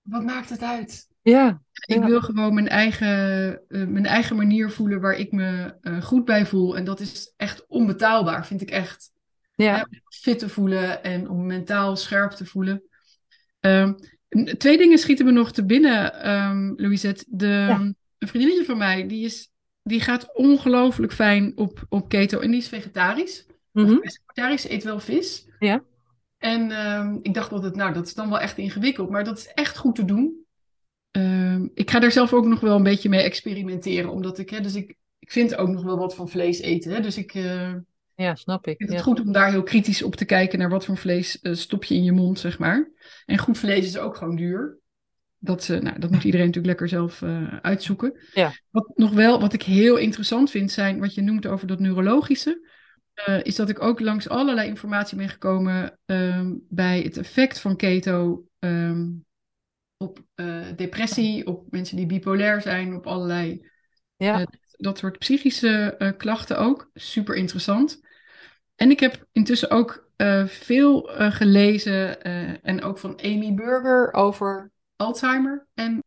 wat 0.01 0.23
maakt 0.23 0.49
het 0.49 0.63
uit? 0.63 1.07
Ja. 1.31 1.61
Ik 1.85 2.03
wil 2.03 2.21
gewoon 2.21 2.53
mijn 2.53 2.67
eigen, 2.67 3.61
uh, 3.67 3.87
mijn 3.87 4.05
eigen 4.05 4.35
manier 4.35 4.71
voelen 4.71 5.01
waar 5.01 5.13
ik 5.13 5.31
me 5.31 5.75
uh, 5.81 6.01
goed 6.01 6.25
bij 6.25 6.45
voel. 6.45 6.77
En 6.77 6.83
dat 6.83 6.99
is 6.99 7.33
echt 7.37 7.65
onbetaalbaar, 7.67 8.45
vind 8.45 8.61
ik 8.61 8.69
echt. 8.69 9.13
Ja. 9.55 9.81
om 9.81 9.99
fit 10.09 10.39
te 10.39 10.49
voelen 10.49 11.03
en 11.03 11.29
om 11.29 11.45
mentaal 11.45 11.95
scherp 11.95 12.31
te 12.31 12.45
voelen. 12.45 12.83
Um, 13.59 13.95
twee 14.57 14.77
dingen 14.77 14.97
schieten 14.97 15.25
me 15.25 15.31
nog 15.31 15.51
te 15.51 15.65
binnen, 15.65 16.29
um, 16.31 16.73
Louisette. 16.77 17.25
De, 17.27 17.47
ja. 17.47 17.79
Een 18.17 18.27
vriendinnetje 18.27 18.65
van 18.65 18.77
mij, 18.77 19.07
die 19.07 19.25
is 19.25 19.51
die 19.85 20.01
gaat 20.01 20.33
ongelooflijk 20.33 21.13
fijn 21.13 21.51
op, 21.55 21.85
op 21.89 22.09
keto. 22.09 22.39
En 22.39 22.51
die 22.51 22.59
is 22.59 22.67
vegetarisch. 22.67 23.45
Mm 23.71 23.85
-hmm. 23.85 23.99
Vegetarisch 24.01 24.69
eet 24.69 24.83
wel 24.83 24.99
vis. 24.99 25.47
Ja. 25.59 25.83
En 26.37 26.87
um, 26.87 27.19
ik 27.21 27.33
dacht 27.33 27.51
altijd, 27.51 27.75
nou, 27.75 27.93
dat 27.93 28.05
is 28.05 28.13
dan 28.13 28.29
wel 28.29 28.39
echt 28.39 28.57
ingewikkeld. 28.57 29.09
Maar 29.09 29.23
dat 29.23 29.37
is 29.37 29.47
echt 29.53 29.77
goed 29.77 29.95
te 29.95 30.05
doen. 30.05 30.44
Um, 31.17 31.71
ik 31.73 31.91
ga 31.91 31.99
daar 31.99 32.11
zelf 32.11 32.33
ook 32.33 32.45
nog 32.45 32.59
wel 32.59 32.75
een 32.75 32.83
beetje 32.83 33.09
mee 33.09 33.21
experimenteren. 33.21 34.11
Omdat 34.11 34.39
ik, 34.39 34.49
hè, 34.49 34.61
dus 34.61 34.75
ik, 34.75 34.95
ik 35.19 35.31
vind 35.31 35.55
ook 35.55 35.69
nog 35.69 35.83
wel 35.83 35.97
wat 35.97 36.15
van 36.15 36.29
vlees 36.29 36.59
eten. 36.59 36.91
Hè, 36.91 37.01
dus 37.01 37.17
ik... 37.17 37.33
Uh, 37.33 37.73
ja, 38.15 38.35
snap 38.35 38.67
ik. 38.67 38.79
Het 38.79 38.91
ja. 38.91 38.99
goed 38.99 39.19
om 39.19 39.31
daar 39.31 39.51
heel 39.51 39.63
kritisch 39.63 40.03
op 40.03 40.15
te 40.15 40.25
kijken 40.25 40.59
naar 40.59 40.69
wat 40.69 40.85
voor 40.85 40.97
vlees 40.97 41.39
uh, 41.41 41.53
stop 41.53 41.83
je 41.83 41.95
in 41.95 42.03
je 42.03 42.11
mond, 42.11 42.39
zeg 42.39 42.59
maar. 42.59 42.91
En 43.25 43.37
goed 43.37 43.57
vlees 43.57 43.85
is 43.85 43.97
ook 43.97 44.15
gewoon 44.15 44.35
duur. 44.35 44.77
Dat, 45.37 45.67
uh, 45.67 45.79
nou, 45.79 45.99
dat 45.99 46.11
moet 46.11 46.23
iedereen 46.29 46.45
natuurlijk 46.45 46.79
lekker 46.79 46.89
zelf 46.89 47.23
uitzoeken. 47.61 48.19
Ja. 48.33 48.51
Wat 48.69 48.91
nog 48.95 49.11
wel, 49.11 49.39
wat 49.39 49.53
ik 49.53 49.63
heel 49.63 49.97
interessant 49.97 50.51
vind, 50.51 50.71
zijn 50.71 50.99
wat 50.99 51.13
je 51.13 51.21
noemt 51.21 51.47
over 51.47 51.67
dat 51.67 51.79
neurologische. 51.79 52.73
Uh, 53.27 53.39
is 53.43 53.55
dat 53.55 53.69
ik 53.69 53.81
ook 53.81 53.99
langs 53.99 54.29
allerlei 54.29 54.67
informatie 54.67 55.17
ben 55.17 55.29
gekomen 55.29 55.99
um, 56.05 56.65
bij 56.69 57.01
het 57.01 57.17
effect 57.17 57.59
van 57.59 57.75
keto 57.75 58.45
um, 58.59 59.24
op 60.07 60.23
depressie, 60.75 61.47
op 61.47 61.71
mensen 61.71 61.97
die 61.97 62.05
bipolair 62.05 62.61
zijn, 62.61 62.95
op 62.95 63.07
allerlei 63.07 63.69
ja. 64.15 64.47
dat 64.77 64.97
soort 64.97 65.17
psychische 65.17 66.13
klachten 66.17 66.57
ook. 66.57 66.89
Super 66.93 67.35
interessant. 67.35 67.99
En 68.75 68.91
ik 68.91 68.99
heb 68.99 69.25
intussen 69.31 69.69
ook 69.69 70.09
veel 70.45 71.09
gelezen 71.13 72.21
en 72.63 72.81
ook 72.81 72.97
van 72.97 73.21
Amy 73.23 73.53
Burger 73.53 74.13
over 74.13 74.71
Alzheimer 74.95 75.67
en, 75.73 76.03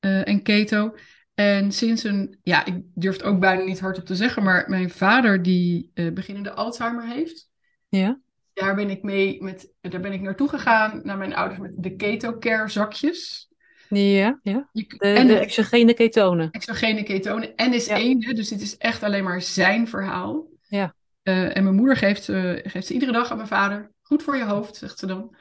en 0.00 0.42
keto. 0.42 0.94
En 1.34 1.72
sinds 1.72 2.04
een, 2.04 2.38
ja, 2.42 2.64
ik 2.64 2.82
durf 2.94 3.16
het 3.16 3.24
ook 3.24 3.40
bijna 3.40 3.62
niet 3.62 3.80
hardop 3.80 4.04
te 4.04 4.16
zeggen, 4.16 4.42
maar 4.42 4.64
mijn 4.68 4.90
vader 4.90 5.42
die 5.42 5.90
beginnende 6.12 6.52
Alzheimer 6.52 7.06
heeft. 7.06 7.48
Ja. 7.88 8.20
Daar 8.60 8.74
ben 8.74 8.90
ik 8.90 9.02
mee, 9.02 9.42
met, 9.42 9.72
daar 9.80 10.00
ben 10.00 10.12
ik 10.12 10.20
naartoe 10.20 10.48
gegaan, 10.48 11.00
naar 11.02 11.18
mijn 11.18 11.34
ouders 11.34 11.60
met 11.60 11.72
de 11.76 11.96
keto 11.96 12.38
care 12.38 12.68
zakjes. 12.68 13.48
Ja, 13.88 14.38
ja. 14.42 14.68
Je, 14.72 14.84
de, 14.86 15.08
en 15.08 15.26
de 15.26 15.38
exogene 15.38 15.94
ketonen. 15.94 16.50
Exogene 16.50 17.02
ketonen. 17.02 17.54
En 17.56 17.72
is 17.72 17.86
ja. 17.86 17.96
één, 17.96 18.24
hè, 18.24 18.32
dus 18.32 18.48
dit 18.48 18.60
is 18.60 18.76
echt 18.76 19.02
alleen 19.02 19.24
maar 19.24 19.42
zijn 19.42 19.88
verhaal. 19.88 20.46
Ja. 20.68 20.94
Uh, 21.22 21.56
en 21.56 21.62
mijn 21.62 21.74
moeder 21.74 21.96
geeft, 21.96 22.24
geeft 22.62 22.86
ze 22.86 22.92
iedere 22.92 23.12
dag 23.12 23.30
aan 23.30 23.36
mijn 23.36 23.48
vader. 23.48 23.92
Goed 24.02 24.22
voor 24.22 24.36
je 24.36 24.44
hoofd, 24.44 24.76
zegt 24.76 24.98
ze 24.98 25.06
dan. 25.06 25.36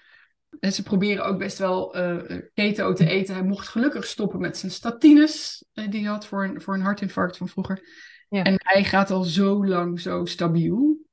En 0.59 0.71
ze 0.71 0.83
proberen 0.83 1.25
ook 1.25 1.37
best 1.37 1.57
wel 1.57 1.97
uh, 1.97 2.39
keto 2.53 2.93
te 2.93 3.09
eten. 3.09 3.33
Hij 3.35 3.43
mocht 3.43 3.67
gelukkig 3.67 4.05
stoppen 4.05 4.39
met 4.39 4.57
zijn 4.57 4.71
statines. 4.71 5.65
Die 5.73 6.01
hij 6.01 6.09
had 6.09 6.25
voor 6.25 6.43
een, 6.43 6.61
voor 6.61 6.73
een 6.73 6.81
hartinfarct 6.81 7.37
van 7.37 7.47
vroeger. 7.47 7.81
Ja. 8.29 8.43
En 8.43 8.53
hij 8.57 8.83
gaat 8.83 9.11
al 9.11 9.23
zo 9.23 9.65
lang 9.65 9.99
zo 9.99 10.25
stabiel. 10.25 11.07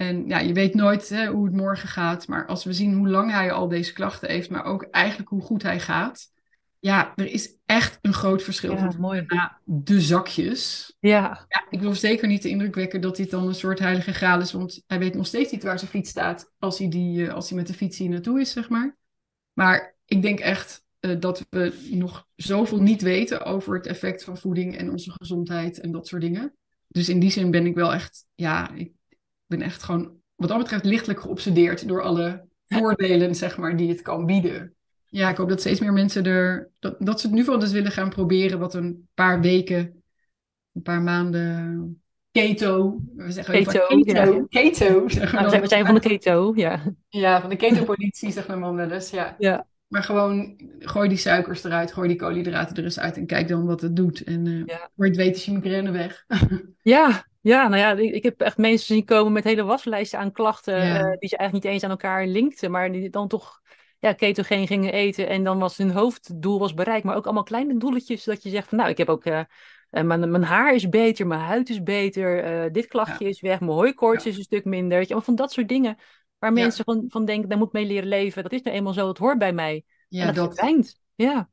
En 0.00 0.26
ja, 0.26 0.38
je 0.38 0.52
weet 0.52 0.74
nooit 0.74 1.08
hè, 1.08 1.26
hoe 1.26 1.44
het 1.44 1.54
morgen 1.54 1.88
gaat. 1.88 2.28
Maar 2.28 2.46
als 2.46 2.64
we 2.64 2.72
zien 2.72 2.94
hoe 2.94 3.08
lang 3.08 3.30
hij 3.30 3.52
al 3.52 3.68
deze 3.68 3.92
klachten 3.92 4.30
heeft. 4.30 4.50
Maar 4.50 4.64
ook 4.64 4.82
eigenlijk 4.82 5.30
hoe 5.30 5.42
goed 5.42 5.62
hij 5.62 5.80
gaat. 5.80 6.32
Ja, 6.78 7.12
er 7.16 7.26
is 7.26 7.56
echt 7.66 7.98
een 8.02 8.12
groot 8.12 8.42
verschil. 8.42 8.72
Ja, 8.72 8.92
mooi. 8.98 9.24
Na 9.26 9.58
de 9.64 10.00
zakjes. 10.00 10.92
Ja. 11.00 11.46
ja. 11.48 11.66
Ik 11.70 11.80
wil 11.80 11.94
zeker 11.94 12.28
niet 12.28 12.42
de 12.42 12.48
indruk 12.48 12.74
wekken 12.74 13.00
dat 13.00 13.16
dit 13.16 13.30
dan 13.30 13.46
een 13.46 13.54
soort 13.54 13.78
heilige 13.78 14.12
graal 14.12 14.40
is. 14.40 14.52
Want 14.52 14.82
hij 14.86 14.98
weet 14.98 15.14
nog 15.14 15.26
steeds 15.26 15.52
niet 15.52 15.62
waar 15.62 15.78
zijn 15.78 15.90
fiets 15.90 16.10
staat. 16.10 16.52
Als 16.58 16.78
hij, 16.78 16.88
die, 16.88 17.30
als 17.30 17.48
hij 17.48 17.58
met 17.58 17.66
de 17.66 17.74
fiets 17.74 17.98
hier 17.98 18.08
naartoe 18.08 18.40
is, 18.40 18.52
zeg 18.52 18.68
maar. 18.68 18.96
Maar 19.52 19.96
ik 20.04 20.22
denk 20.22 20.40
echt 20.40 20.84
uh, 21.00 21.20
dat 21.20 21.46
we 21.50 21.88
nog 21.90 22.26
zoveel 22.36 22.82
niet 22.82 23.02
weten 23.02 23.44
over 23.44 23.74
het 23.74 23.86
effect 23.86 24.24
van 24.24 24.38
voeding 24.38 24.76
en 24.76 24.90
onze 24.90 25.10
gezondheid 25.10 25.80
en 25.80 25.92
dat 25.92 26.06
soort 26.06 26.22
dingen. 26.22 26.54
Dus 26.88 27.08
in 27.08 27.20
die 27.20 27.30
zin 27.30 27.50
ben 27.50 27.66
ik 27.66 27.74
wel 27.74 27.92
echt, 27.92 28.26
ja, 28.34 28.74
ik 28.74 28.92
ben 29.50 29.62
echt 29.62 29.82
gewoon 29.82 30.18
wat 30.34 30.48
dat 30.48 30.58
betreft 30.58 30.84
lichtelijk 30.84 31.20
geobsedeerd 31.20 31.88
door 31.88 32.02
alle 32.02 32.48
voordelen, 32.66 33.34
zeg 33.34 33.56
maar, 33.56 33.76
die 33.76 33.88
het 33.88 34.02
kan 34.02 34.26
bieden. 34.26 34.74
Ja, 35.06 35.30
ik 35.30 35.36
hoop 35.36 35.48
dat 35.48 35.60
steeds 35.60 35.80
meer 35.80 35.92
mensen 35.92 36.24
er, 36.24 36.70
dat, 36.78 36.96
dat 36.98 37.20
ze 37.20 37.26
het 37.26 37.36
nu 37.36 37.44
wel 37.44 37.58
dus 37.58 37.72
willen 37.72 37.92
gaan 37.92 38.08
proberen, 38.08 38.58
wat 38.58 38.74
een 38.74 39.08
paar 39.14 39.40
weken, 39.40 40.02
een 40.72 40.82
paar 40.82 41.02
maanden 41.02 42.02
keto. 42.30 43.00
We 43.16 43.32
zeggen 43.32 43.54
keto, 43.54 43.86
keto. 43.86 44.34
Ja. 44.34 44.46
keto 44.48 45.08
zeg 45.08 45.32
nou, 45.32 45.44
we, 45.44 45.50
zijn, 45.50 45.62
we 45.62 45.68
zijn 45.68 45.86
van 45.86 45.94
de 45.94 46.00
keto, 46.00 46.52
ja. 46.56 46.82
Ja, 47.08 47.40
van 47.40 47.50
de 47.50 47.56
keto-politie, 47.56 48.30
zegt 48.30 48.48
mijn 48.48 48.60
man 48.60 48.74
wel 48.74 48.90
eens, 48.90 49.10
ja. 49.10 49.34
ja. 49.38 49.66
Maar 49.86 50.02
gewoon, 50.02 50.60
gooi 50.78 51.08
die 51.08 51.18
suikers 51.18 51.64
eruit, 51.64 51.92
gooi 51.92 52.08
die 52.08 52.16
koolhydraten 52.16 52.76
er 52.76 52.84
eens 52.84 52.98
uit 52.98 53.16
en 53.16 53.26
kijk 53.26 53.48
dan 53.48 53.66
wat 53.66 53.80
het 53.80 53.96
doet. 53.96 54.22
En 54.22 54.46
uh, 54.46 54.66
ja. 54.66 54.90
voor 54.96 55.04
je 55.04 55.10
het 55.10 55.20
weet 55.20 55.36
is 55.36 55.44
je 55.44 55.52
migraine 55.52 55.90
weg. 55.90 56.24
ja, 56.82 57.24
ja, 57.40 57.68
nou 57.68 57.80
ja, 57.80 57.92
ik, 57.92 58.14
ik, 58.14 58.22
heb 58.22 58.40
echt 58.40 58.56
mensen 58.56 58.94
zien 58.94 59.04
komen 59.04 59.32
met 59.32 59.44
hele 59.44 59.62
waslijsten 59.62 60.18
aan 60.18 60.32
klachten 60.32 60.86
ja. 60.86 60.94
uh, 60.94 61.18
die 61.18 61.28
ze 61.28 61.36
eigenlijk 61.36 61.52
niet 61.52 61.74
eens 61.74 61.84
aan 61.84 61.90
elkaar 61.90 62.26
linkten, 62.26 62.70
maar 62.70 62.92
die 62.92 63.10
dan 63.10 63.28
toch 63.28 63.60
ja, 63.98 64.12
ketogeen 64.12 64.66
gingen 64.66 64.92
eten 64.92 65.28
en 65.28 65.44
dan 65.44 65.58
was 65.58 65.76
hun 65.76 65.90
hoofddoel 65.90 66.58
was 66.58 66.74
bereikt. 66.74 67.04
Maar 67.04 67.16
ook 67.16 67.24
allemaal 67.24 67.42
kleine 67.42 67.76
doeletjes 67.76 68.24
dat 68.24 68.42
je 68.42 68.50
zegt 68.50 68.68
van 68.68 68.78
nou, 68.78 68.90
ik 68.90 68.98
heb 68.98 69.08
ook... 69.08 69.24
Uh, 69.26 69.40
mijn, 69.90 70.30
mijn 70.30 70.42
haar 70.42 70.74
is 70.74 70.88
beter, 70.88 71.26
mijn 71.26 71.40
huid 71.40 71.68
is 71.68 71.82
beter, 71.82 72.72
dit 72.72 72.86
klachtje 72.86 73.28
is 73.28 73.40
weg, 73.40 73.60
mijn 73.60 73.72
hooikoorts 73.72 74.26
is 74.26 74.36
een 74.36 74.42
stuk 74.42 74.64
minder. 74.64 74.98
Weet 74.98 75.08
je, 75.08 75.14
maar 75.14 75.22
van 75.22 75.34
dat 75.34 75.52
soort 75.52 75.68
dingen 75.68 75.96
waar 76.40 76.52
mensen 76.52 76.84
van, 76.84 77.04
van 77.08 77.24
denken, 77.24 77.48
daar 77.48 77.58
moet 77.58 77.72
mee 77.72 77.86
leren 77.86 78.08
leven. 78.08 78.42
Dat 78.42 78.52
is 78.52 78.62
nou 78.62 78.76
eenmaal 78.76 78.92
zo, 78.92 79.06
dat 79.06 79.18
hoort 79.18 79.38
bij 79.38 79.52
mij. 79.52 79.84
Ja, 80.08 80.26
en 80.26 80.34
dat, 80.34 80.56
dat... 80.56 80.96
Ja. 81.14 81.48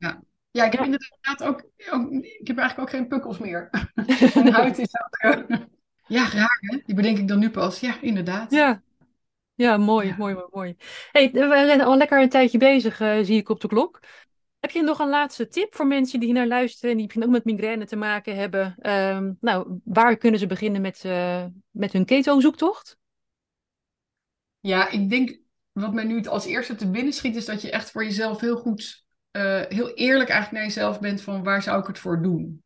ja. 0.50 0.64
Ik 0.64 0.72
heb 0.72 0.84
inderdaad 0.84 1.42
ook, 1.42 1.64
ook, 1.90 2.10
ik 2.12 2.46
heb 2.46 2.58
eigenlijk 2.58 2.78
ook 2.78 2.90
geen 2.90 3.08
pukkels 3.08 3.38
meer. 3.38 3.70
Mijn 4.34 4.52
huid 4.52 4.78
is 4.78 4.90
ook, 5.22 5.46
ja, 6.08 6.30
raar 6.30 6.58
hè? 6.60 6.78
Die 6.86 6.94
bedenk 6.94 7.18
ik 7.18 7.28
dan 7.28 7.38
nu 7.38 7.50
pas. 7.50 7.80
Ja, 7.80 8.00
inderdaad. 8.00 8.50
Ja, 8.50 8.82
ja 9.54 9.76
mooi, 9.76 10.14
mooi, 10.18 10.34
mooi, 10.34 10.46
mooi. 10.50 10.76
hey, 11.12 11.30
we 11.32 11.62
zijn 11.66 11.80
al 11.80 11.96
lekker 11.96 12.22
een 12.22 12.28
tijdje 12.28 12.58
bezig, 12.58 13.00
uh, 13.00 13.18
zie 13.22 13.36
ik 13.36 13.48
op 13.48 13.60
de 13.60 13.68
klok. 13.68 14.00
Heb 14.60 14.70
je 14.70 14.82
nog 14.82 14.98
een 14.98 15.08
laatste 15.08 15.48
tip 15.48 15.74
voor 15.74 15.86
mensen 15.86 16.18
die 16.18 16.28
hier 16.28 16.38
naar 16.38 16.46
luisteren 16.46 16.90
en 16.90 16.96
die 16.96 17.04
misschien 17.04 17.24
ook 17.24 17.30
met 17.30 17.44
migraine 17.44 17.86
te 17.86 17.96
maken 17.96 18.36
hebben? 18.36 18.90
Um, 18.90 19.36
nou, 19.40 19.80
waar 19.84 20.16
kunnen 20.16 20.40
ze 20.40 20.46
beginnen 20.46 20.80
met, 20.80 21.02
uh, 21.06 21.44
met 21.70 21.92
hun 21.92 22.04
keto-zoektocht? 22.04 22.98
Ja, 24.60 24.90
ik 24.90 25.10
denk 25.10 25.38
wat 25.72 25.92
mij 25.92 26.04
nu 26.04 26.24
als 26.24 26.46
eerste 26.46 26.74
te 26.74 26.90
binnen 26.90 27.12
schiet, 27.12 27.36
is 27.36 27.44
dat 27.44 27.62
je 27.62 27.70
echt 27.70 27.90
voor 27.90 28.04
jezelf 28.04 28.40
heel 28.40 28.56
goed 28.56 29.06
uh, 29.32 29.60
heel 29.68 29.94
eerlijk 29.94 30.30
eigenlijk 30.30 30.50
naar 30.50 30.62
jezelf 30.62 31.00
bent 31.00 31.20
van 31.20 31.42
waar 31.42 31.62
zou 31.62 31.80
ik 31.80 31.86
het 31.86 31.98
voor 31.98 32.22
doen? 32.22 32.62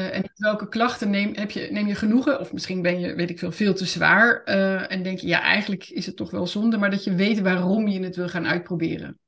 Uh, 0.00 0.16
en 0.16 0.30
welke 0.34 0.68
klachten 0.68 1.10
neem, 1.10 1.34
heb 1.34 1.50
je, 1.50 1.68
neem 1.70 1.86
je 1.86 1.94
genoegen? 1.94 2.40
Of 2.40 2.52
misschien 2.52 2.82
ben 2.82 3.00
je, 3.00 3.14
weet 3.14 3.30
ik 3.30 3.38
veel, 3.38 3.52
veel 3.52 3.74
te 3.74 3.84
zwaar. 3.84 4.42
Uh, 4.44 4.92
en 4.92 5.02
denk 5.02 5.18
je, 5.18 5.26
ja, 5.26 5.40
eigenlijk 5.40 5.88
is 5.88 6.06
het 6.06 6.16
toch 6.16 6.30
wel 6.30 6.46
zonde. 6.46 6.78
Maar 6.78 6.90
dat 6.90 7.04
je 7.04 7.14
weet 7.14 7.40
waarom 7.40 7.88
je 7.88 8.02
het 8.02 8.16
wil 8.16 8.28
gaan 8.28 8.46
uitproberen. 8.46 9.18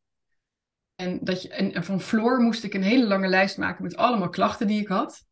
En, 0.94 1.18
dat 1.22 1.42
je, 1.42 1.48
en, 1.48 1.72
en 1.72 1.84
van 1.84 2.00
Floor 2.00 2.40
moest 2.40 2.64
ik 2.64 2.74
een 2.74 2.82
hele 2.82 3.06
lange 3.06 3.28
lijst 3.28 3.58
maken 3.58 3.82
met 3.82 3.96
allemaal 3.96 4.28
klachten 4.28 4.66
die 4.66 4.80
ik 4.80 4.88
had. 4.88 5.24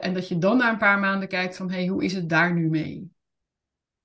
en 0.00 0.14
dat 0.14 0.28
je 0.28 0.38
dan 0.38 0.56
na 0.56 0.70
een 0.70 0.78
paar 0.78 0.98
maanden 0.98 1.28
kijkt 1.28 1.56
van, 1.56 1.70
hé, 1.70 1.76
hey, 1.76 1.86
hoe 1.86 2.04
is 2.04 2.12
het 2.12 2.28
daar 2.28 2.54
nu 2.54 2.68
mee? 2.68 3.10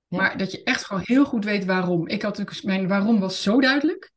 Maar 0.08 0.38
dat 0.38 0.52
je 0.52 0.62
echt 0.62 0.84
gewoon 0.84 1.02
heel 1.04 1.24
goed 1.24 1.44
weet 1.44 1.64
waarom. 1.64 2.08
Ik 2.08 2.22
had 2.22 2.38
natuurlijk, 2.38 2.66
mijn 2.66 2.88
waarom 2.88 3.20
was 3.20 3.42
zo 3.42 3.60
duidelijk. 3.60 4.12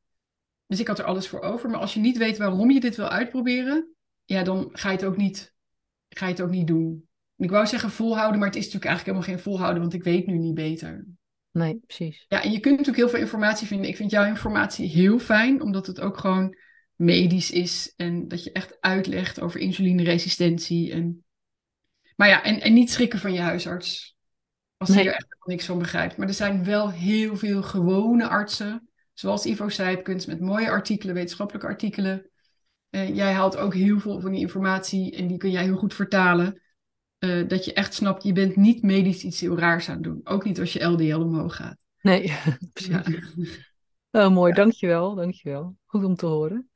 Dus 0.67 0.79
ik 0.79 0.87
had 0.87 0.99
er 0.99 1.05
alles 1.05 1.27
voor 1.27 1.41
over. 1.41 1.69
Maar 1.69 1.79
als 1.79 1.93
je 1.93 1.99
niet 1.99 2.17
weet 2.17 2.37
waarom 2.37 2.71
je 2.71 2.79
dit 2.79 2.95
wil 2.95 3.09
uitproberen, 3.09 3.95
ja, 4.25 4.43
dan 4.43 4.69
ga 4.71 4.89
je 4.89 4.95
het 4.95 5.05
ook 5.05 5.17
niet, 5.17 5.54
ga 6.17 6.25
je 6.25 6.31
het 6.31 6.41
ook 6.41 6.49
niet 6.49 6.67
doen. 6.67 7.07
ik 7.37 7.49
wou 7.49 7.65
zeggen 7.65 7.89
volhouden, 7.89 8.39
maar 8.39 8.47
het 8.47 8.57
is 8.57 8.63
natuurlijk 8.63 8.91
eigenlijk 8.91 9.17
helemaal 9.17 9.37
geen 9.37 9.51
volhouden, 9.51 9.81
want 9.81 9.93
ik 9.93 10.03
weet 10.03 10.25
nu 10.25 10.37
niet 10.37 10.53
beter. 10.53 11.05
Nee, 11.51 11.79
precies. 11.85 12.25
Ja, 12.27 12.43
en 12.43 12.51
je 12.51 12.59
kunt 12.59 12.77
natuurlijk 12.77 12.97
heel 12.97 13.09
veel 13.09 13.19
informatie 13.19 13.67
vinden. 13.67 13.89
Ik 13.89 13.95
vind 13.95 14.11
jouw 14.11 14.25
informatie 14.25 14.87
heel 14.87 15.19
fijn, 15.19 15.61
omdat 15.61 15.87
het 15.87 15.99
ook 15.99 16.17
gewoon 16.17 16.57
medisch 16.95 17.51
is 17.51 17.93
en 17.95 18.27
dat 18.27 18.43
je 18.43 18.51
echt 18.51 18.77
uitlegt 18.79 19.39
over 19.39 19.59
insulineresistentie. 19.59 20.91
En... 20.91 21.23
Maar 22.15 22.27
ja, 22.27 22.43
en, 22.43 22.61
en 22.61 22.73
niet 22.73 22.91
schrikken 22.91 23.19
van 23.19 23.33
je 23.33 23.39
huisarts. 23.39 24.15
Als 24.77 24.89
hij 24.89 25.07
er 25.07 25.13
echt 25.13 25.27
niks 25.43 25.65
van 25.65 25.79
begrijpt. 25.79 26.17
Maar 26.17 26.27
er 26.27 26.33
zijn 26.33 26.63
wel 26.63 26.91
heel 26.91 27.37
veel 27.37 27.63
gewone 27.63 28.27
artsen 28.27 28.89
Zoals 29.15 29.45
Ivo 29.45 29.69
Sijpkens 29.69 30.25
met 30.25 30.39
mooie 30.39 30.69
artikelen, 30.69 31.15
wetenschappelijke 31.15 31.67
artikelen. 31.67 32.29
Uh, 32.95 33.15
jij 33.15 33.33
haalt 33.33 33.57
ook 33.57 33.73
heel 33.73 33.99
veel 33.99 34.19
van 34.19 34.31
die 34.31 34.41
informatie 34.41 35.15
en 35.15 35.27
die 35.27 35.37
kun 35.37 35.51
jij 35.51 35.63
heel 35.63 35.75
goed 35.75 35.93
vertalen. 35.93 36.61
Uh, 37.19 37.47
dat 37.47 37.65
je 37.65 37.73
echt 37.73 37.93
snapt, 37.93 38.23
je 38.23 38.33
bent 38.33 38.55
niet 38.55 38.81
medisch 38.81 39.23
iets 39.23 39.39
heel 39.39 39.57
raars 39.57 39.89
aan 39.89 39.95
het 39.95 40.03
doen. 40.03 40.21
Ook 40.23 40.43
niet 40.43 40.59
als 40.59 40.73
je 40.73 40.83
LDL 40.83 41.15
omhoog 41.15 41.55
gaat. 41.55 41.77
Nee, 42.01 42.33
precies. 42.73 42.93
Ja. 44.11 44.25
Oh, 44.25 44.33
mooi, 44.33 44.53
dankjewel, 44.53 45.15
dankjewel. 45.15 45.75
Goed 45.85 46.03
om 46.03 46.15
te 46.15 46.25
horen. 46.25 46.69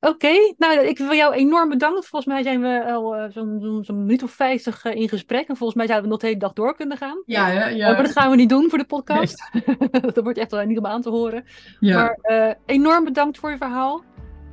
Oké, 0.00 0.54
nou 0.56 0.80
ik 0.80 0.98
wil 0.98 1.12
jou 1.14 1.34
enorm 1.34 1.68
bedanken. 1.68 2.02
Volgens 2.02 2.32
mij 2.34 2.42
zijn 2.42 2.60
we 2.60 2.92
al 2.92 3.16
uh, 3.16 3.30
zo'n 3.30 3.84
zo 3.84 3.94
minuut 3.94 4.22
of 4.22 4.30
vijftig 4.30 4.84
uh, 4.84 4.94
in 4.94 5.08
gesprek. 5.08 5.48
En 5.48 5.56
volgens 5.56 5.78
mij 5.78 5.86
zouden 5.86 6.06
we 6.06 6.12
nog 6.12 6.20
de 6.20 6.26
hele 6.26 6.38
dag 6.38 6.52
door 6.52 6.76
kunnen 6.76 6.96
gaan. 6.96 7.22
Ja, 7.26 7.48
ja. 7.48 7.66
ja. 7.66 7.92
maar 7.92 8.02
dat 8.02 8.12
gaan 8.12 8.30
we 8.30 8.36
niet 8.36 8.48
doen 8.48 8.68
voor 8.68 8.78
de 8.78 8.84
podcast. 8.84 9.50
Nee. 9.52 10.00
dat 10.12 10.16
wordt 10.16 10.38
echt 10.38 10.50
wel 10.50 10.64
niet 10.64 10.78
om 10.78 10.86
aan 10.86 11.02
te 11.02 11.10
horen. 11.10 11.44
Ja. 11.80 12.16
Maar 12.22 12.56
enorm 12.66 13.04
bedankt 13.04 13.38
voor 13.38 13.50
je 13.50 13.56
verhaal. 13.56 14.04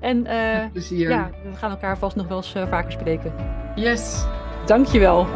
En 0.01 0.27
plezier. 0.71 1.09
ja, 1.09 1.29
we 1.43 1.55
gaan 1.55 1.71
elkaar 1.71 1.97
vast 1.97 2.15
nog 2.15 2.27
wel 2.27 2.37
eens 2.37 2.55
vaker 2.69 2.91
spreken. 2.91 3.33
Yes. 3.75 4.25
Dankjewel. 4.65 5.27